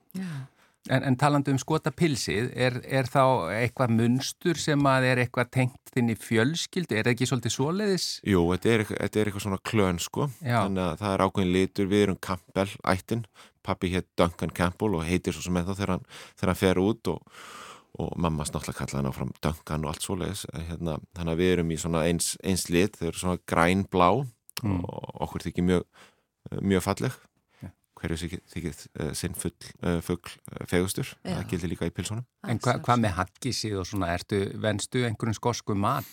En, 0.91 1.05
en 1.07 1.15
talandi 1.15 1.53
um 1.55 1.59
skotapilsið, 1.63 2.49
er, 2.59 2.81
er 2.83 3.07
þá 3.07 3.53
eitthvað 3.55 3.93
munstur 3.95 4.59
sem 4.59 4.81
að 4.91 5.05
er 5.13 5.21
eitthvað 5.23 5.53
tengt 5.55 5.93
þinn 5.95 6.11
í 6.11 6.17
fjölskyldu? 6.19 6.97
Er 6.97 7.07
það 7.07 7.13
ekki 7.13 7.29
svolítið 7.31 7.55
svoleiðis? 7.55 8.07
Jú, 8.27 8.43
þetta 8.51 8.73
er, 8.73 8.85
þetta 8.89 9.21
er 9.21 9.31
eitthvað 9.31 9.45
svona 9.45 9.61
klön 9.71 10.03
sko, 10.03 10.27
Já. 10.41 10.57
þannig 10.65 10.83
að 10.89 10.97
það 11.05 11.15
er 11.15 11.25
ákveðin 11.27 11.55
litur, 11.55 11.91
við 11.93 12.03
erum 12.09 12.19
Campbell 12.27 12.75
ættin, 12.95 13.23
pappi 13.63 13.93
hétt 13.95 14.09
Duncan 14.19 14.55
Campbell 14.59 14.99
og 14.99 15.07
heitir 15.07 15.37
svo 15.37 15.45
sem 15.47 15.61
ennþá 15.61 15.79
þegar 15.79 15.95
hann, 15.95 16.09
þegar 16.35 16.51
hann 16.51 16.63
fer 16.65 16.83
út 16.83 17.13
og, 17.15 17.39
og 18.01 18.13
mamma 18.17 18.47
snáttlega 18.49 18.79
kallaði 18.79 19.03
hann 19.03 19.11
áfram 19.11 19.33
Duncan 19.45 19.85
og 19.85 19.93
allt 19.93 20.07
svoleiðis, 20.07 20.47
hérna, 20.69 20.97
þannig 21.17 21.35
að 21.35 21.43
við 21.43 21.53
erum 21.57 21.75
í 21.75 21.81
svona 21.83 22.07
eins, 22.09 22.37
eins 22.45 22.71
lit, 22.73 22.97
þau 22.97 23.11
eru 23.11 23.21
svona 23.21 23.43
grænblá 23.49 24.13
Mm. 24.63 24.83
og 24.87 25.23
okkur 25.27 25.43
þykir 25.49 25.65
mjög, 25.67 25.85
mjög 26.63 26.83
falleg. 26.85 27.15
Hverju 28.03 28.19
þykir, 28.19 28.41
þykir 28.51 28.79
uh, 28.99 29.11
sinn 29.15 29.35
full, 29.39 29.55
uh, 29.87 30.01
fuggl 30.03 30.33
uh, 30.51 30.63
fegustur, 30.67 31.13
það 31.23 31.43
gildir 31.51 31.71
líka 31.71 31.87
í 31.87 31.93
pilsunum. 31.95 32.25
En 32.51 32.59
hva, 32.63 32.77
hvað 32.83 33.03
með 33.05 33.13
haggísið 33.21 33.77
og 33.79 33.87
svona, 33.87 34.09
ertu, 34.17 34.41
venstu 34.59 35.05
einhverjum 35.07 35.37
skosku 35.39 35.77
mat? 35.79 36.09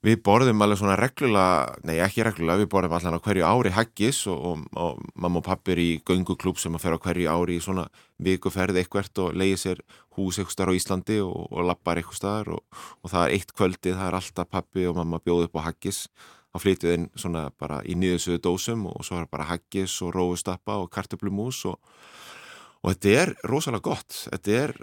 Við 0.00 0.22
borðum 0.24 0.62
alveg 0.64 0.78
svona 0.80 0.94
reglulega, 0.96 1.74
nei 1.84 1.98
ekki 2.00 2.24
reglulega, 2.24 2.62
við 2.62 2.68
borðum 2.72 2.94
allan 2.96 3.18
á 3.20 3.24
hverju 3.24 3.44
ári 3.44 3.72
haggis 3.76 4.22
og, 4.32 4.38
og, 4.48 4.60
og 4.72 5.02
mamma 5.12 5.42
og 5.42 5.44
pappi 5.44 5.74
er 5.74 5.80
í 5.82 5.88
gönguklúb 6.08 6.56
sem 6.56 6.72
að 6.72 6.86
fer 6.86 6.94
á 6.96 7.02
hverju 7.04 7.26
ári 7.28 7.58
í 7.58 7.60
svona 7.60 7.84
vikuferði 8.16 8.80
eitthvert 8.80 9.20
og 9.20 9.36
leiði 9.36 9.58
sér 9.60 9.82
hús 10.16 10.38
eitthvað 10.40 10.54
starf 10.54 10.72
á 10.72 10.78
Íslandi 10.78 11.18
og, 11.20 11.34
og 11.52 11.68
lappar 11.68 12.00
eitthvað 12.00 12.16
starf 12.16 12.54
og, 12.56 13.10
það 13.12 13.26
er 13.26 13.34
eitt 13.34 13.52
kvöldið, 13.52 13.98
það 13.98 14.06
er 14.06 14.16
alltaf 14.22 14.48
pappi 14.56 14.86
og 14.88 14.96
mamma 14.96 15.20
bjóð 15.20 15.50
upp 15.50 15.60
á 15.60 15.66
haggis. 15.68 16.06
Þá 16.48 16.58
flytjuð 16.64 16.94
inn 16.96 17.06
svona 17.20 17.42
bara 17.60 17.82
í 17.84 17.98
nýðusuðu 18.00 18.40
dósum 18.48 18.88
og 18.88 19.04
svo 19.04 19.20
er 19.20 19.28
bara 19.28 19.50
haggis 19.52 19.98
og 20.00 20.14
róustappa 20.16 20.78
og 20.80 20.88
kartöflumús 20.96 21.60
og, 21.68 21.76
og 22.80 22.96
þetta 22.96 23.12
er 23.20 23.34
rosalega 23.52 23.84
gott, 23.92 24.16
þetta 24.32 24.56
er 24.64 24.74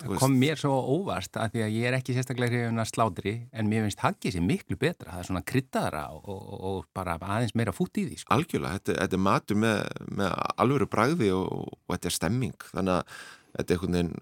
Það 0.00 0.14
kom 0.22 0.36
mér 0.40 0.60
svo 0.60 0.76
óvart 0.94 1.36
að 1.40 1.54
því 1.54 1.64
að 1.66 1.76
ég 1.76 1.88
er 1.88 1.96
ekki 1.98 2.16
sérstaklega 2.16 2.52
hrifun 2.52 2.82
að 2.82 2.88
slátri 2.90 3.34
en 3.52 3.68
mér 3.70 3.86
finnst 3.86 4.04
haggið 4.04 4.36
sér 4.36 4.46
miklu 4.46 4.78
betra, 4.80 5.12
það 5.12 5.22
er 5.22 5.28
svona 5.28 5.44
kryttaðara 5.52 6.04
og, 6.14 6.30
og, 6.32 6.54
og 6.70 6.80
bara 6.96 7.18
aðeins 7.20 7.54
meira 7.58 7.74
fút 7.76 8.00
í 8.00 8.06
því. 8.08 8.22
Sko. 8.22 8.32
Algjörlega, 8.36 8.80
þetta, 8.80 8.96
þetta 9.02 9.18
er 9.18 9.24
matur 9.28 9.60
með, 9.64 9.84
með 10.20 10.34
alvöru 10.64 10.88
bragði 10.92 11.30
og, 11.36 11.52
og 11.76 11.94
þetta 11.94 12.10
er 12.10 12.18
stemming, 12.18 12.68
þannig 12.72 12.98
að 12.98 13.20
þetta 13.52 13.66
er 13.66 13.76
einhvern 13.76 13.98
veginn, 13.98 14.14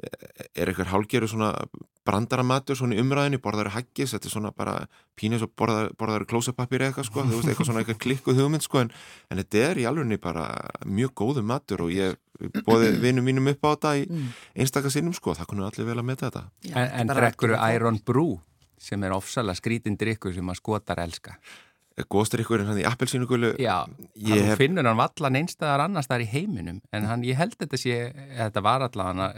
er 0.00 0.70
eitthvað 0.70 0.90
hálgeru 0.94 1.28
svona 1.28 1.50
brandaramatur 2.08 2.78
svona 2.78 2.96
í 2.96 3.00
umræðinni, 3.02 3.38
borðaður 3.44 3.72
haggis, 3.76 4.14
þetta 4.14 4.28
er 4.30 4.32
svona 4.32 4.50
bara 4.56 4.74
pínus 5.20 5.42
og 5.44 5.52
borðaður, 5.60 5.92
borðaður 6.00 6.24
klósapapir 6.32 6.84
eitthvað 6.86 7.06
sko, 7.10 7.24
þú 7.28 7.36
veist, 7.38 7.50
eitthvað 7.52 7.68
svona 7.68 7.82
eitthvað 7.84 8.00
klikkuð 8.06 8.40
hugmynd 8.40 8.64
sko, 8.66 8.82
en, 8.86 8.90
en 9.30 9.42
þetta 9.42 9.62
er 9.68 9.80
í 9.82 9.86
alvegni 9.90 10.18
bara 10.22 10.46
mjög 10.88 11.12
góðu 11.20 11.44
matur 11.46 11.84
og 11.86 11.92
ég 11.94 12.16
bóði 12.66 12.92
vinum 13.04 13.28
mínum 13.28 13.52
upp 13.52 13.64
á 13.66 13.70
þetta 13.76 13.94
í 14.00 14.06
Mm. 14.10 14.30
einstakar 14.64 14.90
sinnum 14.94 15.14
sko, 15.14 15.34
það 15.38 15.50
kunnu 15.52 15.66
allir 15.68 15.86
vel 15.92 15.98
að 16.00 16.06
meta 16.08 16.30
þetta. 16.30 16.44
Já, 16.66 16.74
En, 16.80 16.88
en 17.04 17.12
drekkur 17.14 17.52
Iron 17.76 18.00
Brew 18.04 18.38
sem 18.80 19.02
er 19.04 19.12
ofsalega 19.12 19.60
skrítin 19.60 19.98
drikkur 20.00 20.32
sem 20.34 20.48
að 20.48 20.56
skotar 20.58 20.98
elska. 21.04 21.36
Góðstur 22.08 22.40
ykkur 22.44 22.62
en 22.62 22.70
hann 22.70 22.80
í 22.80 22.86
appelsínugulu, 22.88 23.52
Já, 23.60 23.84
hann 23.84 24.44
hef- 24.46 24.58
finnur 24.60 24.86
hann 24.88 24.96
vallan 25.00 25.36
einstæðar 25.40 25.84
annars 25.86 26.08
þar 26.10 26.24
í 26.24 26.28
heiminum 26.32 26.80
en 26.92 27.04
hann, 27.08 27.24
ég 27.26 27.36
held 27.40 27.56
þetta 27.60 27.80
sé, 27.80 27.98
þetta 28.38 28.62
var 28.64 28.86
allavega 28.86 29.28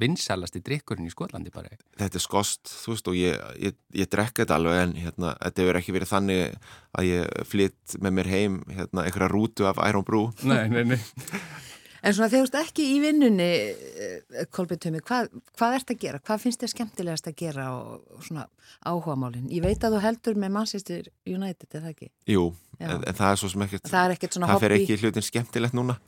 vinsælasti 0.00 0.62
drikkurinn 0.64 1.06
í 1.08 1.12
Skotlandi 1.14 1.52
bara. 1.54 1.68
þetta 1.98 2.18
er 2.20 2.24
skost, 2.24 2.66
þú 2.84 2.94
veist, 2.94 3.08
og 3.12 3.14
ég, 3.18 3.38
ég, 3.60 3.76
ég 3.94 4.08
drekka 4.10 4.42
þetta 4.44 4.58
alveg 4.58 4.82
en 4.82 4.96
hérna, 5.04 5.34
þetta 5.44 5.62
hefur 5.64 5.80
ekki 5.82 5.96
verið 5.98 6.12
þannig 6.14 6.58
að 6.98 7.08
ég 7.12 7.46
flytt 7.46 7.98
með 8.02 8.16
mér 8.18 8.32
heim 8.32 8.60
hérna, 8.68 9.04
einhverja 9.06 9.30
rútu 9.32 9.68
af 9.68 9.78
Iron 9.88 10.04
Brew. 10.04 10.30
Nei, 10.42 10.68
nei, 10.72 10.84
nei. 10.94 11.00
En 12.08 12.14
svona 12.16 12.30
þegar 12.32 12.46
þú 12.46 12.48
ert 12.48 12.56
ekki 12.62 12.84
í 12.88 13.00
vinnunni, 13.02 13.48
Kolbjörn 14.54 14.80
Tumi, 14.80 15.00
hvað, 15.04 15.26
hvað 15.58 15.74
ert 15.76 15.90
að 15.92 15.98
gera? 16.04 16.20
Hvað 16.24 16.40
finnst 16.44 16.62
þér 16.62 16.72
skemmtilegast 16.72 17.28
að 17.28 17.34
gera 17.42 17.66
og, 17.74 18.06
svona 18.24 18.46
áhugamálinn? 18.88 19.50
Ég 19.52 19.64
veit 19.66 19.84
að 19.84 19.98
þú 19.98 20.00
heldur 20.06 20.40
með 20.40 20.54
Manchester 20.56 21.10
United, 21.28 21.68
er 21.68 21.84
það 21.84 21.90
ekki? 21.92 22.08
Jú, 22.32 22.46
en, 22.80 22.94
en 22.96 23.18
það 23.18 23.34
er 23.34 23.42
svo 23.42 23.52
sem 23.52 23.66
ekkert, 23.66 23.92
Það 23.92 24.06
er 24.06 24.16
ekkert 24.16 24.38
það 24.40 24.64
fer 24.64 24.76
ekki 24.78 24.98
hlutin 25.02 25.28
skemmtilegt 25.28 25.76
núna. 25.76 25.98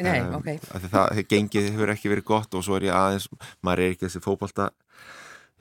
Nei, 0.00 0.16
Um, 0.16 0.38
ok. 0.38 0.48
Það, 0.64 0.88
það 0.96 1.22
gengið 1.28 1.70
hefur 1.74 1.92
ekki 1.92 2.10
verið 2.14 2.28
gott 2.32 2.56
og 2.56 2.64
svo 2.64 2.78
er 2.78 2.88
ég 2.88 2.96
aðeins, 2.96 3.28
maður 3.60 3.84
er 3.84 3.92
ekki 3.92 4.06
þessi 4.06 4.22
fótbolta 4.24 4.70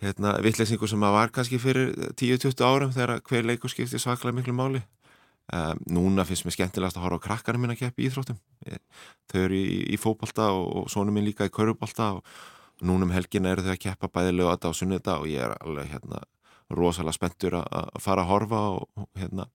hérna, 0.03 0.37
vittlesingu 0.43 0.87
sem 0.87 1.01
maður 1.01 1.17
var 1.19 1.33
kannski 1.35 1.59
fyrir 1.61 1.91
10-20 2.15 2.63
árum 2.63 2.93
þegar 2.95 3.19
hver 3.27 3.47
leikur 3.51 3.71
skipti 3.73 3.99
svaklega 3.99 4.37
miklu 4.39 4.55
máli. 4.55 4.83
Um, 5.53 5.77
núna 5.93 6.23
finnst 6.25 6.45
mér 6.47 6.55
skemmtilegast 6.55 6.97
að 6.97 7.03
horfa 7.05 7.19
á 7.21 7.25
krakkarinn 7.27 7.61
minn 7.61 7.73
að 7.75 7.83
keppa 7.83 8.01
í 8.01 8.07
íþróttum. 8.07 8.37
Ég, 8.65 8.79
þau 9.29 9.41
eru 9.43 9.57
í, 9.59 9.75
í 9.93 9.99
fótbolta 10.01 10.47
og, 10.57 10.65
og 10.79 10.87
sonum 10.89 11.13
minn 11.13 11.27
líka 11.27 11.45
í 11.45 11.53
körubolta 11.53 12.15
og 12.17 12.23
núna 12.81 13.05
um 13.05 13.13
helgina 13.13 13.51
eru 13.53 13.65
þau 13.67 13.75
að 13.75 13.83
keppa 13.83 14.09
bæði 14.09 14.33
lögata 14.39 14.71
og 14.71 14.77
sunnita 14.79 15.19
og 15.21 15.29
ég 15.29 15.45
er 15.45 15.53
alveg 15.59 15.91
hérna 15.93 16.23
rosalega 16.73 17.13
spenntur 17.13 17.59
að 17.59 17.91
fara 18.01 18.25
að 18.25 18.31
horfa 18.31 18.61
og, 18.79 19.05
hérna 19.19 19.45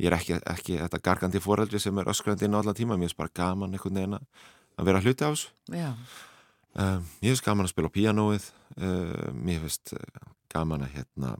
ég 0.00 0.10
er 0.10 0.16
ekki, 0.16 0.40
ekki 0.50 0.80
þetta 0.80 1.02
gargandi 1.04 1.42
foreldri 1.44 1.80
sem 1.82 1.98
er 2.00 2.10
öskrandi 2.10 2.48
inn 2.48 2.56
á 2.56 2.60
allan 2.60 2.76
tíma, 2.76 2.96
mér 2.98 3.10
finnst 3.10 3.20
bara 3.20 3.34
gaman 3.36 3.76
einhvern 3.76 4.00
veginn 4.00 4.18
að 4.18 4.88
vera 4.88 5.02
hluti 5.04 5.26
á 5.26 5.30
þessu. 5.30 5.52
Um, 6.74 7.06
mér 7.20 7.34
finnst 7.34 7.46
gaman 7.46 7.68
að 7.68 7.74
spila 7.74 7.90
á 7.90 7.96
píanóið. 7.96 8.46
Uh, 8.78 9.30
mér 9.36 9.62
finnst 9.66 9.94
uh, 9.94 10.30
gaman 10.52 10.86
að 10.86 10.96
hérna 10.98 11.34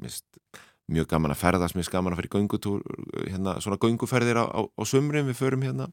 mér 0.00 0.10
finnst 0.10 0.40
mjög 0.90 1.08
gaman 1.10 1.34
að 1.34 1.42
ferðast, 1.44 1.76
finnst 1.76 1.92
gaman 1.92 2.16
að 2.16 2.28
göngutúr 2.32 2.82
hérna 3.26 3.56
svona 3.62 3.78
gönguferðir 3.80 4.42
á, 4.42 4.44
á, 4.50 4.60
á 4.66 4.82
sumrin 4.88 5.28
við 5.30 5.40
förum 5.40 5.64
hérna 5.66 5.90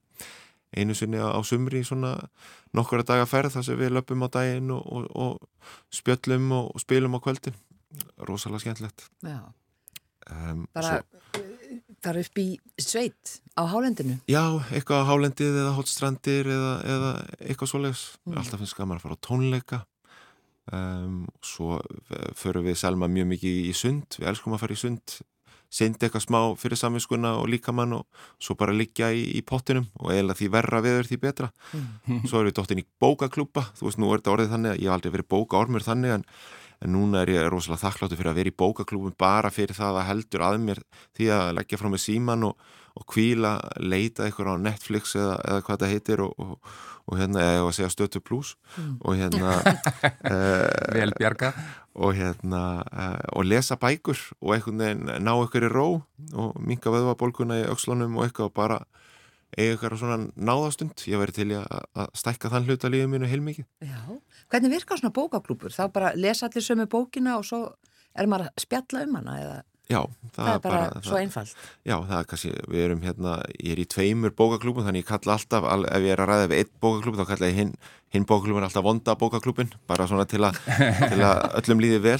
einu 0.75 0.95
sinni 0.97 1.21
á, 1.21 1.31
á 1.31 1.39
sumri 1.47 1.83
svona 1.88 2.15
nokkura 2.75 3.05
daga 3.07 3.27
ferð 3.29 3.55
þar 3.55 3.67
sem 3.67 3.79
við 3.79 3.93
löpum 3.95 4.25
á 4.25 4.27
daginn 4.33 4.73
og, 4.75 4.83
og, 4.83 5.07
og 5.15 5.93
spjöllum 5.93 6.51
og, 6.51 6.73
og 6.75 6.83
spilum 6.83 7.15
á 7.15 7.19
kvöldin 7.23 7.55
rosalega 8.27 8.65
skemmtilegt 8.65 9.07
já. 9.23 9.39
um, 10.33 10.67
Bara 10.75 11.01
þar 12.03 12.19
upp 12.21 12.39
í 12.41 12.47
sveit 12.79 13.38
á 13.57 13.63
hálendinu. 13.67 14.17
Já, 14.29 14.43
eitthvað 14.71 15.03
á 15.03 15.10
hálendið 15.10 15.60
eða 15.63 15.75
hólstrandir 15.77 16.49
eða, 16.53 16.73
eða 16.86 17.12
eitthvað 17.41 17.71
svoleiðis. 17.71 18.03
Mm. 18.27 18.38
Alltaf 18.41 18.62
finnst 18.62 18.77
gaman 18.77 18.99
að 18.99 19.05
fara 19.05 19.17
á 19.17 19.25
tónleika. 19.27 19.79
Um, 20.75 21.23
svo 21.45 21.80
förum 22.36 22.65
við 22.67 22.80
Selma 22.82 23.08
mjög 23.08 23.32
mikið 23.34 23.60
í 23.69 23.73
sund. 23.77 24.17
Við 24.19 24.30
elskum 24.34 24.56
að 24.58 24.63
fara 24.65 24.75
í 24.75 24.82
sund. 24.82 25.17
Sendi 25.67 26.08
eitthvað 26.08 26.23
smá 26.23 26.39
fyrir 26.56 26.80
saminskuna 26.80 27.34
og 27.41 27.49
líkamann 27.51 27.97
og 27.97 28.06
svo 28.39 28.56
bara 28.60 28.75
liggja 28.75 29.10
í, 29.12 29.25
í 29.36 29.41
pottinum 29.43 29.89
og 29.99 30.13
eiginlega 30.13 30.39
því 30.39 30.47
verra 30.53 30.80
veður 30.84 31.10
því 31.10 31.17
betra. 31.25 31.49
Svo 32.23 32.39
erum 32.39 32.51
við 32.51 32.56
dóttin 32.60 32.84
í 32.84 32.88
bókaklúpa. 33.03 33.65
Þú 33.75 33.89
veist, 33.89 33.99
nú 33.99 34.12
er 34.12 34.21
þetta 34.21 34.34
orðið 34.36 34.53
þannig 34.56 34.71
að 34.73 34.80
ég 34.80 34.88
hef 34.88 34.95
aldrei 34.95 35.15
verið 35.17 35.30
bókaormur 35.36 35.84
þannig 35.84 36.15
en, 36.15 36.25
en 36.83 36.93
núna 36.93 37.23
er 37.23 37.33
ég 37.33 37.47
rosalega 37.51 37.87
þakkláttu 37.87 38.17
fyrir 38.17 38.31
að 38.31 38.41
vera 38.41 38.51
í 38.51 38.57
bókaklúpum 38.61 39.15
bara 39.19 39.53
fyrir 39.53 39.77
það 39.77 40.01
að 40.01 40.09
heldur 40.11 40.43
að 40.47 40.59
mér 40.65 40.83
því 41.17 41.31
að 41.37 41.53
leggja 41.57 41.79
frá 41.81 41.89
mig 41.93 42.03
síman 42.03 42.45
og, 42.49 42.67
og 42.97 43.07
kvíla, 43.13 43.55
leita 43.81 44.27
eitthvað 44.27 44.57
á 44.57 44.65
Netflix 44.67 45.15
eða, 45.17 45.39
eða 45.47 45.65
hvað 45.65 45.81
það 45.83 45.93
heitir 45.95 46.23
og, 46.25 46.37
og, 46.37 46.77
og 47.07 47.19
hérna, 47.21 47.47
eða 47.57 47.73
segja 47.77 47.89
stötu 47.93 48.21
plus 48.21 48.53
og 48.99 49.17
hérna 49.17 49.57
uh, 49.57 50.93
Vel 50.97 51.15
bjarga. 51.17 51.53
og 51.97 52.13
hérna 52.17 52.63
uh, 52.85 53.17
og 53.33 53.49
lesa 53.49 53.79
bækur 53.81 54.21
og 54.41 54.53
veginn 54.53 55.09
ná 55.23 55.33
ykkur 55.33 55.69
í 55.69 55.73
ró 55.73 55.87
og 56.33 56.61
minka 56.61 56.93
vöðvabólguna 56.93 57.63
í 57.63 57.67
aukslunum 57.71 58.19
og 58.19 58.27
eitthvað 58.27 58.51
og 58.51 58.57
bara 58.57 58.81
eiga 59.55 59.77
ykkur 59.77 59.95
svona 60.01 60.17
náðastund 60.36 61.05
ég 61.07 61.21
væri 61.21 61.36
til 61.38 61.47
að, 61.55 61.86
að 61.95 62.10
stækka 62.19 62.51
þann 62.51 62.67
hluta 62.67 62.91
lífið 62.91 63.12
mínu 63.13 63.29
heilmikið 63.31 63.65
Já. 63.88 64.01
Hvernig 64.51 64.73
virkar 64.75 64.99
svona 64.99 65.15
bókaklúpur? 65.15 65.71
Þá 65.75 65.86
bara 65.95 66.12
lesa 66.19 66.49
allir 66.49 66.65
sömu 66.65 66.86
bókina 66.91 67.38
og 67.39 67.47
svo 67.47 67.62
er 68.17 68.27
maður 68.27 68.49
að 68.51 68.63
spjalla 68.65 69.05
um 69.07 69.17
hana 69.21 69.39
eða 69.45 69.57
Já, 69.88 70.01
það, 70.36 70.47
er 70.51 70.57
bara, 70.65 70.88
svo 70.99 71.13
það, 71.13 71.21
einfalt. 71.23 71.51
Já, 71.88 71.93
það 72.10 72.17
er 72.17 72.25
kannski, 72.27 72.49
við 72.73 72.81
erum 72.83 73.03
hérna, 73.07 73.36
ég 73.63 73.71
er 73.71 73.79
í 73.79 73.86
tveimur 73.88 74.33
bókaklúbum 74.36 74.83
þannig 74.83 75.05
ég 75.05 75.07
kalla 75.07 75.38
alltaf, 75.38 75.63
al- 75.63 75.88
ef 75.88 76.03
ég 76.03 76.12
er 76.12 76.23
að 76.25 76.27
ræða 76.33 76.49
við 76.51 76.60
einn 76.60 76.73
bókaklúb 76.83 77.15
þá 77.15 77.23
kalla 77.29 77.47
ég 77.53 77.55
hinn, 77.62 77.71
hinn 78.12 78.25
bókaklúbun 78.27 78.67
alltaf 78.67 78.83
vonda 78.83 79.15
bókaklúbin, 79.15 79.71
bara 79.88 80.10
svona 80.12 80.25
til 80.31 80.43
að 80.43 80.60
öllum 81.62 81.86
líði 81.86 82.01
vel 82.03 82.19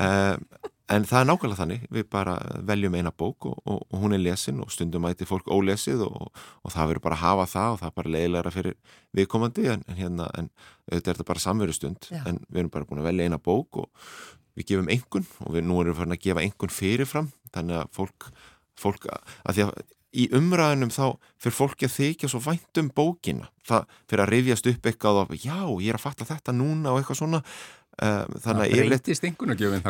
um, 0.00 0.46
en 0.92 1.06
það 1.06 1.20
er 1.20 1.28
nákvæmlega 1.30 1.60
þannig. 1.60 1.86
Við 1.96 2.06
bara 2.12 2.36
veljum 2.68 2.96
eina 2.98 3.12
bók 3.12 3.48
og, 3.50 3.56
og, 3.64 3.82
og 3.90 4.02
hún 4.04 4.16
er 4.16 4.22
lesin 4.22 4.60
og 4.62 4.70
stundum 4.74 5.04
mæti 5.06 5.26
fólk 5.28 5.48
ólesið 5.50 6.04
og, 6.06 6.28
og 6.62 6.74
það 6.74 6.92
verður 6.92 7.04
bara 7.08 7.18
að 7.18 7.24
hafa 7.24 7.46
það 7.52 7.72
og 7.72 7.80
það 7.80 7.90
er 7.90 7.96
bara 8.00 8.14
leiðilegra 8.16 8.54
fyrir 8.54 8.76
viðkomandi 9.18 9.66
en, 9.72 9.84
en 9.86 10.00
hérna, 10.00 10.28
en 10.38 10.50
auðvitað 10.86 11.10
er 11.12 11.18
þetta 11.18 11.28
bara 11.32 11.44
samverustund. 11.46 12.10
Já. 12.12 12.22
en 12.22 12.40
við 12.46 12.62
erum 12.62 12.74
bara 12.76 12.88
búin 12.88 13.02
að 13.02 13.10
velja 13.10 13.28
eina 13.28 13.42
bók 13.42 13.82
og 13.82 14.12
við 14.56 14.70
gefum 14.70 14.92
engun 14.94 15.28
og 15.44 15.56
við 15.56 15.66
nú 15.66 15.80
erum 15.82 15.92
við 15.92 16.00
farin 16.00 16.18
að 16.18 16.24
gefa 16.28 16.46
engun 16.46 16.76
fyrirfram. 16.78 17.32
Þannig 17.56 17.82
að 17.82 17.92
fólk, 17.96 18.30
fólk 18.78 19.10
að 19.10 19.58
því 19.58 19.66
að 19.66 19.76
í 20.14 20.28
umræðinum 20.36 20.92
þá 20.94 21.16
fyrir 21.42 21.56
fólki 21.56 21.88
að 21.88 21.96
þykja 21.96 22.30
svo 22.30 22.40
vænt 22.44 22.80
um 22.80 22.92
bókina 22.94 23.48
það 23.66 23.88
fyrir 24.06 24.22
að 24.22 24.30
rifjast 24.32 24.70
upp 24.70 24.86
eitthvað 24.90 25.22
og 25.24 25.34
já, 25.34 25.58
ég 25.82 25.90
er 25.90 25.98
að 25.98 26.04
fatta 26.04 26.28
þetta 26.28 26.54
núna 26.56 26.92
og 26.92 27.00
eitthvað 27.00 27.20
svona 27.20 27.42
um, 27.42 28.36
þannig 28.44 28.62
að 28.62 28.72
yfirleitt. 28.76 29.10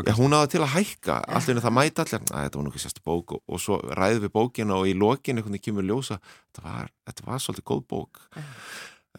Já, 0.09 0.17
hún 0.19 0.37
áða 0.37 0.51
til 0.55 0.63
að 0.63 0.73
hækka, 0.77 1.19
allt 1.37 1.53
inni 1.53 1.65
það 1.65 1.77
mæta 1.79 2.07
allir, 2.07 2.25
að 2.31 2.47
þetta 2.47 2.61
var 2.61 2.67
nú 2.67 2.73
ekki 2.73 2.83
sérstu 2.87 3.05
bók 3.07 3.37
og, 3.37 3.45
og 3.47 3.63
svo 3.63 3.79
ræðum 3.99 4.27
við 4.27 4.35
bókina 4.39 4.81
og 4.81 4.91
í 4.91 4.97
lokin 4.99 5.41
einhvern 5.41 5.57
veginn 5.57 5.67
kemur 5.69 5.89
ljósa, 5.91 6.19
þetta 6.49 6.67
var, 6.67 6.91
þetta 7.11 7.29
var 7.29 7.45
svolítið 7.45 7.69
góð 7.73 7.87
bók. 7.93 8.23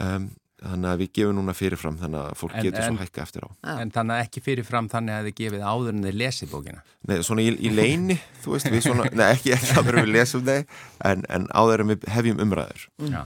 Um, 0.02 0.30
þannig 0.58 0.90
að 0.90 1.02
við 1.04 1.10
gefum 1.14 1.36
núna 1.38 1.54
fyrirfram 1.54 1.98
þannig 2.02 2.22
að 2.24 2.38
fólk 2.40 2.56
En- 2.58 2.64
getur 2.66 2.82
en- 2.82 2.96
svo 2.98 3.04
hækka 3.04 3.22
eftir 3.28 3.44
á. 3.46 3.50
En 3.82 3.92
þannig 3.94 4.16
að 4.18 4.24
ekki 4.26 4.42
fyrirfram 4.48 4.88
þannig 4.90 5.14
að 5.20 5.28
þið 5.30 5.36
gefið 5.42 5.66
áður 5.72 5.90
en 5.94 6.04
þið 6.08 6.18
lesið 6.24 6.50
bókina. 6.56 6.82
Nei, 7.08 7.18
svona 7.22 7.42
í, 7.46 7.52
í 7.62 7.70
leini, 7.78 8.18
þú 8.44 8.56
veist, 8.56 8.72
við 8.74 8.82
svona, 8.88 9.06
nei, 9.14 9.28
ekki, 9.36 9.54
ekki 9.54 9.76
áður 9.78 10.00
en 10.00 10.06
við 10.08 10.14
lesum 10.18 10.46
þeir, 10.50 10.66
en, 11.12 11.24
en 11.30 11.48
áður 11.54 11.84
en 11.86 11.88
við 11.94 12.08
hefjum 12.18 12.42
umræður. 12.48 12.88
Já. 13.06 13.22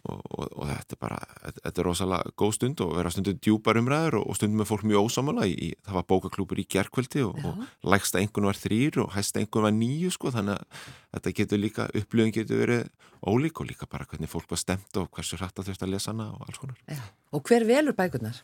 Og, 0.00 0.20
og, 0.32 0.46
og 0.56 0.68
þetta 0.70 0.96
er 0.96 1.00
bara, 1.02 1.18
þetta, 1.58 1.72
er 1.74 1.84
rosalega 1.84 2.32
góð 2.40 2.54
stund 2.56 2.80
og 2.80 2.94
vera 2.96 3.10
stundum 3.12 3.40
djúpar 3.44 3.76
umræður 3.76 4.16
og, 4.20 4.30
og 4.32 4.38
stundum 4.38 4.62
er 4.64 4.68
fólk 4.70 4.86
mjög 4.88 5.10
í, 5.44 5.68
það 5.84 5.98
var 5.98 6.06
bókaklúpur 6.08 6.62
í 6.62 6.64
gerkvöldi 6.72 7.24
og, 7.26 7.36
og 7.44 7.90
lægsta 7.92 8.22
einhvern 8.22 8.48
var 8.48 8.56
þrýr 8.56 9.02
og 9.04 9.12
hæsta 9.12 9.42
einhvern 9.42 9.68
var 9.68 9.76
nýju 9.76 10.14
sko, 10.16 10.32
þannig 10.32 10.56
að 10.56 10.88
þetta 11.12 11.34
getur 11.36 11.60
líka, 11.60 11.88
upplöfum 11.92 12.32
getur 12.32 12.62
verið 12.64 12.88
ólík 13.20 13.60
og 13.60 13.68
líka 13.68 13.90
bara 13.92 14.08
hvernig 14.08 14.32
fólk 14.32 14.48
var 14.48 14.62
stemt 14.62 14.96
og 14.96 15.10
hversu 15.12 15.36
hrætt 15.36 15.60
að 15.60 15.68
þurft 15.68 15.84
að 15.84 15.92
lesa 15.92 16.14
hana 16.14 16.30
og 16.32 16.48
alls 16.48 16.62
konar. 16.62 16.80
Já. 16.88 17.04
Og 17.36 17.44
hver 17.44 17.68
velur 17.68 17.96
bækurnar? 17.98 18.40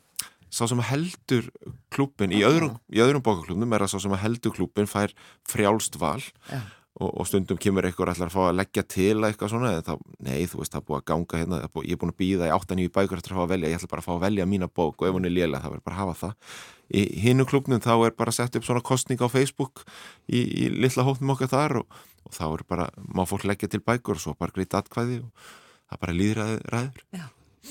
sá 0.52 0.64
sem 0.70 0.80
heldur 0.88 1.48
klúbin 1.92 2.32
í 2.34 2.42
öðrum, 2.46 2.76
í 2.92 3.00
öðrum 3.02 3.24
bókaklúbnum 3.24 3.72
er 3.74 3.84
að 3.84 3.94
sá 3.94 3.98
sem 4.04 4.14
heldur 4.20 4.54
klúbin 4.54 4.88
fær 4.88 5.14
frjálst 5.48 5.98
val 6.00 6.22
Já. 6.50 6.60
Og, 6.96 7.10
og 7.10 7.26
stundum 7.28 7.58
kemur 7.60 7.86
einhver 7.86 8.10
ætlar 8.12 8.30
að 8.30 8.34
fá 8.36 8.42
að 8.46 8.56
leggja 8.60 8.84
til 8.88 9.16
eitthvað 9.26 9.52
svona 9.52 9.72
eða 9.74 9.84
þá, 9.90 10.14
nei, 10.24 10.46
þú 10.48 10.60
veist, 10.62 10.72
það 10.72 10.80
er 10.80 10.86
búið 10.88 10.98
að 10.98 11.06
ganga 11.10 11.40
hérna, 11.40 11.60
það 11.60 11.68
er 11.68 11.74
búið, 11.74 11.86
ég 11.86 11.96
er 11.96 12.00
búin 12.02 12.12
að 12.14 12.18
býða 12.22 12.48
í 12.48 12.54
8-9 12.56 12.92
bækur 12.96 13.20
eftir 13.20 13.34
að 13.34 13.38
fá 13.38 13.44
að 13.44 13.52
velja, 13.52 13.70
ég 13.70 13.78
ætla 13.80 13.90
bara 13.92 14.04
að 14.04 14.08
fá 14.08 14.14
að 14.14 14.24
velja 14.24 14.48
mína 14.48 14.70
bók 14.80 15.04
og 15.04 15.08
ef 15.08 15.16
hún 15.18 15.28
er 15.28 15.34
lélega, 15.34 15.62
það 15.64 15.74
verður 15.74 15.86
bara 15.90 15.96
að 15.96 16.02
hafa 16.02 16.18
það. 16.22 16.58
Í 16.96 17.04
hinnu 17.26 17.46
klubnum 17.50 17.82
þá 17.84 17.92
er 17.96 18.16
bara 18.16 18.34
sett 18.34 18.56
upp 18.56 18.66
svona 18.66 18.84
kostning 18.86 19.20
á 19.20 19.28
Facebook 19.28 19.84
í, 20.30 20.40
í 20.40 20.68
litla 20.72 21.04
hóttum 21.06 21.34
okkar 21.34 21.52
þar 21.52 21.80
og, 21.82 22.02
og 22.24 22.36
þá 22.36 22.44
er 22.48 22.66
bara, 22.70 22.90
má 23.12 23.26
fólk 23.28 23.44
leggja 23.48 23.72
til 23.72 23.82
bækur 23.84 24.16
og 24.16 24.22
svo 24.22 24.36
bara 24.38 24.54
greit 24.54 24.76
atkvæði 24.78 25.20
og 25.26 25.50
það 25.90 26.06
bara 26.06 26.20
líður 26.22 26.46
ræður 26.72 27.02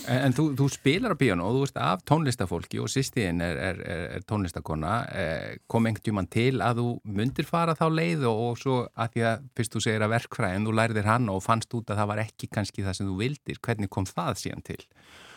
En, 0.05 0.19
en 0.27 0.35
þú, 0.35 0.45
þú 0.59 0.67
spilar 0.73 1.15
á 1.15 1.17
piano 1.17 1.47
og 1.47 1.55
þú 1.55 1.61
veist 1.63 1.79
af 1.81 2.03
tónlistafólki 2.09 2.81
og 2.83 2.89
sýstiðin 2.91 3.41
er, 3.45 3.59
er, 3.69 3.79
er, 3.85 4.25
tónlistakona 4.27 4.97
eh, 5.09 5.55
kom 5.71 5.87
einhvern 5.87 6.05
tíman 6.05 6.29
til 6.31 6.59
að 6.63 6.81
þú 6.81 6.89
myndir 7.17 7.47
fara 7.49 7.77
þá 7.77 7.87
leið 7.93 8.27
og, 8.29 8.41
og 8.49 8.59
svo 8.61 8.81
að 8.91 9.15
því 9.15 9.25
að 9.31 9.47
fyrst 9.57 9.77
þú 9.77 9.85
segir 9.87 10.05
að 10.05 10.13
verkfræðin, 10.17 10.67
þú 10.67 10.75
lærðir 10.81 11.09
hana 11.09 11.37
og 11.37 11.45
fannst 11.45 11.73
út 11.77 11.89
að 11.89 12.01
það 12.01 12.11
var 12.11 12.21
ekki 12.25 12.51
kannski 12.51 12.85
það 12.85 12.99
sem 12.99 13.09
þú 13.09 13.17
vildir 13.23 13.63
hvernig 13.65 13.91
kom 13.95 14.07
það 14.09 14.37
síðan 14.43 14.67
til 14.67 14.81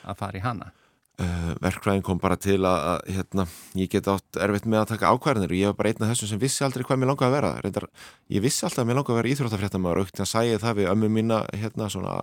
að 0.05 0.21
fara 0.21 0.41
í 0.41 0.45
hana? 0.45 0.75
Uh, 1.19 1.51
verkfræðin 1.59 2.05
kom 2.07 2.21
bara 2.23 2.37
til 2.39 2.61
að, 2.63 2.85
að 2.93 3.09
hérna, 3.17 3.45
ég 3.81 3.89
get 3.91 4.07
átt 4.07 4.39
erfitt 4.39 4.69
með 4.71 4.85
að 4.85 4.93
taka 4.93 5.09
ákvarðinir 5.11 5.51
og 5.51 5.59
ég 5.59 5.73
var 5.73 5.79
bara 5.81 5.91
einn 5.91 6.05
af 6.07 6.13
þessum 6.13 6.31
sem 6.31 6.43
vissi 6.45 6.63
aldrei 6.63 6.85
hvað 6.87 7.01
mér 7.01 7.11
langaði 7.11 7.27
að 7.27 7.35
vera 7.35 7.51
Reyndar, 7.65 7.87
ég 8.31 8.45
vissi 8.45 8.63
alltaf 8.63 8.85
að 8.85 8.87
mér 8.87 9.01
langaði 9.01 9.17
að 9.17 9.19
vera 9.19 9.33
íþróttafréttamaður 9.33 10.01
og 10.05 10.13
þannig 10.13 10.23
að 10.23 10.31
sæði 10.31 10.61
það 10.63 10.79
við 10.79 10.91
ömmu 10.93 11.11
mína 11.17 11.41
hérna 11.59 11.91
svona 11.91 12.15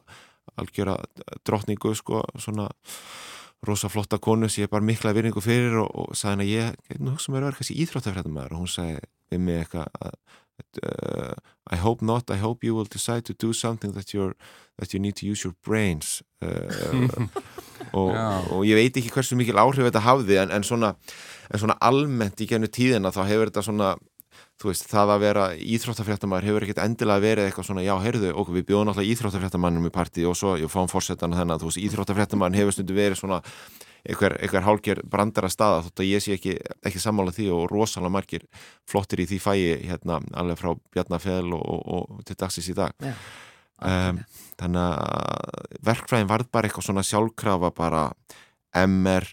algjöra 0.62 0.98
drottningu 1.48 1.94
sko 1.98 2.24
svona 2.40 2.70
rosa 3.66 3.90
flotta 3.90 4.20
konu 4.22 4.50
sem 4.50 4.66
ég 4.66 4.72
bara 4.72 4.86
mikla 4.86 5.14
virðingu 5.16 5.42
fyrir 5.42 5.80
og, 5.82 5.90
og 5.94 6.18
sagði 6.18 6.36
henni 6.36 6.48
að 6.48 6.96
ég 6.96 7.02
nú 7.02 7.16
hugsa 7.16 7.34
mér 7.34 7.44
að 7.44 7.50
vera 7.50 7.60
kannski 7.60 7.78
íþróttafréttamaður 7.84 8.56
og 8.56 8.64
hún 8.64 8.72
sagði 8.72 9.06
við 9.32 9.46
mig 9.46 9.62
eitthvað 9.64 9.88
uh, 10.84 11.34
I 11.72 11.78
hope 11.82 12.06
not, 12.06 12.30
I 12.30 12.38
hope 12.38 12.64
you 12.64 12.76
will 12.76 12.86
decide 12.86 13.26
to 13.26 13.34
do 13.34 13.54
something 13.54 13.94
that, 13.94 14.12
that 14.78 14.94
you 14.94 15.00
need 15.00 15.16
to 15.16 15.26
use 15.26 15.44
your 15.44 15.56
brains 15.66 16.22
uh, 16.42 17.28
og, 17.92 18.12
og 18.54 18.66
ég 18.68 18.78
veit 18.78 18.98
ekki 19.00 19.14
hversu 19.14 19.38
mikil 19.40 19.60
áhrif 19.60 19.88
þetta 19.88 20.06
hafði 20.06 20.40
en, 20.44 20.54
en, 20.54 20.68
svona, 20.68 20.94
en 21.50 21.64
svona 21.64 21.80
almennt 21.82 22.42
í 22.42 22.50
gennu 22.50 22.70
tíðina 22.70 23.14
þá 23.16 23.24
hefur 23.32 23.52
þetta 23.52 23.66
svona 23.66 23.96
þú 24.62 24.70
veist, 24.72 24.86
það 24.92 25.14
að 25.16 25.24
vera 25.26 25.46
íþróttafréttamæður 25.60 26.48
hefur 26.50 26.66
ekkert 26.66 26.84
endilega 26.86 27.24
verið 27.26 27.50
eitthvað 27.50 27.68
svona, 27.70 27.84
já, 27.86 27.96
heyrðu, 28.04 28.32
okkur 28.36 28.58
við 28.60 28.68
bjóðum 28.70 28.92
alltaf 28.94 29.10
íþróttafréttamænum 29.12 29.90
í 29.90 29.94
partí 29.96 30.28
og 30.28 30.38
svo, 30.40 30.56
ég 30.60 30.72
fáum 30.72 30.92
fórsetan 30.92 31.36
þennan, 31.36 31.60
þú 31.62 31.72
veist, 31.72 31.82
íþróttafréttamæn 31.84 32.58
hefur 32.58 32.78
stundu 32.78 32.96
verið 32.96 33.20
svona 33.20 33.42
einhver, 34.06 34.36
einhver 34.42 34.66
hálgjör 34.66 35.02
brandara 35.10 35.50
staða 35.50 35.84
þótt 35.88 36.04
að 36.04 36.10
ég 36.12 36.24
sé 36.24 36.36
ekki, 36.38 36.56
ekki 36.86 37.02
sammála 37.02 37.34
því 37.36 37.48
og 37.56 37.66
rosalega 37.72 38.14
margir 38.14 38.46
flottir 38.90 39.24
í 39.24 39.28
því 39.30 39.40
fæi 39.42 39.58
hérna, 39.90 40.20
alveg 40.38 40.62
frá 40.62 40.74
Bjarnafjell 40.94 41.56
og, 41.58 41.64
og, 41.66 42.20
og 42.20 42.28
til 42.28 42.38
dagsins 42.40 42.70
í 42.72 42.78
dag. 42.78 42.94
Já, 43.02 43.16
um, 43.82 44.22
þannig 44.60 44.86
að 44.86 45.80
verkfræðin 45.90 46.32
varð 46.32 46.52
bara 46.54 46.70
eitthvað 46.70 46.90
svona 46.90 47.06
sjálfkrafa 47.06 47.74
bara 47.76 48.06
MR 48.86 49.28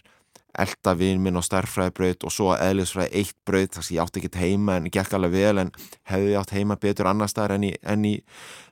elda 0.59 0.93
vinn 0.97 1.21
minn 1.23 1.39
á 1.39 1.43
starffræðibraut 1.43 2.25
og 2.27 2.33
svo 2.33 2.51
eðlisfræði 2.53 3.21
eitt 3.21 3.37
braut 3.47 3.73
þar 3.73 3.85
sem 3.87 3.95
ég 3.97 4.03
átti 4.03 4.21
ekki 4.21 4.41
heima 4.41 4.77
en 4.77 4.89
gekk 4.93 5.15
alveg 5.17 5.33
vel 5.33 5.63
en 5.63 5.71
hefði 6.09 6.35
átt 6.39 6.53
heima 6.53 6.77
betur 6.81 7.09
annar 7.09 7.31
staðar 7.31 7.55
en 7.57 7.67
í, 7.69 7.73
en 7.81 8.05
í 8.05 8.15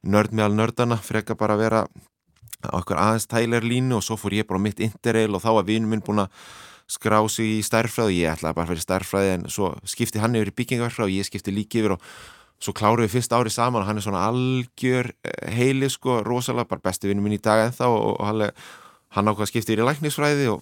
nörd 0.03 0.35
meðal 0.35 0.57
nördana 0.57 0.99
freka 1.01 1.37
bara 1.39 1.57
að 1.57 1.63
vera 1.65 1.85
okkur 2.69 2.99
aðeins 3.01 3.29
tælar 3.29 3.65
línu 3.65 3.97
og 3.97 4.05
svo 4.05 4.19
fór 4.21 4.37
ég 4.37 4.49
bara 4.49 4.61
mitt 4.61 4.81
interrail 4.83 5.33
og 5.33 5.41
þá 5.41 5.49
var 5.57 5.65
vinn 5.69 5.89
minn 5.89 6.03
búin 6.05 6.25
að 6.25 6.43
skrá 6.91 7.17
sig 7.31 7.57
í 7.57 7.63
starffræði 7.65 8.11
og 8.11 8.19
ég 8.19 8.35
ætlaði 8.35 8.57
bara 8.57 8.67
að 8.67 8.73
fyrir 8.73 8.85
starffræði 8.85 9.33
en 9.37 9.49
svo 9.49 9.71
skipti 9.87 10.21
hann 10.21 10.35
yfir 10.37 10.51
í 10.51 10.55
byggingarfræði 10.59 11.07
og 11.07 11.17
ég 11.17 11.27
skipti 11.29 11.53
líki 11.55 11.81
yfir 11.81 11.95
og 11.95 12.05
svo 12.61 12.75
kláruðu 12.77 13.07
við 13.07 13.15
fyrst 13.15 13.33
árið 13.33 13.55
saman 13.55 13.81
og 13.81 13.89
hann 13.89 13.97
er 13.97 14.05
svona 14.05 14.25
algjör 14.27 15.11
heili 15.49 15.89
sko, 15.89 16.19
rosalega, 16.25 16.69
bara 16.69 16.83
besti 16.85 17.09
vinnu 17.09 17.23
minn 17.25 17.39
í 17.39 17.41
dag 17.41 17.63
ennþá 17.65 17.89
og, 17.89 18.19
og 18.19 18.27
hann, 18.27 18.43
hann 19.15 19.32
ákvað 19.32 19.50
skiptið 19.52 19.82
í 19.82 19.88
læknisfræði 19.88 20.47
og, 20.54 20.62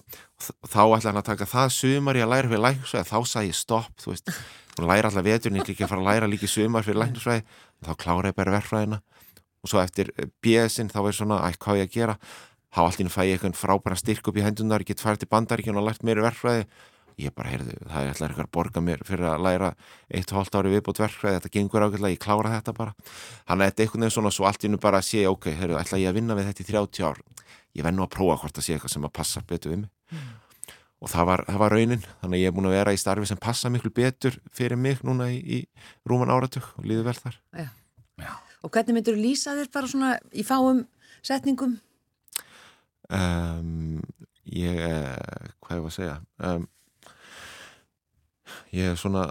og 0.50 0.70
þá 0.70 0.80
ætlaði 0.82 1.08
hann 1.10 1.20
að 1.20 1.28
taka 1.28 1.48
það 1.50 1.72
sumar 1.76 2.18
í 2.18 2.24
að 2.24 2.32
læra 2.32 2.50
fyrir 2.50 2.64
læknisfræði, 2.66 3.08
þá 3.10 3.18
sagði 3.30 3.52
ég 3.52 3.58
stopp, 3.58 3.94
þú 4.02 4.12
veist, 4.12 4.32
hún 4.76 4.90
læra 4.90 5.10
alltaf 5.10 5.26
veturinn, 5.26 5.60
ekki 5.62 5.86
að 5.86 5.92
fara 5.92 6.02
að 6.02 6.08
læra 6.10 6.30
líki 6.30 6.50
sumar 6.50 6.86
fyrir 6.86 7.02
læknisfræði, 7.04 7.44
þá 7.86 7.92
kláraði 8.02 8.38
bara 8.40 8.56
verfræðina 8.58 9.00
og 9.60 9.68
svo 9.70 9.82
eftir 9.82 10.10
BS-in 10.42 10.90
þá 10.90 11.02
er 11.04 11.16
svona, 11.16 11.42
æg, 11.46 11.58
hvað 11.62 11.82
ég 11.82 11.90
að 11.90 11.94
gera, 11.94 12.16
þá 12.74 12.80
alltaf 12.86 13.14
fæ 13.14 13.22
ég 13.28 13.36
eitthvað 13.36 13.60
frábæra 13.60 13.98
styrk 14.00 14.30
upp 14.30 14.40
í 14.40 14.44
hendunar, 14.44 14.82
ég 14.82 14.90
get 14.90 15.04
farið 15.04 15.24
til 15.24 15.30
bandaríkjun 15.34 15.78
og 15.78 15.86
lært 15.86 16.06
meiri 16.06 16.24
verfræði 16.24 16.66
ég 17.18 17.34
bara, 17.34 17.50
heyrðu, 17.52 17.76
það 17.86 18.02
er 18.04 18.10
alltaf 18.12 18.26
eitthvað 18.28 18.46
að 18.46 18.52
borga 18.56 18.82
mér 18.84 19.04
fyrir 19.06 19.28
að 19.30 19.44
læra 19.46 19.70
eitt 20.08 20.32
og 20.32 20.38
hálft 20.38 20.58
ári 20.58 20.72
viðbútt 20.74 21.00
verkfræði, 21.02 21.38
þetta 21.38 21.52
gengur 21.56 21.86
ákveðlega, 21.86 22.14
ég 22.14 22.22
klára 22.22 22.52
þetta 22.54 22.74
bara 22.76 22.94
þannig 23.00 23.64
að 23.64 23.70
þetta 23.70 23.82
er 23.82 23.86
einhvern 23.86 24.04
veginn 24.04 24.16
svona 24.16 24.34
svo 24.34 24.48
allt 24.50 24.66
innu 24.68 24.80
bara 24.82 25.00
að 25.00 25.08
sé, 25.08 25.24
ok, 25.30 25.48
heyrðu, 25.60 25.78
ætla 25.80 26.00
ég 26.00 26.12
að 26.12 26.20
vinna 26.20 26.36
við 26.38 26.50
þetta 26.50 26.64
í 26.64 26.68
30 26.70 27.08
ár 27.08 27.22
ég 27.78 27.86
venn 27.86 27.98
nú 27.98 28.06
að 28.06 28.14
prófa 28.16 28.38
hvort 28.44 28.60
að 28.60 28.66
sé 28.66 28.76
eitthvað 28.76 28.94
sem 28.94 29.08
að 29.08 29.16
passa 29.20 29.42
betur 29.46 29.74
við 29.74 29.82
mig 29.82 29.90
mm. 30.14 30.30
og 31.00 31.12
það 31.12 31.28
var, 31.30 31.44
það 31.48 31.60
var 31.64 31.76
raunin, 31.76 32.06
þannig 32.22 32.38
að 32.38 32.44
ég 32.44 32.50
er 32.50 32.56
búin 32.56 32.70
að 32.70 32.76
vera 32.78 32.94
í 32.94 33.00
starfi 33.00 33.30
sem 33.30 33.40
passa 33.40 33.72
miklu 33.72 33.92
betur 33.94 34.38
fyrir 34.54 34.80
mig 34.80 35.04
núna 35.06 35.30
í, 35.32 35.40
í 35.40 35.60
rúman 36.08 36.32
áratug 36.32 36.66
og 36.76 36.86
líður 36.86 37.10
vel 37.10 37.18
þar 37.20 37.36
Já. 37.58 37.68
Já. 38.20 38.32
Og 38.60 38.72
hvernig 38.74 38.98
myndur 38.98 39.16
þú 39.16 39.22
lýsa 39.24 39.54
þér 39.56 39.70
bara 39.72 39.88
svona 39.88 40.10
í 40.36 40.44
fáum 40.44 40.82
setningum? 41.24 41.78
Um, 43.10 44.02
ég, 44.44 44.76
hvað 45.64 45.78
ég 45.78 45.84
var 45.84 45.90
að 45.90 45.96
segja 45.96 46.18
um, 46.46 46.66
ég 48.76 48.92
er 48.92 48.98
svona 48.98 49.26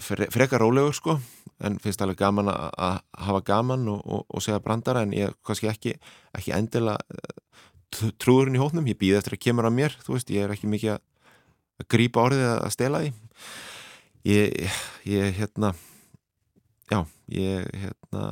frekar 0.00 0.62
rólegur 0.62 0.96
sko 0.96 1.18
en 1.64 1.78
finnst 1.82 2.02
alveg 2.04 2.20
gaman 2.20 2.50
að 2.52 3.00
hafa 3.18 3.42
gaman 3.46 3.88
og, 3.90 4.02
og, 4.04 4.24
og 4.28 4.44
segja 4.44 4.62
brandara 4.62 5.02
en 5.06 5.14
ég 5.16 5.34
kannski 5.46 5.70
ekki, 5.72 5.94
ekki 6.38 6.54
endilega 6.54 6.98
trúurinn 8.20 8.58
í 8.58 8.60
hóknum, 8.60 8.88
ég 8.90 8.98
býð 9.00 9.18
eftir 9.18 9.38
að 9.38 9.44
kemur 9.46 9.68
að 9.68 9.76
mér, 9.78 9.96
þú 10.04 10.16
veist, 10.16 10.32
ég 10.32 10.44
er 10.44 10.54
ekki 10.54 10.70
mikið 10.70 10.94
að 10.96 11.88
grípa 11.88 12.24
orðið 12.26 12.48
að 12.52 12.72
stela 12.74 13.02
því. 13.02 13.12
Ég, 14.28 14.74
ég 15.08 15.38
hérna 15.38 15.72
já, 16.90 17.00
ég 17.32 17.68
hérna 17.84 18.24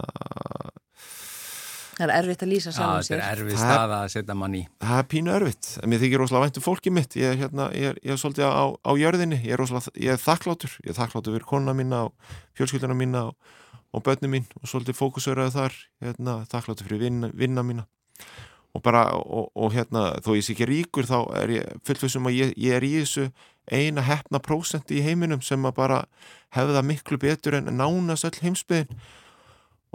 Það 1.96 2.10
er 2.10 2.12
erfitt 2.18 2.42
að 2.44 2.50
lýsa 2.52 2.72
saman 2.76 3.04
sér. 3.06 3.20
Það 3.22 3.26
er 3.26 3.40
erfitt 3.40 3.60
stað 3.60 3.92
að 3.96 4.06
setja 4.12 4.34
mann 4.36 4.56
í. 4.58 4.62
Það 4.84 4.98
er 5.00 5.06
pínu 5.12 5.32
erfitt. 5.32 5.68
En 5.80 5.90
mér 5.92 6.02
þykir 6.02 6.20
rosalega 6.20 6.44
vænt 6.44 6.58
um 6.60 6.64
fólkið 6.66 6.94
mitt. 6.96 7.16
Ég 7.16 7.30
er, 7.30 7.38
hérna, 7.40 7.68
ég 7.72 7.92
er, 7.94 8.00
ég 8.04 8.12
er 8.12 8.20
svolítið 8.20 8.50
á, 8.52 8.64
á 8.76 8.92
jörðinni. 9.00 9.38
Ég 9.40 9.56
er, 9.56 9.62
rosalega, 9.62 9.94
ég 10.04 10.12
er 10.12 10.20
þakklátur. 10.20 10.74
Ég 10.84 10.92
er 10.92 10.98
þakklátur 10.98 11.38
fyrir 11.38 11.48
konuna 11.48 11.76
mína 11.78 12.02
og 12.10 12.36
fjölskylduna 12.60 12.98
mína 13.00 13.24
og, 13.30 13.56
og 13.96 14.04
börnum 14.04 14.36
mín 14.36 14.44
og 14.60 14.68
svolítið 14.68 15.00
fókusöraði 15.00 15.56
þar. 15.56 15.80
Hérna, 16.04 16.36
þakklátur 16.52 16.90
fyrir 16.90 17.04
vinna, 17.06 17.32
vinna 17.32 17.64
mína. 17.64 17.88
Og 18.76 18.84
bara, 18.84 19.06
og, 19.16 19.48
og 19.56 19.72
hérna, 19.72 20.10
þó 20.20 20.34
ég 20.36 20.44
sé 20.44 20.52
ekki 20.52 20.68
ríkur, 20.68 21.08
þá 21.08 21.18
er 21.40 21.56
ég 21.56 21.76
fullfessum 21.88 22.28
að 22.28 22.42
ég, 22.42 22.56
ég 22.60 22.76
er 22.76 22.84
í 22.84 22.92
þessu 22.98 23.30
eina 23.72 24.04
hefna 24.04 24.40
prósenti 24.44 25.00
í 25.00 25.04
heiminum 25.06 25.40
sem 25.40 25.64
að 25.64 25.78
bara 25.80 26.02
hefða 26.54 26.84
miklu 26.84 27.16
betur 27.24 27.56
en 27.56 27.72
nánast 27.72 28.28
öll 28.28 28.36
heimsbyðin 28.44 29.00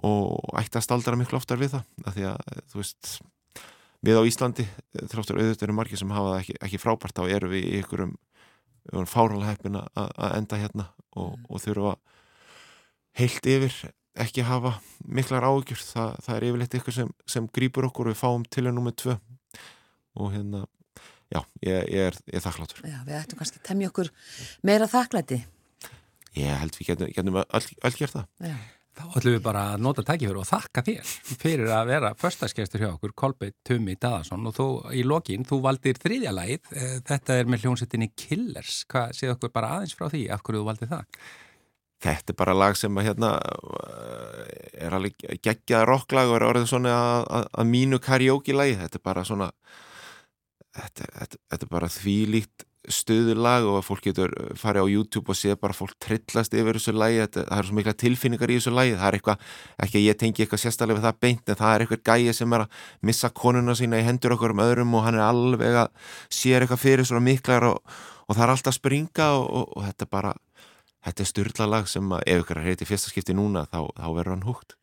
og 0.08 0.58
ætti 0.60 0.80
að 0.80 0.88
staldra 0.88 1.18
miklu 1.20 1.38
oftar 1.38 1.60
við 1.62 1.76
það 1.76 2.10
af 2.10 2.18
því 2.18 2.28
að, 2.32 2.60
þú 2.72 2.82
veist 2.82 3.12
við 4.02 4.18
á 4.18 4.24
Íslandi, 4.26 4.66
þráttur 4.98 5.40
auðvitað 5.40 5.68
eru 5.68 5.78
margir 5.78 6.02
sem 6.02 6.14
hafa 6.14 6.34
það 6.34 6.42
ekki, 6.42 6.58
ekki 6.68 6.82
frábært 6.82 7.18
þá 7.20 7.24
eru 7.38 7.52
við 7.52 7.68
í 7.68 7.82
ykkurum 7.84 8.16
fáralega 9.06 9.52
heppin 9.52 9.78
að 9.78 10.38
enda 10.40 10.58
hérna 10.58 10.88
og, 11.14 11.38
og 11.46 11.62
þurfa 11.62 11.96
heilt 13.20 13.46
yfir 13.46 13.76
ekki 14.20 14.44
hafa 14.48 14.74
miklar 15.06 15.46
ágjur 15.48 15.80
það, 15.80 16.18
það 16.26 16.36
er 16.36 16.48
yfirleitt 16.50 16.78
ykkur 16.82 16.96
sem, 16.96 17.14
sem 17.30 17.48
grýpur 17.54 17.88
okkur 17.88 18.10
og 18.10 18.16
við 18.16 18.22
fáum 18.24 18.44
til 18.50 18.66
að 18.66 18.76
nummið 18.76 18.98
tvö 19.04 19.18
og 20.20 20.34
hérna, 20.34 20.66
já, 21.32 21.40
ég, 21.64 21.88
ég 21.94 22.10
er, 22.10 22.18
er 22.28 22.44
þakklátur. 22.44 22.82
Já, 22.84 23.00
við 23.08 23.18
ættum 23.22 23.40
kannski 23.40 23.62
að 23.62 23.68
temja 23.70 23.92
okkur 23.92 24.12
meira 24.68 24.90
þakklæti. 24.92 25.40
Ég 26.36 26.60
held 26.60 26.76
við 26.80 26.92
getum, 26.92 27.12
getum 27.16 27.40
öll, 27.40 27.68
öll 27.88 27.96
gert 27.96 28.18
það. 28.18 28.28
Já. 28.50 28.58
Þá 28.92 29.04
ætlum 29.16 29.36
við 29.38 29.44
bara 29.46 29.62
að 29.72 29.84
nota 29.86 30.04
tækifur 30.04 30.40
og 30.42 30.48
þakka 30.50 30.82
þér 30.84 31.12
fyrir 31.40 31.70
að 31.72 31.92
vera 31.94 32.10
förstaskestur 32.20 32.82
hjá 32.84 32.90
okkur, 32.90 33.14
Kolbeitt 33.16 33.56
Tumi 33.68 33.96
Daðarsson 33.96 34.50
og 34.50 34.56
þú 34.58 34.66
í 35.00 35.06
lokin, 35.08 35.46
þú 35.48 35.62
valdir 35.64 36.00
þriðja 36.02 36.34
lagið, 36.36 36.74
þetta 37.08 37.38
er 37.40 37.52
með 37.52 37.64
hljónsettinni 37.64 38.10
Killers, 38.20 38.82
hvað 38.92 39.16
séð 39.16 39.38
okkur 39.38 39.54
bara 39.56 39.78
aðeins 39.78 39.96
frá 39.96 40.10
því, 40.12 40.26
af 40.36 40.44
hverju 40.44 40.64
þú 40.64 40.68
valdir 40.68 40.92
það? 40.92 41.22
Þetta 42.02 42.34
er 42.34 42.40
bara 42.42 42.58
lag 42.58 42.76
sem 42.80 42.98
að 42.98 43.08
hérna 43.08 43.32
er 44.82 44.98
alveg 44.98 45.24
geggjað 45.46 45.86
rocklag 45.88 46.32
og 46.32 46.40
er 46.40 46.48
orðið 46.50 46.68
svona 46.74 46.98
að, 46.98 47.26
að, 47.38 47.48
að 47.62 47.72
mínu 47.76 48.02
karaoke 48.02 48.58
lagi, 48.58 48.76
þetta 48.82 49.00
er 49.00 49.06
bara 49.06 49.26
svona 49.28 49.52
þetta, 50.76 51.08
þetta, 51.20 51.42
þetta 51.54 51.68
er 51.68 51.74
bara 51.78 51.92
þvílíkt 51.96 52.68
stuðulag 52.90 53.66
og 53.70 53.78
að 53.78 53.86
fólk 53.86 54.06
getur 54.08 54.32
farið 54.58 54.88
á 54.88 54.94
YouTube 54.94 55.30
og 55.30 55.38
séð 55.38 55.60
bara 55.62 55.76
fólk 55.78 55.94
trillast 56.02 56.56
yfir 56.58 56.80
þessu 56.80 56.94
þetta, 56.98 57.44
það 57.46 57.60
er 57.60 57.68
svo 57.68 57.78
mikla 57.78 57.94
tilfinningar 57.94 58.50
í 58.52 58.58
þessu 58.58 58.74
lagi, 58.74 58.96
það 58.98 59.08
er 59.08 59.18
eitthvað, 59.18 59.46
ekki 59.86 60.00
að 60.00 60.06
ég 60.08 60.18
tengi 60.18 60.44
eitthvað 60.44 60.64
sérstaklega 60.64 60.98
við 60.98 61.06
það 61.06 61.20
beint, 61.22 61.44
en 61.50 61.60
það 61.60 61.74
er 61.76 61.86
eitthvað 61.86 62.04
gæi 62.10 62.34
sem 62.34 62.56
er 62.58 62.66
að 62.66 62.82
missa 63.06 63.30
konuna 63.30 63.78
sína 63.78 64.02
í 64.02 64.08
hendur 64.08 64.36
okkur 64.36 64.56
um 64.56 64.64
öðrum 64.66 64.98
og 64.98 65.06
hann 65.06 65.20
er 65.20 65.26
alveg 65.28 65.80
að 65.84 66.12
sér 66.34 66.66
eitthvað 66.66 66.84
fyrir 66.88 67.06
svona 67.06 67.26
miklar 67.28 67.70
og, 67.70 67.80
og 68.26 68.36
það 68.36 68.46
er 68.48 68.56
alltaf 68.56 68.74
að 68.74 68.80
springa 68.80 69.32
og, 69.38 69.48
og, 69.62 69.74
og 69.78 69.90
þetta 69.90 70.08
er 70.08 70.14
bara 70.18 70.36
þetta 71.06 71.26
er 71.26 71.32
styrla 71.36 71.72
lag 71.76 71.90
sem 71.90 72.14
að 72.18 72.28
ef 72.34 72.46
ykkur 72.46 72.62
er 72.62 72.70
heiti 72.72 72.90
fyrsta 72.90 73.14
skipti 73.14 73.38
núna 73.38 73.68
þá, 73.70 73.84
þá 73.94 74.08
verður 74.10 74.36
hann 74.36 74.48
húgt 74.50 74.78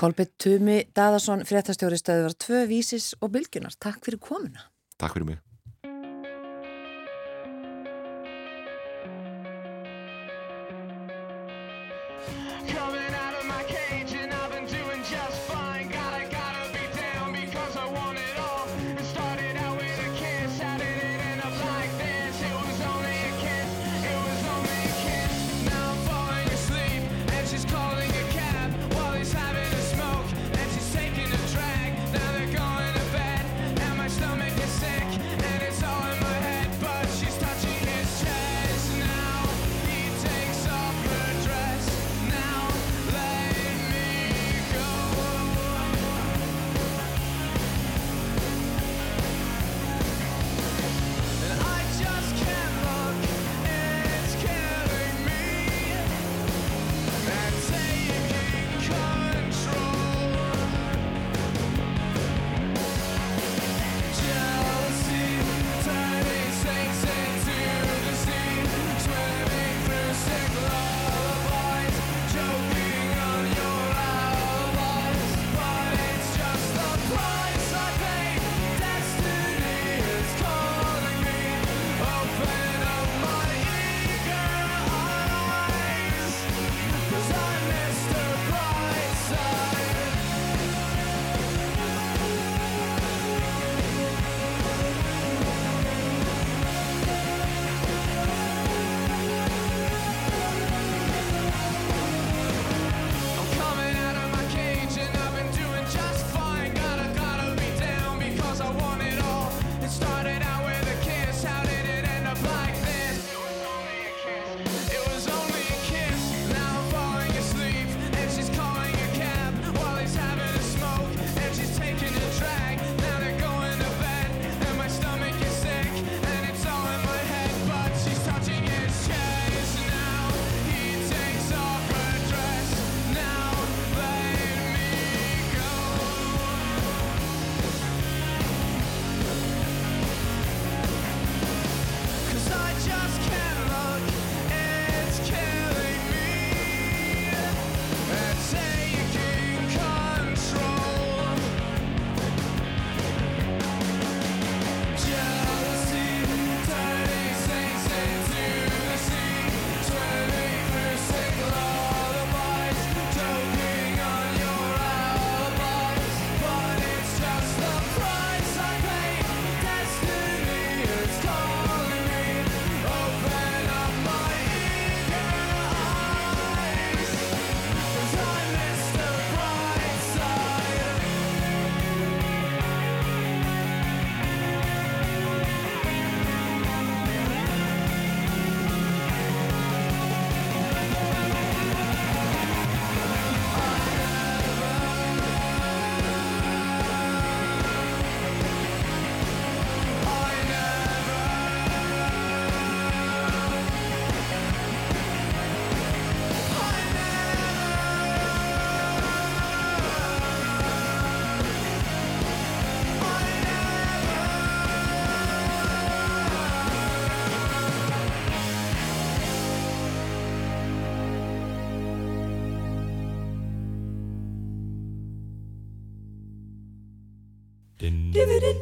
Kolbett 0.00 0.32
Tumi 0.40 0.78
Daðarsson, 0.96 1.44
fréttastjóri 1.44 1.98
stöðuvar 2.00 2.32
tvö 2.40 2.62
vísis 2.70 3.10
og 3.20 3.34
bylgjunar. 3.34 3.76
Takk 3.76 4.00
fyrir 4.06 4.22
komuna. 4.22 4.70
Takk 4.96 5.18
fyrir 5.18 5.32
mig 5.34 5.49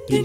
Komið 0.08 0.24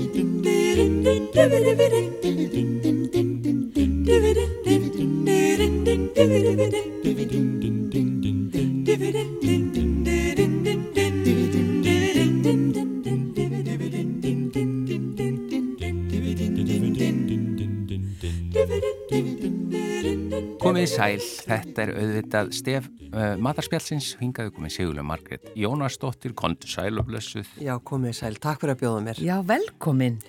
sæl, 20.88 21.20
þetta 21.44 21.84
er 21.84 21.92
auðvitað 22.00 22.56
stef 22.56 22.88
uh, 23.14 23.36
matarspjálsins, 23.44 24.12
hingaðu 24.20 24.52
komið 24.58 24.74
Sigurlega 24.76 25.06
Margrét 25.08 25.48
Jónasdóttir, 25.60 26.34
kontu 26.38 26.68
sæl 26.72 26.98
og 27.00 27.08
blessuð. 27.10 27.48
Já, 27.62 27.76
komið 27.86 28.18
sæl. 28.20 28.36
Takk 28.42 28.62
fyrir 28.64 28.76
að 28.76 28.82
bjóða 28.84 29.04
mér. 29.08 29.22
Já, 29.24 29.36
velkomin. 29.48 30.20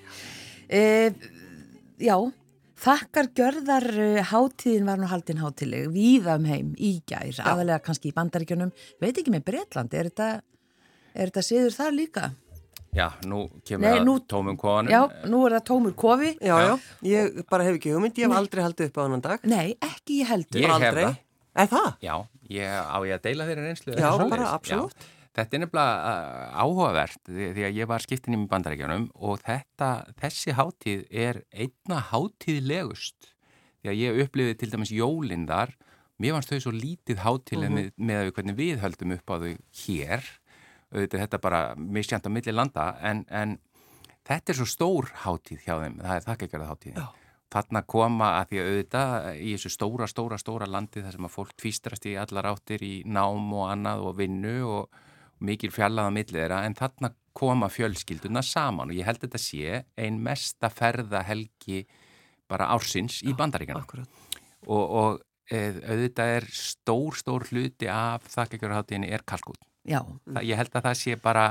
E, 0.68 0.85
já, 2.03 2.16
þakkar 2.85 3.28
gjörðar 3.37 3.89
eh, 3.95 4.22
hátíðin 4.30 4.89
var 4.89 5.01
nú 5.03 5.09
haldin 5.11 5.41
hátileg, 5.43 5.91
víða 5.95 6.39
um 6.41 6.47
heim, 6.49 6.72
í 6.78 6.97
gær, 7.09 7.37
aðalega 7.45 7.82
kannski 7.85 8.11
í 8.11 8.16
bandaríkjunum, 8.16 8.72
veit 9.03 9.18
ekki 9.20 9.32
með 9.35 9.45
Breitlandi, 9.51 10.01
er 10.01 10.09
þetta, 10.11 10.30
er 11.14 11.30
þetta 11.30 11.45
siður 11.47 11.76
þar 11.78 11.95
líka? 11.99 12.30
Já, 12.95 13.09
nú 13.26 13.49
kemur 13.66 13.82
Nei, 13.89 13.93
það 13.97 14.05
nú- 14.07 14.20
tómum 14.30 14.57
konum. 14.61 14.91
Já, 14.93 15.01
nú 15.26 15.41
er 15.49 15.57
það 15.57 15.64
tómur 15.66 15.95
kofi. 15.99 16.28
Já, 16.39 16.55
já, 16.62 16.74
ég 17.03 17.41
bara 17.51 17.64
hef 17.66 17.80
ekki 17.80 17.91
hugmynd, 17.91 18.20
ég 18.22 18.28
hef 18.30 18.37
aldrei 18.39 18.62
haldið 18.62 18.87
upp 18.93 18.99
á 18.99 19.03
annan 19.03 19.24
dag. 19.24 19.47
Nei, 19.51 19.72
ekki 19.82 20.20
ég 20.20 20.28
heldur. 20.30 20.61
Ég 20.62 20.68
Bara 20.70 20.78
hef 20.78 20.93
aldrei. 20.93 21.05
það. 21.09 21.16
Er 21.55 21.68
það? 21.70 21.90
Já, 22.02 22.14
ég, 22.50 22.66
á 22.66 22.98
ég 23.07 23.14
að 23.14 23.26
deila 23.28 23.46
þeirra 23.48 23.66
reynslu? 23.68 23.94
Já, 23.94 24.09
bara 24.30 24.50
absolutt. 24.57 25.07
Þetta 25.34 25.57
er 25.57 25.62
nefnilega 25.64 25.94
uh, 26.11 26.59
áhugavert 26.62 27.20
því, 27.26 27.64
að 27.66 27.78
ég 27.80 27.88
var 27.90 28.02
skiptin 28.05 28.36
í 28.36 28.42
bandarækjanum 28.50 29.09
og 29.26 29.40
þetta, 29.42 29.88
þessi 30.20 30.55
hátíð 30.55 31.00
er 31.11 31.40
einna 31.50 31.98
hátíðlegust. 32.12 33.32
Því 33.82 33.90
að 33.90 33.98
ég 33.98 34.20
upplifið 34.24 34.61
til 34.61 34.70
dæmis 34.70 34.94
jólinn 34.94 35.48
þar, 35.50 35.74
mér 36.22 36.36
fannst 36.36 36.55
þau 36.55 36.62
svo 36.68 36.74
lítið 36.76 37.24
hátíðleg 37.24 37.74
með, 37.74 37.90
með 37.98 38.20
að 38.20 38.28
við 38.28 38.36
hvernig 38.38 38.59
við 38.61 38.84
höldum 38.84 39.16
upp 39.16 39.34
á 39.34 39.36
þau 39.42 39.50
hér. 39.82 40.30
Auðvitað 40.94 41.18
er 41.18 41.24
þetta 41.26 41.42
bara 41.48 41.62
misjant 41.98 42.30
á 42.30 42.34
milli 42.34 42.55
landa 42.55 42.86
en, 43.02 43.24
en 43.26 43.59
þetta 44.22 44.55
er 44.55 44.61
svo 44.61 44.70
stór 44.70 45.11
hátíð 45.24 45.66
hjá 45.66 45.74
þeim, 45.82 45.98
það 45.98 46.14
er 46.14 46.26
þakkagjörða 46.30 46.70
hátíð. 46.70 47.02
Já. 47.02 47.24
Þarna 47.55 47.84
koma 47.86 48.32
að 48.40 48.48
því 48.50 48.61
að 48.61 48.68
auðvitað 48.68 49.26
í 49.38 49.50
þessu 49.55 49.70
stóra, 49.70 50.07
stóra, 50.11 50.38
stóra 50.42 50.66
landi 50.66 51.05
þar 51.05 51.14
sem 51.14 51.26
að 51.28 51.34
fólk 51.36 51.52
tvístrast 51.61 52.09
í 52.11 52.16
allar 52.18 52.48
áttir 52.50 52.82
í 52.82 52.94
nám 53.07 53.52
og 53.55 53.68
annað 53.70 54.09
og 54.09 54.16
vinnu 54.18 54.57
og, 54.66 55.02
mikil 55.44 55.70
fjallað 55.74 56.11
á 56.11 56.12
millið 56.14 56.40
þeirra 56.40 56.62
en 56.66 56.76
þarna 56.78 57.11
koma 57.34 57.68
fjölskylduna 57.72 58.42
saman 58.46 58.92
og 58.92 58.96
ég 58.98 59.07
held 59.09 59.20
að 59.20 59.28
þetta 59.28 59.42
sé 59.42 59.80
ein 60.00 60.20
mesta 60.22 60.70
ferðahelgi 60.70 61.84
bara 62.50 62.70
ársins 62.74 63.20
í 63.26 63.34
bandaríkana 63.36 63.82
Akkurat. 63.82 64.20
og, 64.66 64.84
og 64.84 65.22
eð, 65.50 65.80
auðvitað 65.82 66.34
er 66.38 66.48
stór, 66.55 67.18
stór 67.18 67.46
hluti 67.50 67.88
af 67.90 68.28
þakkagjörðaháttíðinni 68.32 69.11
er 69.12 69.24
kalkút. 69.26 69.61
Já, 69.84 70.00
Það, 70.24 70.44
ég 70.48 70.61
held 70.61 70.76
að 70.78 70.86
það 70.86 71.00
sé 71.02 71.16
bara 71.20 71.46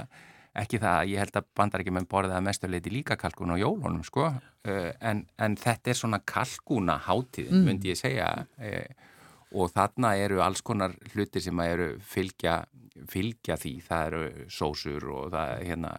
ekki 0.62 0.80
það, 0.82 1.08
ég 1.10 1.24
held 1.24 1.40
að 1.40 1.48
bandaríkjumenn 1.58 2.10
borða 2.10 2.38
að 2.38 2.46
mestuleiti 2.50 2.94
líka 2.94 3.18
kalkún 3.20 3.56
á 3.56 3.58
jólunum 3.58 4.04
sko, 4.06 4.28
uh, 4.30 4.92
en, 5.02 5.26
en 5.42 5.58
þetta 5.58 5.94
er 5.94 6.00
svona 6.00 6.22
kalkúna 6.26 7.00
hátíðin, 7.08 7.66
myndi 7.66 7.94
ég 7.94 8.00
segja. 8.00 8.30
Uh, 8.62 9.10
og 9.54 9.70
þarna 9.70 10.16
eru 10.18 10.42
alls 10.42 10.64
konar 10.66 10.96
hlutir 11.14 11.44
sem 11.46 11.60
að 11.62 11.72
eru 11.76 11.88
fylgja, 12.10 12.64
fylgja 13.10 13.58
því, 13.62 13.74
það 13.86 14.06
eru 14.08 14.48
sósur 14.50 15.10
og 15.14 15.28
það 15.34 15.52
er 15.54 15.68
hérna 15.70 15.92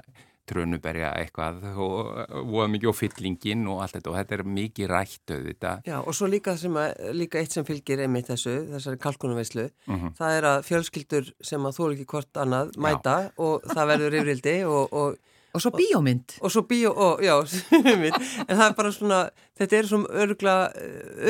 trönuberja 0.50 1.10
eitthvað 1.18 1.62
og, 1.80 2.08
og 2.44 2.70
mikið 2.70 2.90
og 2.90 2.96
fyllingin 2.98 3.66
og 3.72 3.82
allt 3.84 3.96
þetta 3.98 4.10
og 4.12 4.16
þetta 4.20 4.36
er 4.38 4.44
mikið 4.58 4.88
rættu 4.92 5.38
þetta. 5.48 5.74
Já, 5.88 5.96
og 6.02 6.14
svo 6.14 6.28
líka, 6.30 6.56
sem 6.60 6.74
að, 6.80 6.94
líka 7.16 7.40
eitt 7.40 7.52
sem 7.56 7.64
fylgir 7.68 8.02
einmitt 8.04 8.28
þessu, 8.32 8.56
þessari 8.74 9.00
kalkunarveislu, 9.04 9.68
Mhm. 9.88 10.14
það 10.18 10.38
er 10.38 10.48
að 10.52 10.64
fjölskyldur 10.68 11.30
sem 11.42 11.60
að 11.64 11.76
þú 11.78 11.92
ekki 11.94 12.06
hvort 12.14 12.32
annað 12.44 12.74
mæta 12.76 13.16
og 13.38 13.62
það 13.70 13.88
verður 13.94 14.18
yfirildi 14.20 14.56
og, 14.68 14.92
og, 14.92 15.16
og 15.54 15.62
svo 15.62 15.70
bíómynd. 15.74 16.36
og 16.42 16.50
svo 16.52 16.62
bíó, 16.66 16.90
og, 16.90 17.22
já, 17.24 17.34
einmitt, 17.78 18.16
en 18.44 18.56
það 18.58 18.64
er 18.66 18.76
bara 18.78 18.92
svona, 18.94 19.18
þetta 19.60 19.78
er 19.78 19.88
svona 19.90 20.22
örgla 20.24 20.54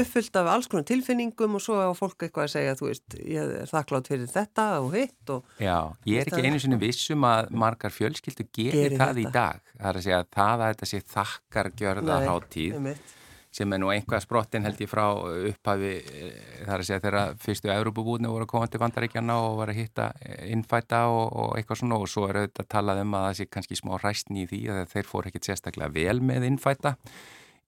uppfyllt 0.00 0.38
af 0.40 0.50
alls 0.54 0.68
konar 0.72 0.86
tilfinningum 0.88 1.58
og 1.58 1.64
svo 1.64 1.76
á 1.76 1.92
fólk 1.98 2.24
eitthvað 2.26 2.46
að 2.48 2.54
segja, 2.54 2.76
þú 2.80 2.88
veist, 2.88 3.18
ég 3.20 3.52
er 3.62 3.68
þakklátt 3.70 4.08
fyrir 4.10 4.30
þetta 4.32 4.66
og 4.84 4.94
hitt 4.96 5.34
og 5.34 5.58
Já, 5.60 5.76
ég 6.08 6.22
er 6.22 6.30
ekki 6.32 6.46
einu 6.48 6.62
sinni 6.62 6.80
vissum 6.80 7.26
að 7.28 7.52
margar 7.64 7.92
fjölskyldu 7.94 8.48
gerir 8.48 8.88
Geri 8.88 9.00
það 9.02 9.20
í 9.20 9.26
þetta. 9.28 9.34
dag. 9.34 9.74
Það 9.74 9.90
er 9.92 10.00
að 10.00 10.06
segja 10.08 10.22
að 10.22 10.32
það 10.38 10.64
að 10.64 10.72
þetta 10.74 10.90
sé 10.90 11.02
þakkargjörða 11.14 12.16
Nei, 12.18 12.28
hátíð 12.32 12.78
einmitt. 12.80 13.12
Sem 13.54 13.70
er 13.70 13.80
nú 13.82 13.90
einhvað 13.92 14.24
sprottin 14.24 14.66
held 14.66 14.80
ég 14.82 14.90
frá 14.90 15.04
upphafi, 15.14 15.92
eh, 16.00 16.32
það 16.64 16.72
er 16.74 16.80
að 16.80 16.88
segja 16.88 17.02
þegar 17.04 17.38
fyrstu 17.44 17.70
Európubúðinu 17.74 18.32
voru 18.32 18.48
að 18.48 18.52
koma 18.54 18.70
til 18.70 18.82
vandaríkjana 18.82 19.38
og 19.44 19.60
var 19.60 19.70
að 19.70 19.78
hitta 19.82 20.08
eh, 20.24 20.50
innfætta 20.54 21.04
og, 21.12 21.24
og 21.30 21.54
eitthvað 21.58 21.80
svona. 21.82 22.00
Og 22.02 22.10
svo 22.10 22.26
er 22.28 22.40
auðvitað 22.42 22.66
að 22.66 22.72
tala 22.74 22.98
um 23.02 23.14
að 23.14 23.28
það 23.28 23.38
sé 23.38 23.48
kannski 23.54 23.78
smá 23.78 23.94
ræstni 24.02 24.44
í 24.44 24.50
því 24.50 24.60
að 24.74 24.84
þeir 24.96 25.10
fór 25.12 25.30
ekkit 25.30 25.50
sérstaklega 25.50 25.94
vel 25.94 26.18
með 26.24 26.50
innfætta 26.50 26.96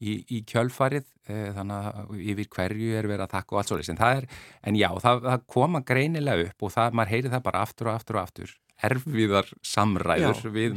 í, 0.02 0.18
í 0.26 0.42
kjölfarið 0.48 1.06
eh, 1.30 1.48
þannig 1.56 1.88
að 1.88 2.20
yfir 2.32 2.50
hverju 2.56 2.92
er 2.98 3.08
verið 3.08 3.26
að 3.26 3.34
þakka 3.36 3.54
og 3.54 3.60
allt 3.60 3.72
svolítið 3.72 3.94
en 3.94 4.02
það 4.02 4.20
er, 4.20 4.28
en 4.68 4.78
já, 4.78 4.88
það, 5.06 5.24
það 5.30 5.48
koma 5.56 5.82
greinilega 5.86 6.48
upp 6.50 6.66
og 6.66 6.74
það, 6.76 6.96
maður 6.98 7.14
heyri 7.14 7.34
það 7.34 7.44
bara 7.48 7.66
aftur 7.66 7.90
og 7.90 7.98
aftur 8.00 8.18
og 8.18 8.24
aftur. 8.26 8.54
Erfiðar 8.86 9.46
samræður 9.64 10.42
Já, 10.42 10.50
við 10.52 10.74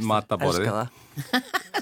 það. 0.78 1.00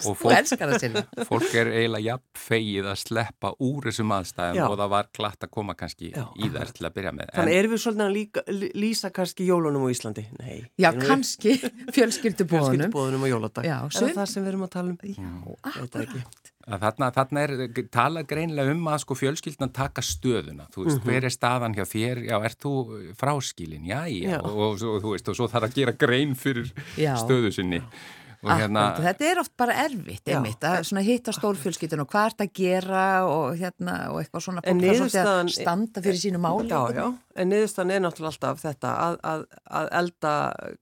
Og 0.09 0.17
fólk, 0.19 0.99
fólk 1.29 1.55
er 1.59 1.71
eiginlega 1.73 2.05
jafn 2.05 2.25
fegið 2.39 2.89
að 2.93 2.99
sleppa 3.03 3.53
úr 3.65 3.89
þessum 3.89 4.13
aðstæðum 4.19 4.59
Já. 4.61 4.65
og 4.69 4.77
það 4.81 4.93
var 4.95 5.09
glatt 5.19 5.47
að 5.49 5.53
koma 5.59 5.77
kannski 5.79 6.11
Já, 6.13 6.27
í 6.39 6.51
þær 6.55 6.75
til 6.77 6.89
að 6.89 6.97
byrja 6.99 7.15
með 7.19 7.33
Þannig 7.39 7.59
erum 7.61 7.75
við 7.75 7.83
svolítið 7.85 8.05
að 8.09 8.15
líka, 8.19 8.45
lýsa 8.85 9.13
kannski 9.15 9.49
jólunum 9.49 9.87
á 9.87 9.89
Íslandi? 9.95 10.27
Nei. 10.39 10.59
Já, 10.79 10.91
kannski 10.99 11.57
fjölskyldubóðunum. 11.97 12.93
Fjölskyldubóðunum 12.93 13.25
á 13.25 13.29
jóladag. 13.33 13.69
Já, 13.69 13.79
Er 13.89 13.99
sum- 13.99 14.15
það 14.15 14.31
sem 14.35 14.45
við 14.47 14.55
erum 14.55 14.69
að 14.69 14.73
tala 14.77 14.95
um? 14.95 14.99
Já, 15.09 16.49
að 16.69 16.83
þarna, 16.83 17.09
þarna 17.17 17.43
er 17.47 17.53
talað 17.95 18.27
greinilega 18.29 18.75
um 18.75 18.89
að 18.93 19.01
sko 19.05 19.17
fjölskyldna 19.19 19.71
taka 19.73 20.03
stöðuna 20.05 20.67
þú 20.75 20.85
veist, 20.85 21.01
hver 21.07 21.25
er 21.29 21.33
staðan 21.33 21.77
hjá 21.77 21.85
þér 21.89 22.21
já, 22.29 22.37
ert 22.45 22.59
þú 22.65 22.73
fráskilin, 23.19 23.87
já, 23.89 24.03
já, 24.13 24.35
Já. 24.35 24.39
Og, 24.43 24.59
og, 24.59 24.83
og, 24.83 24.99
þú 25.05 25.15
veist, 25.15 25.31
og 25.33 25.39
svo 25.39 25.49
þarf 25.49 25.69
að 25.71 25.79
gera 25.81 25.95
grein 25.97 26.35
fyrir 26.39 26.69
Já. 27.01 27.15
stöðu 27.23 27.53
sinni 27.57 27.81
og 27.81 27.93
hérna, 28.43 28.83
Akkurat, 28.93 29.07
þetta 29.09 29.25
er 29.33 29.41
oft 29.43 29.53
bara 29.59 29.75
erfitt 29.85 30.29
einmitt, 30.31 30.63
að 30.63 30.85
svona 30.87 31.03
hitta 31.03 31.33
stórfjölskyldun 31.35 32.05
og 32.05 32.11
hvað 32.13 32.29
ert 32.31 32.45
að 32.45 32.53
gera 32.55 33.07
og 33.27 33.57
hérna 33.59 33.97
og 34.13 34.21
eitthvað 34.23 34.45
svona 34.45 34.63
niðurstaðan- 34.79 35.51
standa 35.57 36.03
fyrir 36.05 36.21
sínu 36.23 36.39
máli 36.39 36.69
Já, 36.71 36.95
já, 36.95 37.07
en 37.35 37.49
niðurstan 37.51 37.91
er 37.91 38.01
náttúrulega 38.05 38.31
alltaf 38.35 38.63
þetta 38.63 38.93
að, 39.09 39.19
að, 39.33 39.45
að 39.81 39.91
elda 40.03 40.35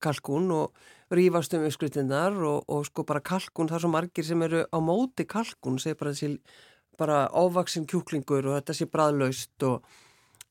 kalkún 0.04 0.50
og 0.52 0.72
rífast 1.16 1.54
um 1.54 1.64
uppskritinnar 1.64 2.36
og, 2.44 2.64
og 2.68 2.84
sko 2.90 3.04
bara 3.08 3.20
kalkún, 3.24 3.68
það 3.70 3.76
er 3.78 3.84
svo 3.86 3.92
margir 3.94 4.24
sem 4.26 4.42
eru 4.42 4.64
á 4.68 4.78
móti 4.82 5.24
kalkún, 5.24 5.78
segir 5.80 5.96
bara 6.00 6.12
þessi 6.12 6.36
bara 6.98 7.28
óvaksin 7.32 7.86
kjúklingur 7.88 8.46
og 8.50 8.56
þetta 8.60 8.74
sé 8.74 8.86
bræðlaust 8.88 9.62
og 9.68 9.82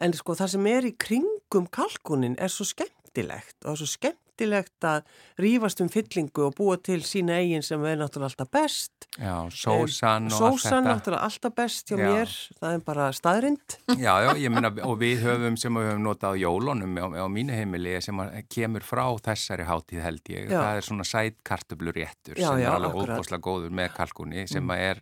en 0.01 0.13
sko 0.13 0.33
það 0.37 0.51
sem 0.55 0.67
er 0.73 0.85
í 0.89 0.95
kringum 0.97 1.65
kalkúnin 1.73 2.35
er 2.41 2.49
svo 2.53 2.65
skemmtilegt 2.69 3.57
og 3.65 3.71
það 3.71 3.75
er 3.75 3.81
svo 3.81 3.89
skemmtilegt 4.35 4.83
að 4.85 5.03
rífast 5.39 5.81
um 5.81 5.89
fyllingu 5.89 6.45
og 6.49 6.55
búa 6.57 6.77
til 6.77 7.01
sína 7.03 7.39
eigin 7.39 7.63
sem 7.63 7.81
er 7.85 7.97
náttúrulega 7.99 8.31
alltaf 8.31 8.51
best 8.51 9.07
já, 9.17 9.47
sósan 9.49 10.27
og 10.29 10.35
allt 10.35 10.59
Sósan 10.59 10.83
þetta 10.83 10.91
náttúrulega 10.91 11.23
alltaf 11.23 11.55
best 11.55 11.89
hjá 11.89 11.97
Já. 11.97 12.05
mér, 12.05 12.33
það 12.59 12.75
er 12.75 12.83
bara 12.85 13.07
staðrind 13.15 13.77
Já, 13.95 14.13
já, 14.25 14.31
ég 14.37 14.51
meina, 14.51 14.71
og 14.85 14.97
við 14.99 15.23
höfum 15.23 15.57
sem 15.57 15.73
við 15.73 15.89
höfum 15.89 16.03
notað 16.05 16.35
á 16.35 16.41
jólunum 16.43 16.97
á, 16.99 17.07
á 17.23 17.27
mínu 17.31 17.55
heimili 17.55 17.95
sem 18.01 18.19
kemur 18.51 18.83
frá 18.85 19.05
þessari 19.25 19.65
hátíð 19.65 20.03
held 20.03 20.33
ég. 20.33 20.49
Já. 20.49 20.59
Það 20.59 20.79
er 20.79 20.87
svona 20.89 21.07
sætkartöfluréttur 21.09 22.41
Já, 22.41 22.49
sem 22.49 22.63
er 22.63 22.73
alveg 22.73 22.99
óbúslega 22.99 23.43
góður 23.45 23.75
með 23.75 23.93
kalkunni 23.95 24.45
sem 24.51 24.75
að 24.75 24.83
er 24.89 25.01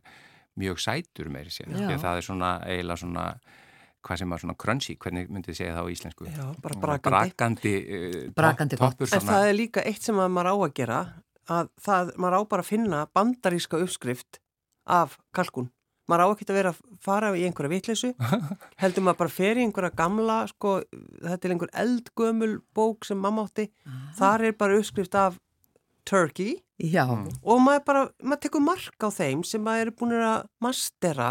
mjög 0.59 0.81
sætur 0.83 1.31
meiri 1.33 1.53
sér. 1.53 1.73
Það 1.73 2.19
er 2.19 2.27
svona 2.27 2.53
eiginlega 2.67 3.01
svona, 3.01 3.27
hvað 4.03 4.21
sem 4.21 4.33
er 4.35 4.41
svona 4.43 4.55
crunchy, 4.59 4.95
hvernig 4.99 5.29
myndið 5.31 5.59
segja 5.59 5.75
það 5.77 5.87
á 5.87 5.93
íslensku? 5.93 6.29
Já, 6.29 6.45
bara 6.63 6.79
brakandi. 6.83 7.75
Brakandi, 8.35 8.77
uh, 8.77 8.81
gott. 8.81 8.97
toppur 8.97 9.13
En 9.15 9.27
það 9.27 9.49
er 9.49 9.55
líka 9.57 9.83
eitt 9.87 10.03
sem 10.05 10.19
að 10.19 10.33
maður 10.35 10.51
á 10.51 10.55
að 10.55 10.73
gera 10.79 10.99
að 11.51 11.71
það, 11.85 12.11
maður 12.17 12.37
á 12.39 12.41
bara 12.53 12.65
að 12.65 12.71
finna 12.71 13.05
bandaríska 13.15 13.79
uppskrift 13.83 14.41
af 14.83 15.17
kalkun. 15.35 15.71
Maður 16.11 16.25
á 16.27 16.27
ekki 16.33 16.49
að 16.49 16.57
vera 16.59 16.73
að 16.73 16.81
fara 17.03 17.31
í 17.39 17.45
einhverja 17.47 17.71
vitleysu, 17.71 18.11
heldur 18.83 19.05
maður 19.05 19.21
bara 19.21 19.31
að 19.31 19.37
fer 19.37 19.59
í 19.59 19.63
einhverja 19.63 19.95
gamla, 19.95 20.41
sko, 20.51 20.73
þetta 21.23 21.47
er 21.47 21.55
einhver 21.55 21.71
eldgömul 21.85 22.51
bók 22.75 23.07
sem 23.07 23.19
mamma 23.23 23.47
átti, 23.47 23.69
þar 24.19 24.49
er 24.49 24.57
bara 24.59 24.81
uppskrift 24.81 25.15
af 25.15 25.39
turkey 26.03 26.57
Já, 26.83 27.05
og 27.07 27.61
maður 27.63 27.83
bara, 27.87 28.01
maður 28.19 28.41
tekur 28.43 28.63
mark 28.65 29.05
á 29.05 29.09
þeim 29.13 29.43
sem 29.47 29.63
maður 29.63 29.91
er 29.91 29.95
búin 29.95 30.15
að 30.19 30.47
mastera 30.63 31.29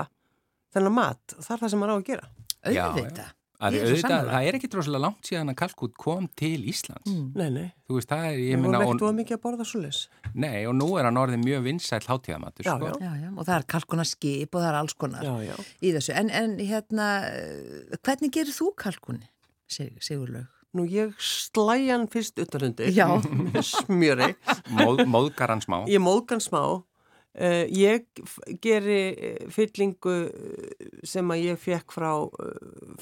þennan 0.73 0.97
mat 0.97 1.35
og 1.37 1.45
það 1.45 1.55
er 1.55 1.63
það 1.63 1.73
sem 1.75 1.83
maður 1.83 1.93
á 1.93 1.97
að 1.99 2.07
gera. 2.09 2.29
Já, 2.71 2.85
auðvitað 2.93 3.31
Það 3.63 3.77
er, 3.79 3.85
auðvitað, 3.87 4.25
það 4.33 4.47
er 4.49 4.57
ekki 4.59 4.69
droslega 4.73 5.01
langt 5.05 5.29
síðan 5.29 5.51
að 5.53 5.57
kalkút 5.61 5.93
kom 6.03 6.25
til 6.35 6.65
Íslands. 6.67 7.07
Mm. 7.07 7.27
Nei, 7.39 7.51
nei, 7.55 7.67
Þú 7.87 7.95
veist, 7.95 8.09
það 8.11 8.25
er, 8.27 8.39
ég 8.43 8.59
vorum 8.59 8.75
og, 8.75 8.83
ekkert 8.89 9.05
of 9.07 9.13
mikið 9.21 9.37
að 9.37 9.43
borða 9.45 9.67
svo 9.71 9.83
leys. 9.85 10.01
nei, 10.35 10.57
og 10.67 10.75
nú 10.75 10.89
er 10.99 11.07
hann 11.07 11.21
orðið 11.23 11.45
mjög 11.45 11.63
vinsæl 11.69 12.01
hátíðamatur, 12.09 12.67
sko. 12.67 12.89
já. 12.91 12.97
Já, 13.07 13.13
já, 13.23 13.29
og 13.37 13.47
það 13.47 13.55
er 13.61 13.67
kalkuna 13.77 14.07
skip 14.11 14.59
og 14.59 14.65
það 14.65 14.67
er 14.73 14.79
alls 14.81 14.97
konar 14.99 15.23
Já, 15.29 15.35
já. 15.47 15.55
í 15.79 15.93
þessu. 15.95 16.15
En, 16.19 16.33
en 16.43 16.57
hérna, 16.59 17.07
eh, 17.31 17.95
hvernig 18.03 18.35
gerir 18.35 18.57
þú 18.59 18.73
kalkunni, 18.83 19.31
Sig, 19.71 19.95
Sigurlaug? 20.03 20.51
Nú 20.75 20.89
ég 20.91 21.15
slæjan 21.23 22.09
fyrst 22.11 22.43
utanhundi 22.43 22.91
Já. 22.97 23.07
smjöri, 23.77 24.33
Móð, 24.75 25.05
móðgar 25.07 25.55
hann 25.55 25.63
smá. 25.63 25.85
ég 25.87 26.03
móðgan 26.03 26.43
smá, 26.43 26.83
uh, 27.41 27.65
ég 27.69 28.07
geri 28.63 29.01
eh, 29.13 29.47
fyllingu 29.53 30.17
eh, 30.27 30.91
sem 31.07 31.33
að 31.33 31.47
ég 31.47 31.61
fekk 31.61 31.95
frá 31.95 32.11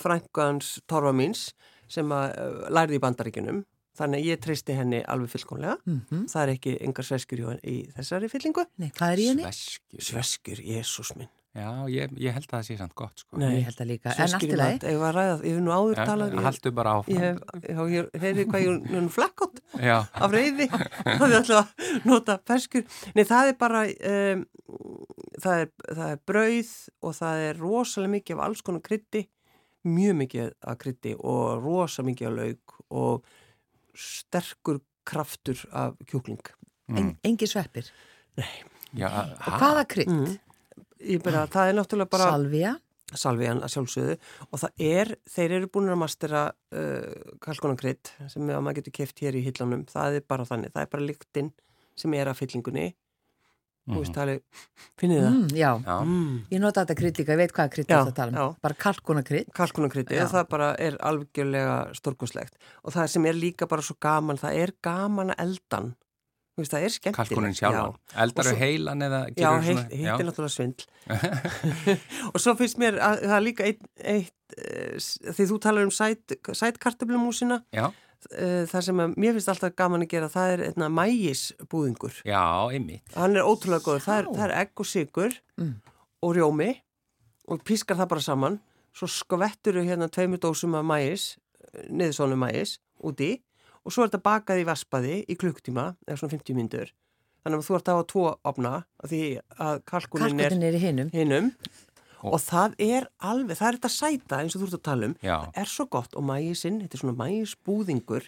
frænkans 0.00 0.78
torfa 0.90 1.12
míns 1.16 1.50
sem 1.90 2.10
að 2.14 2.36
uh, 2.38 2.62
lærði 2.70 3.00
í 3.00 3.02
bandaríkunum, 3.02 3.64
þannig 3.98 4.22
að 4.22 4.30
ég 4.30 4.44
treysti 4.44 4.76
henni 4.78 5.02
alveg 5.02 5.34
fullkomlega, 5.34 5.80
Mm 5.86 6.26
það 6.30 6.42
er 6.42 6.54
ekki 6.54 6.76
engar 6.86 7.04
sveskur 7.06 7.44
í, 7.66 7.76
þessari 7.96 8.30
fyllingu. 8.30 8.64
Nei, 8.78 8.90
hvað 8.94 9.12
er 9.12 9.22
í 9.24 9.28
henni? 9.32 9.52
Sveskjur. 9.98 10.62
Jésús 10.62 11.14
minn. 11.16 11.32
Já, 11.50 11.66
ég, 11.90 12.12
ég 12.22 12.30
held 12.36 12.44
að 12.46 12.52
það 12.52 12.66
sé 12.68 12.74
samt 12.78 12.92
gott, 12.94 13.18
sko. 13.24 13.36
Nei. 13.42 13.56
Ég 13.56 13.64
held 13.66 13.80
að 13.82 13.88
líka, 13.90 14.12
Svo 14.14 14.22
en 14.22 14.34
allt 14.36 14.44
í 14.46 14.56
lagi. 14.60 14.76
Ég 14.86 14.98
var 15.00 15.16
að 15.16 15.16
ræða, 15.18 15.32
ég 15.48 15.56
hef 15.56 15.62
nú 15.64 15.72
áður 15.74 15.96
Já, 15.98 16.04
talað 16.06 16.34
ég- 16.36 16.44
haltu 16.46 16.70
bara 16.76 16.92
áfram. 17.00 17.16
Ég 17.16 17.24
hef, 17.24 17.40
já, 17.66 17.80
ég 17.90 18.20
heyrði 18.22 18.44
hvað 18.52 18.62
ég 18.66 18.92
er 19.00 19.08
flakkot 19.16 19.56
Já, 19.82 19.96
af 20.14 20.30
reyði 20.36 20.68
það 20.70 21.24
er 21.26 21.34
alltaf 21.40 21.72
að 21.74 22.06
nota 22.06 22.36
ferskur 22.46 22.84
Nei, 23.16 23.24
það 23.32 23.50
er 23.50 23.56
bara 23.64 23.80
um, 23.88 24.44
það, 25.42 25.56
er, 25.64 25.72
það 25.90 26.12
er 26.14 26.20
brauð 26.30 26.70
og 27.02 27.16
það 27.18 27.42
er 27.48 27.60
rosalega 27.64 28.12
mikið 28.14 28.36
af 28.38 28.44
alls 28.46 28.62
konar 28.70 28.84
krytti 28.86 29.24
mjög 29.90 30.14
mikið 30.22 30.52
af 30.70 30.78
krytti 30.84 31.16
og 31.18 31.64
rosalega 31.64 32.10
mikið 32.12 32.28
af 32.30 32.36
lauk 32.38 32.76
og 32.90 33.24
sterkur 33.98 34.78
kraftur 35.08 35.58
af 35.72 35.98
kjúkling 36.06 36.46
En, 36.90 37.12
engi 37.24 37.46
sveppir. 37.46 37.86
já, 38.94 39.06
Og 39.46 39.58
hvaða 39.60 39.84
krydd? 39.86 40.08
mm. 40.10 40.38
Ég 41.00 41.22
bara, 41.24 41.46
það 41.48 41.70
er 41.72 41.76
náttúrulega 41.78 42.10
bara 42.12 42.30
Salvia. 42.30 42.72
salvian 43.16 43.62
að 43.64 43.72
sjálfsögðu 43.74 44.16
og 44.52 44.60
það 44.60 44.82
er, 44.90 45.12
þeir 45.32 45.54
eru 45.58 45.68
búin 45.74 45.88
að 45.90 45.98
mastera 46.02 46.42
uh, 46.52 47.36
kalkonakrydd 47.42 48.12
sem 48.30 48.50
að 48.52 48.60
maður 48.62 48.80
getur 48.82 48.96
keft 49.00 49.22
hér 49.24 49.38
í 49.40 49.44
hillanum, 49.48 49.86
það 49.90 50.20
er 50.20 50.26
bara 50.28 50.44
þannig, 50.46 50.72
það 50.76 50.82
er 50.86 50.90
bara 50.92 51.06
lyktinn 51.08 51.52
sem 51.98 52.14
er 52.14 52.30
að 52.30 52.38
fyllingunni 52.42 52.90
þú 53.90 53.96
veist, 54.04 54.14
það 54.14 54.30
er, 54.36 54.42
finnið 55.00 55.22
það? 55.24 55.32
Mm, 55.34 55.46
já, 55.56 55.70
Já, 55.88 55.94
Mm. 56.04 56.34
ég 56.52 56.60
nota 56.62 56.84
þetta 56.84 56.94
krydd 57.00 57.16
líka, 57.18 57.32
ég 57.32 57.40
veit 57.40 57.52
hvaða 57.56 57.72
krydd 57.74 57.88
Já, 57.90 57.96
þetta 58.04 58.14
tala 58.20 58.32
já. 58.36 58.44
um. 58.46 58.54
Bara 58.62 58.74
kalkuna 58.84 59.22
krydd. 59.26 59.48
kalkunarkryddi 59.56 60.14
Já. 60.14 60.22
og 60.24 60.30
það 60.30 60.48
bara 60.52 60.68
er 60.78 60.98
algjörlega 61.00 61.74
stórkoslegt 61.98 62.54
og 62.84 62.92
það 62.94 63.08
sem 63.16 63.26
er 63.26 63.34
líka 63.40 63.66
bara 63.66 63.82
svo 63.82 63.96
gaman 63.98 64.38
það 64.38 64.60
er 64.62 64.72
gaman 64.84 65.32
að 65.34 65.42
eldan 65.48 65.90
veist, 66.62 66.72
það 66.74 66.84
er 66.86 66.92
skemmtilegt. 66.94 67.30
Kalkunin 67.30 67.56
sjálfan. 67.58 67.96
Eldar 68.24 68.50
Og 68.52 68.58
heilan 68.60 69.02
eða 69.06 69.20
Já, 69.36 69.50
heitt 69.64 69.94
er 69.94 70.26
náttúrulega 70.28 70.52
svindl. 70.54 70.84
Og 72.34 72.38
svo 72.42 72.54
finnst 72.58 72.78
mér 72.80 72.98
að 73.02 73.24
það 73.24 73.34
er 73.38 73.44
líka 73.46 73.66
eitt, 73.68 73.82
eitt 74.00 74.56
uh, 74.60 75.34
því 75.34 75.48
þú 75.52 75.58
talar 75.64 75.88
um 75.88 75.92
sæt, 75.94 76.36
sætkartöflumúsina 76.60 77.60
Já, 77.76 77.86
uh, 77.90 78.62
það 78.70 78.86
sem 78.88 79.02
að 79.04 79.16
mér 79.24 79.36
finnst 79.38 79.52
alltaf 79.54 79.74
gaman 79.78 80.04
að 80.06 80.12
gera 80.14 80.30
það 80.32 80.54
er 80.56 80.64
einna 80.70 80.88
mægisbúðingur. 81.00 82.20
Já, 82.28 82.42
einmitt. 82.74 83.04
hann 83.16 83.36
er 83.36 83.46
ótrúlega 83.48 83.84
góður, 83.86 84.04
það 84.06 84.18
er, 84.22 84.30
það 84.36 84.46
er 84.48 84.56
egg 84.64 84.84
og 84.84 84.90
sigur 84.90 85.38
Mm. 85.60 85.74
og 86.24 86.34
rjómi 86.36 86.70
og 87.52 87.60
pískar 87.68 87.98
það 87.98 88.08
bara 88.14 88.20
saman. 88.24 88.60
Svo 88.96 89.06
skvettur 89.06 89.76
þau 89.78 89.84
hérna 89.86 90.08
tveimur 90.10 90.40
dósum 90.42 90.74
af 90.78 90.84
mægis 90.88 91.36
niðursónu 91.90 92.34
mægis 92.40 92.78
úti 93.06 93.36
og 93.84 93.92
svo 93.94 94.04
er 94.04 94.10
þetta 94.10 94.22
bakað 94.26 94.62
í 94.62 94.66
vaspaði 94.68 95.14
í 95.28 95.36
klukktíma 95.40 95.86
eða 96.06 96.18
svona 96.20 96.34
50 96.36 96.58
myndur 96.58 96.90
þannig 97.40 97.60
að 97.62 97.68
þú 97.68 97.76
ert 97.78 97.88
að 97.88 97.96
hafa 98.00 98.08
tvo 98.12 98.24
opna 98.52 98.72
af 99.00 99.12
því 99.12 99.22
að 99.56 99.78
kalkunin 99.88 100.40
er 100.44 100.56
er 100.58 100.76
í 100.76 100.82
hinum. 100.82 101.12
hinnum 101.14 101.52
Og- 102.20 102.34
og 102.36 102.40
það 102.44 102.74
er 102.84 103.06
alveg, 103.24 103.56
það 103.56 103.68
er 103.68 103.76
þetta 103.78 103.90
sæta 103.94 104.40
eins 104.42 104.54
og 104.56 104.60
þú 104.60 104.66
ert 104.66 104.74
að 104.76 104.82
tala 104.90 105.06
um. 105.08 105.14
Já. 105.24 105.36
það 105.40 105.60
er 105.62 105.70
svo 105.72 105.86
gott. 105.88 106.14
Og 106.14 106.22
mægisinn, 106.28 106.80
þetta 106.82 106.98
er 106.98 107.00
svona 107.00 107.16
mægisbúðingur 107.16 108.26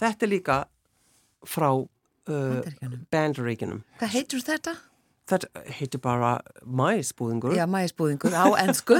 þetta 0.00 0.22
er 0.24 0.30
líka 0.32 0.56
frá 1.44 1.68
uh, 1.76 2.62
bandaríkinum 3.12 3.82
hvað 4.00 4.14
heitur 4.16 4.40
þetta? 4.40 4.76
þetta 5.28 5.62
heitir 5.76 6.00
bara 6.00 6.40
mægisbúðingur 6.64 7.54
Já, 7.56 7.66
mægisbúðingur 7.68 8.32
á 8.32 8.48
ennsku. 8.64 8.96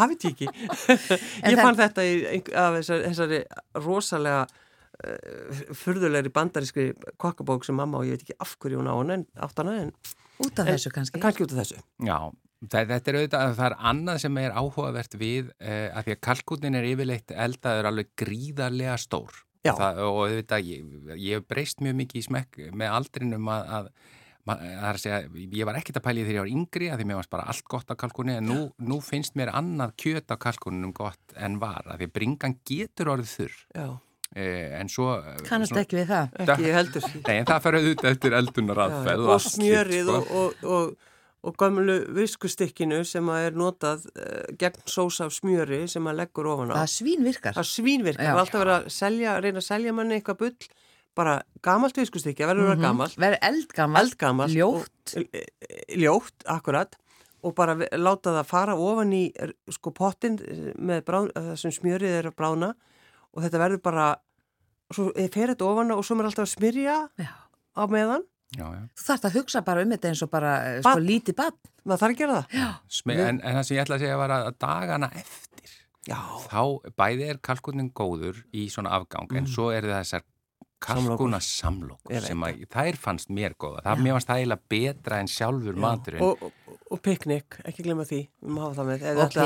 ég 0.00 0.32
ekki 0.32 0.48
ég 0.48 1.60
fann 1.60 1.76
þetta 1.78 2.04
í, 2.06 2.40
þessari, 2.48 3.04
þessari 3.10 3.40
rosalega 3.84 4.42
uh, 4.46 4.59
furðulegri 5.80 6.32
bandarískri 6.34 6.86
kokkabók 7.20 7.64
sem 7.66 7.76
mamma 7.78 8.00
og 8.00 8.08
ég 8.08 8.16
veit 8.18 8.24
ekki 8.26 8.36
af 8.44 8.56
hverju 8.60 8.80
hún 8.80 8.90
á 8.90 8.94
hana 8.98 9.16
en 9.20 9.26
átt 9.46 9.62
hana 9.62 9.76
en 9.86 9.92
Út 10.40 10.56
af 10.58 10.66
En- 10.70 10.72
þessu 10.74 10.88
kannski. 10.94 11.20
kannski 11.20 11.44
út 11.44 11.52
af 11.52 11.58
þessu. 11.60 11.80
Já, 12.00 12.16
það, 12.64 12.86
þetta 12.94 13.10
er 13.12 13.16
auðvitað, 13.18 13.50
það 13.58 13.66
er 13.66 13.74
annað 13.90 14.20
sem 14.22 14.38
er 14.40 14.54
áhugavert 14.56 15.16
við 15.20 15.50
eh, 15.60 15.90
að 15.92 16.06
því 16.06 16.14
að 16.14 16.20
kalkunin 16.28 16.78
er 16.78 16.86
yfirleitt 16.94 17.34
eldaður 17.36 17.88
alveg 17.90 18.08
gríðarlega 18.16 18.94
stór. 19.02 19.42
Já. 19.60 19.74
það, 19.76 20.00
og 20.06 20.22
auðvitað, 20.24 20.64
ég, 20.64 20.86
ég 21.20 21.36
hef 21.36 21.44
breyst 21.52 21.82
mjög 21.84 21.98
mikið 22.00 22.16
í 22.22 22.24
smekk 22.24 22.60
með 22.72 22.94
aldrinum 22.96 23.50
að, 23.52 23.90
að 24.48 24.98
segja, 25.02 25.18
ég 25.36 25.68
var 25.68 25.76
ekkert 25.76 26.00
að 26.00 26.06
pæli 26.08 26.24
þegar 26.24 26.38
ég 26.38 26.44
var 26.46 26.54
yngri 26.56 26.88
að 26.88 27.02
því 27.02 27.08
mér 27.10 27.18
varst 27.20 27.34
bara 27.36 27.44
allt 27.52 27.66
gott 27.68 27.92
á 27.92 27.94
kalkunni 28.00 28.38
en 28.40 28.48
nú, 28.48 28.60
nú 28.80 28.96
finnst 29.04 29.36
mér 29.36 29.52
annað 29.52 29.92
kjöt 30.00 30.32
á 30.32 30.40
kalkuninum 30.40 30.94
gott 30.96 31.36
en 31.36 31.60
var, 31.60 31.84
að 31.84 32.00
því 32.06 32.08
bringan 32.16 32.56
getur 32.64 33.12
orðið 33.12 33.34
þurr. 33.36 33.58
Já, 33.76 33.84
eh, 33.84 33.98
en 34.36 34.88
svo 34.88 35.06
Kannast 35.48 35.72
svona- 35.72 35.82
ekki 35.84 35.96
við 35.98 36.10
það. 36.12 36.34
ekki 36.46 36.72
heldur 36.76 37.06
Nei, 37.26 37.36
en 37.40 37.46
það 37.48 37.62
fyrir 37.64 37.80
auðvitað 37.80 38.10
eftir 38.14 38.36
eldunar 38.38 38.82
aðferð 38.86 39.30
og 39.34 39.40
smjörið 39.46 40.10
og, 40.14 40.28
og, 40.42 40.66
og, 40.76 40.92
og 41.50 41.56
gömlu 41.58 41.96
viskustykkinu 42.14 43.00
sem 43.08 43.26
að 43.32 43.46
er 43.48 43.56
notað 43.58 44.04
uh, 44.12 44.44
gegn 44.60 44.84
sósa 44.86 45.26
af 45.26 45.34
smjöri 45.34 45.80
sem 45.90 46.06
að 46.06 46.20
leggur 46.22 46.46
ofan 46.52 46.70
á 46.70 46.78
Það 46.84 46.92
svín 46.94 47.26
virkar. 47.26 47.56
það 47.58 47.68
svínvirkar, 47.72 48.22
það 48.28 48.34
er 48.36 48.42
alltaf 48.44 48.62
verið 48.62 48.76
að 48.76 48.88
selja, 49.00 49.34
reyna 49.42 49.58
að 49.64 49.66
selja 49.72 49.92
manni 49.98 50.18
eitthvað 50.20 50.40
bull 50.44 50.70
bara 51.18 51.32
gamalt 51.66 51.96
viskustykki, 51.98 52.46
verður 52.46 52.68
að 52.68 52.70
vera 52.76 52.82
gamalt 52.86 53.16
Verður 53.18 53.40
eldgamalt. 53.50 54.04
eldgamalt 54.04 54.54
Ljótt. 54.54 55.16
og, 55.18 55.40
ljótt, 55.98 56.44
akkurat 56.46 56.94
og 57.42 57.54
bara 57.56 57.74
láta 57.98 58.34
það 58.36 58.46
fara 58.46 58.76
ofan 58.78 59.10
í 59.16 59.24
sko 59.74 59.90
pottin 59.96 60.36
með 60.78 61.02
brán, 61.08 61.30
þessum 61.34 61.72
smjörið 61.80 62.14
er 62.20 62.28
að 62.30 62.36
brána 62.38 62.70
og 63.34 63.44
þetta 63.44 63.62
verður 63.62 63.82
bara 63.84 64.08
svo 64.90 65.10
fer 65.14 65.52
þetta 65.54 65.68
ofan 65.68 65.92
á 65.92 65.96
og 65.96 66.04
svo 66.06 66.18
er 66.18 66.28
alltaf 66.30 66.46
að 66.48 66.54
smyrja 66.56 66.96
Já. 67.20 67.32
á 67.78 67.82
meðan. 67.90 68.26
Já, 68.50 68.64
já. 68.66 68.80
Þú 68.98 69.04
þarft 69.06 69.26
að 69.28 69.36
hugsa 69.38 69.60
bara 69.62 69.84
um 69.84 69.92
þetta 69.94 70.10
eins 70.10 70.24
og 70.26 70.30
bara 70.32 70.54
eh, 70.66 70.80
sko, 70.80 70.88
Barn. 70.88 71.04
lítið 71.06 71.36
bann. 71.38 71.60
maður 71.84 72.00
þarf 72.02 72.14
að 72.16 72.18
gera 72.18 72.40
það. 72.40 72.80
En, 73.14 73.38
en 73.38 73.58
það 73.58 73.62
sem 73.68 73.76
ég 73.76 73.84
ætla 73.84 73.96
að 73.96 74.02
segja 74.02 74.18
var 74.18 74.34
að 74.34 74.48
dagana 74.58 75.10
eftir 75.20 75.76
já, 76.08 76.18
þá 76.48 76.62
bæði 76.98 77.28
er 77.30 77.40
kalkunin 77.44 77.92
góður 77.94 78.42
í 78.56 78.66
svona 78.72 78.92
afgang 78.98 79.30
en 79.38 79.48
svo 79.50 79.70
eru 79.74 79.92
það 79.92 80.02
þessar 80.02 80.26
kalkuna 80.80 81.40
veit 82.08 82.24
sem 82.24 82.44
að 82.46 82.62
þær 82.72 82.98
fannst 83.00 83.32
mér 83.36 83.54
góða 83.60 83.82
það 83.84 84.02
mér 84.04 84.16
fannst 84.16 84.30
það 84.30 84.40
eiginlega 84.40 84.70
betra 84.74 85.18
en 85.20 85.30
sjálfur 85.30 85.80
maturinn. 85.80 86.24
Og, 86.24 86.44
og, 86.46 86.59
og 86.90 87.00
piknik, 87.06 87.56
ekki 87.70 87.84
glemma 87.86 88.02
því 88.08 88.18
við 88.42 88.50
má 88.50 88.60
hafa 88.64 88.74
það 88.80 88.88
með, 88.90 89.02
ef 89.02 89.18
þið 89.20 89.22
ætla, 89.24 89.44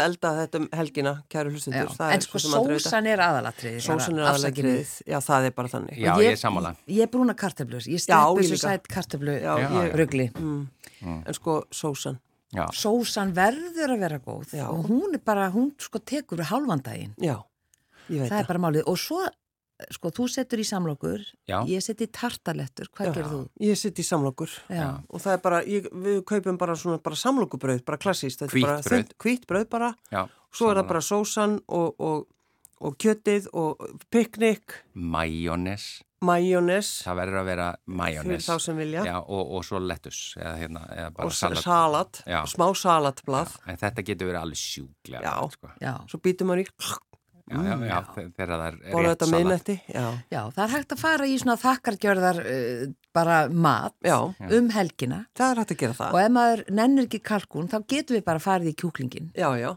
að 0.00 0.06
elda 0.08 0.30
þetta 0.40 0.60
um 0.62 0.68
helgina 0.80 1.12
kæru 1.32 1.50
það 1.98 2.12
En 2.14 2.16
er 2.16 2.26
sko 2.26 2.40
sósan 2.46 3.08
er 3.12 3.22
aðalatriði. 3.26 3.80
sósan 3.86 4.20
er 4.20 4.28
aðalatriðið, 4.30 4.92
já 5.12 5.18
það 5.26 5.48
er 5.50 5.56
bara 5.60 5.72
þannig 5.74 5.98
Já, 6.00 6.12
ég 6.24 6.30
er 6.32 6.40
sammála. 6.40 6.74
Ég 6.88 7.02
er 7.06 7.10
brúna 7.12 7.34
kartöflur. 7.36 7.84
Ég 7.86 8.00
ég 8.40 8.48
þessu 8.48 8.60
sætt 8.64 8.88
kartöflu 8.88 9.34
Já, 9.36 9.52
ég- 9.60 9.96
rugli. 10.00 10.30
mm. 10.32 11.18
en 11.26 11.34
sko 11.36 11.58
sósan 11.70 12.16
Já, 12.54 12.64
Sósan 12.72 13.32
verður 13.34 13.90
að 13.96 13.98
vera 14.00 14.18
góð 14.22 14.52
Já. 14.54 14.68
og 14.70 14.86
hún 14.88 15.12
er 15.14 15.20
bara, 15.26 15.50
hún 15.50 15.72
sko 15.82 15.98
tekur 15.98 16.38
ég 18.08 18.20
veit 18.22 18.30
Það 18.30 18.38
er 18.38 18.46
bara 18.46 18.58
málið. 18.62 18.82
Og 18.86 18.96
svo, 18.96 19.26
sko, 19.92 20.12
þú 20.14 20.28
setur 20.32 20.62
í 20.62 20.66
samlokur, 20.66 21.26
Já. 21.48 21.58
ég 21.68 21.84
seti 21.84 22.06
tartalettur. 22.08 22.88
Hvað 22.96 23.12
gerir 23.12 23.30
þú? 23.32 23.42
Ég 23.66 23.80
sitt 23.80 24.00
í 24.00 24.06
samlokur 24.06 24.52
Já. 24.72 25.02
og 25.08 25.20
það 25.22 25.36
er 25.36 25.44
bara, 25.44 25.60
ég, 25.68 25.90
við 25.92 26.24
kaupum 26.28 26.58
bara 26.60 26.76
svona 26.78 27.02
bara 27.02 27.18
samlokubrauð, 27.20 27.84
bara 27.84 28.00
klassíst 28.00 28.42
þetta 28.44 28.56
er 28.96 29.06
Hvítt 29.20 29.46
bara 29.46 29.94
já 30.10 30.26
svo 30.56 30.72
er 30.72 30.80
það 30.80 30.90
bara 30.90 31.04
sósan 31.04 31.56
og, 31.66 31.94
og, 32.00 32.26
og 32.84 32.98
kjötið 33.02 33.48
og 33.56 33.86
piknik 34.12 34.78
Majónes, 34.96 35.86
majónes 36.24 36.92
það 37.06 37.20
verður 37.20 37.40
að 37.40 37.50
vera 37.50 37.68
fyrir 37.76 37.98
majónes 38.00 38.48
þá 38.48 38.54
sem 38.66 38.80
vilja 38.80 39.04
Já, 39.08 39.16
og, 39.22 39.42
og 39.58 39.66
svo 39.68 39.80
lettus 39.82 40.20
eða, 40.40 40.54
hérna, 40.62 40.84
eða 40.94 41.10
bara 41.18 41.28
og 41.28 41.36
salat, 41.36 41.64
salat, 41.66 42.22
smá 42.52 42.68
salatblað 42.82 43.58
En 43.66 43.80
þetta 43.82 44.06
getur 44.06 44.32
verið 44.32 44.42
alveg 44.44 44.62
sjúklega 44.62 45.26
Já. 45.26 45.34
gott, 45.42 45.58
sko. 45.58 45.74
Já. 45.82 45.94
svo 46.12 46.22
býtum 46.24 46.52
maður 46.52 46.64
í 46.64 46.70
þegar 47.46 48.52
það 48.52 48.66
er 48.66 48.76
rétt 48.82 49.06
þetta 49.10 49.28
salat. 49.30 49.70
já, 49.94 50.04
Já, 50.34 50.40
það 50.56 50.62
er 50.66 50.72
hægt 50.74 50.94
að 50.96 51.02
fara 51.04 51.26
í 51.30 51.36
svona 51.38 51.56
þakkargjörðar 51.62 52.40
uh, 52.42 52.84
bara 53.16 53.36
mat 53.48 53.94
já, 54.04 54.16
um 54.58 54.70
helgina. 54.74 55.22
Það 55.36 55.52
er 55.54 55.62
hægt 55.62 55.74
að 55.76 55.82
gera 55.84 55.98
það. 56.00 56.14
Og 56.16 56.22
ef 56.24 56.34
maður 56.36 56.64
nennir 56.80 57.06
ekki 57.06 57.22
kalkún 57.22 57.70
þá 57.70 57.78
getum 57.86 58.18
við 58.18 58.24
bara 58.26 58.42
farið 58.42 58.72
í 58.72 58.76
kjúklingin. 58.82 59.30
já, 59.36 59.48
já, 59.60 59.70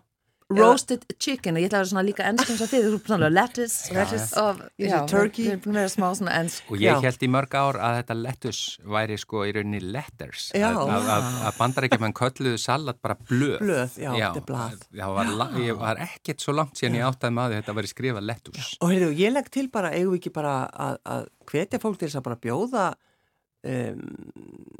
Roasted 0.50 1.04
chicken 1.22 1.58
og 1.58 1.62
ég 1.62 1.70
ætla 1.70 1.78
að 1.78 1.84
vera 1.84 1.90
svona 1.92 2.04
líka 2.08 2.26
ennskum 2.26 2.56
sem 2.58 2.70
þið, 2.72 2.86
þú 2.88 2.98
er 2.98 3.12
svona 3.12 3.28
lettuce, 3.30 3.94
lettuce 3.94 4.42
og 4.42 4.62
sé 4.66 4.88
já, 4.88 4.96
turkey. 5.06 5.52
að 5.54 5.68
vera 5.68 6.38
ennsk. 6.40 6.72
Og 6.74 6.82
ég 6.82 6.90
Já. 6.90 7.02
held 7.06 7.26
í 7.26 7.30
mörg 7.30 7.54
ár 7.54 7.78
að 7.78 7.98
þetta 8.00 8.16
lettus 8.18 8.62
væri 8.82 9.18
sko 9.22 9.44
í 9.46 9.54
rauninni 9.54 9.82
letters. 9.94 10.48
Að, 10.58 10.80
að, 10.82 11.12
að, 11.14 11.28
að 11.46 11.60
bandarækjumenn 11.60 12.16
kölluðu 12.18 12.62
salat 12.64 12.98
bara 13.06 13.18
blöð. 13.30 13.60
Blöð, 13.62 14.00
já, 14.02 14.10
þetta 14.16 14.42
er 14.42 14.48
blað. 14.50 14.88
Ég 15.68 15.78
var 15.78 16.02
ekkert 16.08 16.42
svo 16.42 16.58
langt 16.58 16.82
síðan 16.82 16.98
ég 16.98 17.06
áttaði 17.12 17.38
maður 17.38 17.60
þetta 17.60 17.78
væri 17.78 17.94
skrifað 17.94 18.26
lettus. 18.32 18.72
og 18.82 18.90
heyrðu, 18.90 19.12
ég 19.22 19.36
legg 19.36 19.54
til 19.54 19.68
bara, 19.70 19.94
eigum 19.94 20.16
við 20.16 20.24
ekki 20.24 20.34
bara 20.34 20.56
að, 20.66 20.98
að 21.06 21.30
hvetja 21.54 21.82
fólk 21.84 22.02
til 22.02 22.10
þess 22.10 22.22
að 22.24 22.26
bara 22.26 22.42
bjóða 22.42 22.88
um, 23.64 24.04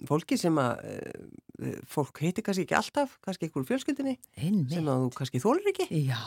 fólki 0.08 0.38
sem 0.40 0.56
að 0.62 0.84
uh, 0.88 1.80
fólk 1.92 2.22
heiti 2.24 2.42
kannski 2.46 2.64
ekki 2.68 2.78
alltaf, 2.80 3.18
kannski 3.26 3.48
einhver 3.50 3.64
úr 3.66 3.70
fjölskyldinni 3.74 4.18
Einmitt. 4.40 4.72
sem 4.78 4.86
að 4.88 5.08
þú 5.08 5.10
kannski 5.18 5.42
þólir 5.44 5.72
ekki 5.74 5.90
Já, 6.08 6.22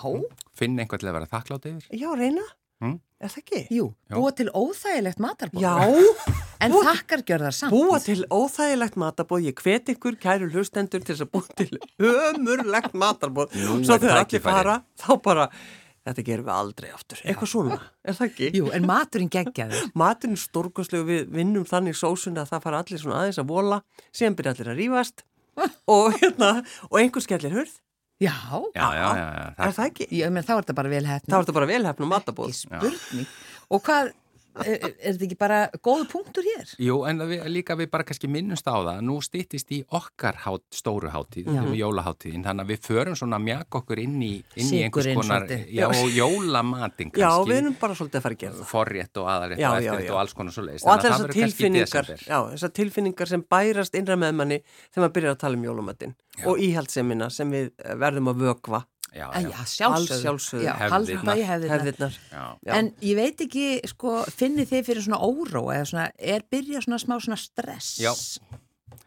Finn 0.58 0.76
einhvern 0.78 1.00
til 1.00 1.08
að 1.08 1.16
vera 1.20 1.30
þakklátt 1.32 1.70
yfir. 1.72 1.88
já, 2.02 2.10
reyna, 2.18 2.42
Mm. 2.82 2.96
er 3.22 3.28
það 3.30 3.38
ekki? 3.44 3.58
jú, 3.70 3.84
Já. 4.10 4.14
búa 4.18 4.30
til 4.34 4.48
óþægilegt 4.50 5.20
matarbóð. 5.22 5.62
Já, 5.62 5.76
En 6.62 6.72
Búa- 6.72 6.82
þakkar 6.88 7.20
gjörðar 7.22 7.54
samt. 7.54 7.70
Búa 7.70 8.00
til 8.02 8.24
óþægilegt 8.26 8.96
matabóð, 8.98 9.44
ég 9.46 9.54
hvet 9.62 9.86
ykkur 9.94 10.16
kæru 10.18 10.48
hlustendur 10.50 10.98
til 11.04 11.14
þess 11.14 11.22
að 11.22 11.30
búa 11.30 11.54
til 11.54 11.78
ömurlegt 12.02 12.92
matabóð. 12.98 13.54
Nú 13.54 13.84
Svo 13.86 14.00
þegar 14.02 14.24
tækifærið. 14.26 14.42
fara, 14.42 14.74
þá 14.98 15.22
bara, 15.22 15.46
þetta 16.06 16.24
gerum 16.26 16.46
við 16.48 16.54
aldrei 16.56 16.88
aftur. 16.92 17.20
Eitthvað 17.24 17.50
svona, 17.52 17.78
er 18.04 18.16
það 18.18 18.28
ekki? 18.30 18.50
Jú, 18.58 18.70
en 18.76 18.86
maturinn 18.88 19.30
geggjaður. 19.32 19.84
Maturinn 20.02 20.40
stórkostlegu 20.40 21.06
við 21.08 21.30
vinnum 21.36 21.66
þannig 21.68 21.98
sósuna 21.98 22.44
að 22.46 22.52
það 22.54 22.64
fara 22.66 22.80
allir 22.82 23.02
svona 23.02 23.20
aðeins 23.22 23.40
að 23.42 23.50
vola, 23.52 23.78
síðan 24.14 24.36
byrja 24.40 24.54
allir 24.56 24.72
að 24.74 24.80
rífast 24.82 25.24
og, 25.94 26.06
hérna, 26.18 26.52
og 26.90 26.98
einhver 27.02 27.24
skellir 27.26 27.56
hurð. 27.58 27.78
Já, 28.22 28.34
Já, 28.76 28.86
já, 28.94 29.06
já, 29.18 29.28
já. 29.34 29.46
Er 29.66 29.72
það 29.74 29.86
ekki? 29.90 30.06
ég 30.14 30.30
menn 30.30 30.44
þá 30.46 30.52
er 30.54 30.60
þetta 30.62 30.74
bara 30.78 30.90
vel 30.92 31.06
hefn. 31.10 31.26
Það 31.26 31.34
var 31.34 31.46
þetta 31.46 31.54
bara 31.56 31.70
velhefn 31.72 32.04
og 32.06 32.10
matabóð. 32.12 32.52
ekki 32.52 32.60
spurning. 32.68 33.30
Og 33.72 33.82
hvað, 33.82 34.12
er, 34.60 34.76
er 34.92 35.14
þetta 35.14 35.26
ekki 35.26 35.38
bara 35.40 35.58
góðu 35.84 36.06
punktur 36.12 36.46
hér? 36.46 36.72
Jú, 36.82 36.98
en 37.08 37.22
við, 37.28 37.44
líka 37.52 37.76
við 37.78 37.88
bara 37.92 38.06
kannski 38.06 38.28
minnumst 38.30 38.68
á 38.68 38.76
það, 38.76 39.00
nú 39.06 39.16
stýttist 39.24 39.72
í 39.74 39.80
okkar 39.94 40.42
hát, 40.44 40.64
stóru 40.74 41.12
hátíð, 41.12 41.48
mm. 41.52 41.70
jólaháttíðin, 41.78 42.44
þannig 42.46 42.66
að 42.66 42.72
við 42.72 42.88
förum 42.88 43.18
svona 43.18 43.40
mjaka 43.42 43.80
okkur 43.80 44.02
inn 44.02 44.18
í, 44.20 44.32
inn 44.60 44.72
í 44.76 44.82
einhvers 44.86 45.10
konar, 45.16 45.46
svolítið. 45.46 45.64
já, 45.78 45.86
og 45.88 46.16
jólamatin 46.16 47.12
Já, 47.12 47.26
kannski. 47.26 47.50
við 47.52 47.60
erum 47.62 47.78
bara 47.80 47.98
svolítið 47.98 48.20
að 48.20 48.26
fara 48.26 48.38
að 48.38 48.44
gera 48.44 48.58
það. 48.58 48.70
forrétt 48.72 49.22
og 49.22 49.30
aðarétt 49.32 49.62
og 49.62 49.78
eftirrétt 49.80 50.12
og 50.12 50.22
alls 50.22 50.36
konar 50.38 50.56
svo 50.56 50.66
leiðist. 50.66 50.86
Og 50.86 50.92
allar 50.94 51.06
þessar 51.08 51.36
tilfinningar, 51.38 52.12
já, 52.26 52.38
þessar 52.52 52.74
tilfinningar 52.80 53.32
sem 53.32 53.46
bærast 53.56 53.98
innra 53.98 54.18
með 54.20 54.38
manni 54.42 54.60
þegar 54.62 55.04
maður 55.06 55.16
byrjar 55.18 55.36
að 55.36 55.42
tala 55.46 55.60
um 55.60 55.68
jólumatinn 55.68 56.16
og 56.48 56.62
íhaldsemina 56.64 57.28
sem 57.32 57.52
við 57.52 57.70
verðum 58.00 58.32
að 58.32 58.44
vökva, 58.46 58.84
Já, 59.12 59.26
Já, 59.78 59.90
já. 59.92 59.92
Já, 60.64 60.72
halda 60.88 61.12
í 61.36 61.44
hefðirnar. 61.44 61.80
hefðirnar. 61.82 62.14
já. 62.32 62.44
Já. 62.64 62.72
En 62.78 62.90
ég 63.04 63.16
veit 63.18 63.42
ekki, 63.44 63.66
sko, 63.92 64.14
finnir 64.32 64.68
þið 64.70 64.86
fyrir 64.88 65.04
svona 65.04 65.20
óró 65.20 65.66
eða 65.74 65.88
svona, 65.90 66.06
er 66.16 66.44
byrjað 66.52 66.86
svona 66.86 67.00
smá 67.02 67.16
svona 67.20 67.36
stress? 67.40 67.90
Já. 68.00 68.14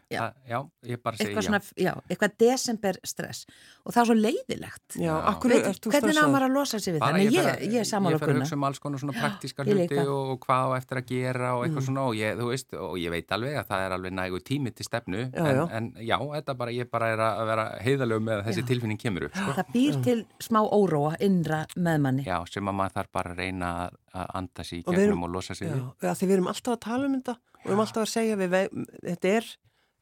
Já. 0.06 0.20
Það- 0.22 0.34
já, 0.48 0.58
ég 0.86 1.00
bara 1.02 1.16
segi 1.16 1.24
Eitthvað 1.34 1.42
já. 1.42 1.46
svona, 1.48 1.60
já, 1.82 1.92
eitthvað 2.08 2.32
desember 2.38 2.94
stress 3.02 3.40
og 3.84 3.92
það 3.92 4.00
er 4.02 4.06
svo 4.06 4.14
leiðilegt. 4.14 4.88
Já, 4.94 5.02
Já. 5.02 5.14
akkur 5.32 5.50
Veit, 5.50 5.64
ert 5.66 5.80
þú 5.82 5.90
hvernig 5.90 6.06
ná 6.06 6.12
stressaður? 6.14 6.30
maður 6.36 6.44
að 6.46 6.54
losa 6.54 6.78
sig 6.78 6.94
við 6.94 7.00
Nei, 7.00 7.24
ég 7.26 7.32
ég, 7.32 7.72
ég 7.72 7.80
er 7.80 7.84
saman 7.84 8.12
Ég 8.12 8.18
fer 8.20 8.28
að 8.28 8.30
kunna. 8.30 8.44
hugsa 8.46 8.54
um 8.54 8.64
alls 8.68 8.78
konar 8.78 8.98
svona 9.02 9.12
praktíska 9.18 9.64
hluti 9.66 9.98
og 10.06 10.38
hvað 10.46 10.62
á 10.62 10.70
eftir 10.78 10.96
að 11.00 11.06
gera 11.10 11.48
og 11.56 11.58
Mm. 11.58 11.66
eitthvað 11.66 11.86
svona 11.88 12.00
og 12.06 12.14
ég, 12.14 12.36
þú 12.38 12.46
veist, 12.52 12.72
og 12.78 12.94
ég 13.02 13.10
veit 13.10 13.26
alveg 13.34 13.54
að 13.58 13.66
það 13.66 13.80
er 13.86 13.90
alveg 13.98 14.12
nægu 14.14 14.38
tími 14.46 14.70
til 14.76 14.84
stefnu 14.86 15.18
Já, 15.34 15.42
en, 15.42 15.56
já. 15.56 15.68
en 15.74 15.92
já, 15.98 16.18
þetta 16.36 16.56
bara, 16.56 16.70
ég 16.70 16.90
bara 16.90 17.06
er 17.10 17.18
að 17.18 17.46
vera 17.46 17.66
heiðalög 17.82 18.22
með 18.22 18.36
að 18.38 18.44
þessi 18.46 18.66
tilfinning 18.66 18.98
kemur 19.02 19.24
upp 19.26 19.34
sko. 19.34 19.52
Það 19.58 19.72
býr 19.74 20.02
til 20.04 20.26
smá 20.38 20.62
óróa 20.70 21.16
innra 21.20 21.66
með 21.76 22.00
manni. 22.00 22.24
Já, 22.24 22.44
sem 22.48 22.62
að 22.64 22.74
maður 22.78 22.92
þarf 22.94 23.10
bara 23.12 23.34
að 23.34 23.36
reyna 23.38 23.90
að- 23.90 23.96
að 24.14 24.30
anda 24.34 24.62
sig 24.62 24.84
í 24.84 24.84
gegnum 24.86 25.24
og 25.24 25.30
losa 25.34 25.52
sig 25.54 25.66
Já, 25.68 25.74
við. 25.74 25.92
ja, 26.02 26.10
því 26.14 26.26
við 26.28 26.32
erum 26.38 26.46
alltaf 26.46 26.74
að 26.76 26.80
tala 26.80 27.04
um 27.06 27.20
þetta 27.20 27.30
og 27.34 27.64
við 27.64 27.70
erum 27.72 27.80
alltaf 27.80 28.02
að 28.06 28.14
segja 28.14 28.36
við, 28.36 28.86
þetta 29.02 29.28
er, 29.36 29.56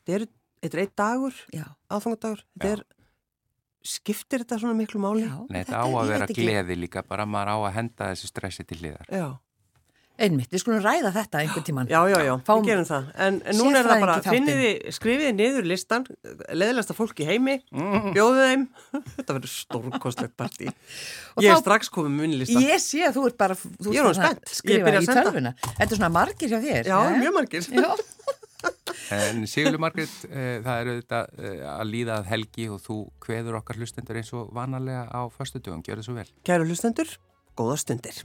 þetta 0.06 0.18
er, 0.20 0.82
einn 0.84 0.92
dagur, 0.96 1.34
aðfangadagur, 1.90 2.44
þetta 2.58 2.72
er, 2.78 2.84
skiptir 3.84 4.44
þetta 4.44 4.60
svona 4.62 4.76
miklu 4.78 5.00
máli? 5.02 5.26
já. 5.26 5.36
Nei, 5.50 5.62
þetta 5.64 5.72
þetta- 5.72 5.84
á 5.84 5.88
að 6.00 6.12
vera 6.14 6.26
gleði 6.26 6.76
líka, 6.80 7.02
bara 7.06 7.26
maður 7.26 7.52
á 7.52 7.56
að 7.68 7.74
henda 7.80 8.12
þessu 8.14 8.30
stressi 8.32 8.64
til 8.66 8.78
hliðar. 8.80 9.08
Já, 9.12 9.26
Einmitt, 10.16 10.46
við 10.54 10.60
skulum 10.62 10.78
ræða 10.78 11.10
þetta 11.10 11.40
einhvern 11.42 11.64
tíman. 11.66 11.88
já, 11.90 11.98
já, 12.06 12.18
já, 12.22 12.36
Fáum 12.46 12.60
við 12.62 12.68
gerum 12.68 12.84
það. 12.86 13.06
En, 13.18 13.38
en 13.50 13.56
núna 13.58 13.80
er 13.80 13.84
það 13.88 14.00
bara, 14.04 14.14
finniði, 14.22 14.68
skrifiði 14.94 15.32
niður 15.34 15.64
listan, 15.66 16.04
leðilegsta 16.54 16.94
fólk 16.94 17.18
í 17.18 17.26
heimi, 17.26 17.56
bjóðu 18.14 18.44
þeim, 18.46 18.62
þetta 19.16 19.34
verður 19.34 19.50
stórkostlegt 19.50 20.36
partí. 20.38 20.68
Og 21.34 21.42
Ég 21.42 21.50
er 21.50 21.58
þá- 21.58 21.64
strax 21.64 21.90
komið 21.90 22.12
með 22.14 22.22
minni 22.28 22.38
listan. 22.44 22.62
Ég 22.62 22.78
sé 22.78 23.02
að 23.08 23.18
þú 23.18 23.26
ert 23.26 23.38
bara, 23.42 23.56
þú 23.58 23.90
er 23.90 23.90
orðin 23.90 24.14
svona 24.14 24.30
spennt. 24.30 24.46
Ég 24.46 24.60
skrifa 24.62 24.86
byrja 24.86 25.00
að 25.02 25.02
í 25.02 25.18
tölvuna. 25.18 25.54
Þetta 25.66 25.90
er 25.90 25.98
svona 25.98 26.12
margir 26.14 26.54
hjá 26.54 26.60
þér. 26.62 26.92
Já, 26.94 26.98
mjög 27.18 27.34
margir. 27.40 27.68
Já. 27.74 27.90
En 29.14 29.44
Sigurður 29.50 29.82
Margrét, 29.84 30.12
uh, 30.28 30.60
það 30.64 30.74
er 30.74 30.92
auðvitað 30.92 31.34
uh, 31.38 31.64
að 31.74 31.90
líða 31.90 32.18
að 32.20 32.30
helgi 32.32 32.68
og 32.72 32.82
þú 32.84 32.98
kveður 33.24 33.60
okkar 33.60 33.80
hlustendur 33.80 34.20
eins 34.20 34.32
og 34.36 34.52
vanalega 34.56 35.06
á 35.10 35.22
föstudögum, 35.34 35.84
gjör 35.86 36.00
það 36.00 36.08
svo 36.08 36.20
vel. 36.20 36.30
Kæru 36.46 36.68
hlustendur, 36.68 37.18
góða 37.58 37.80
stundir. 37.84 38.24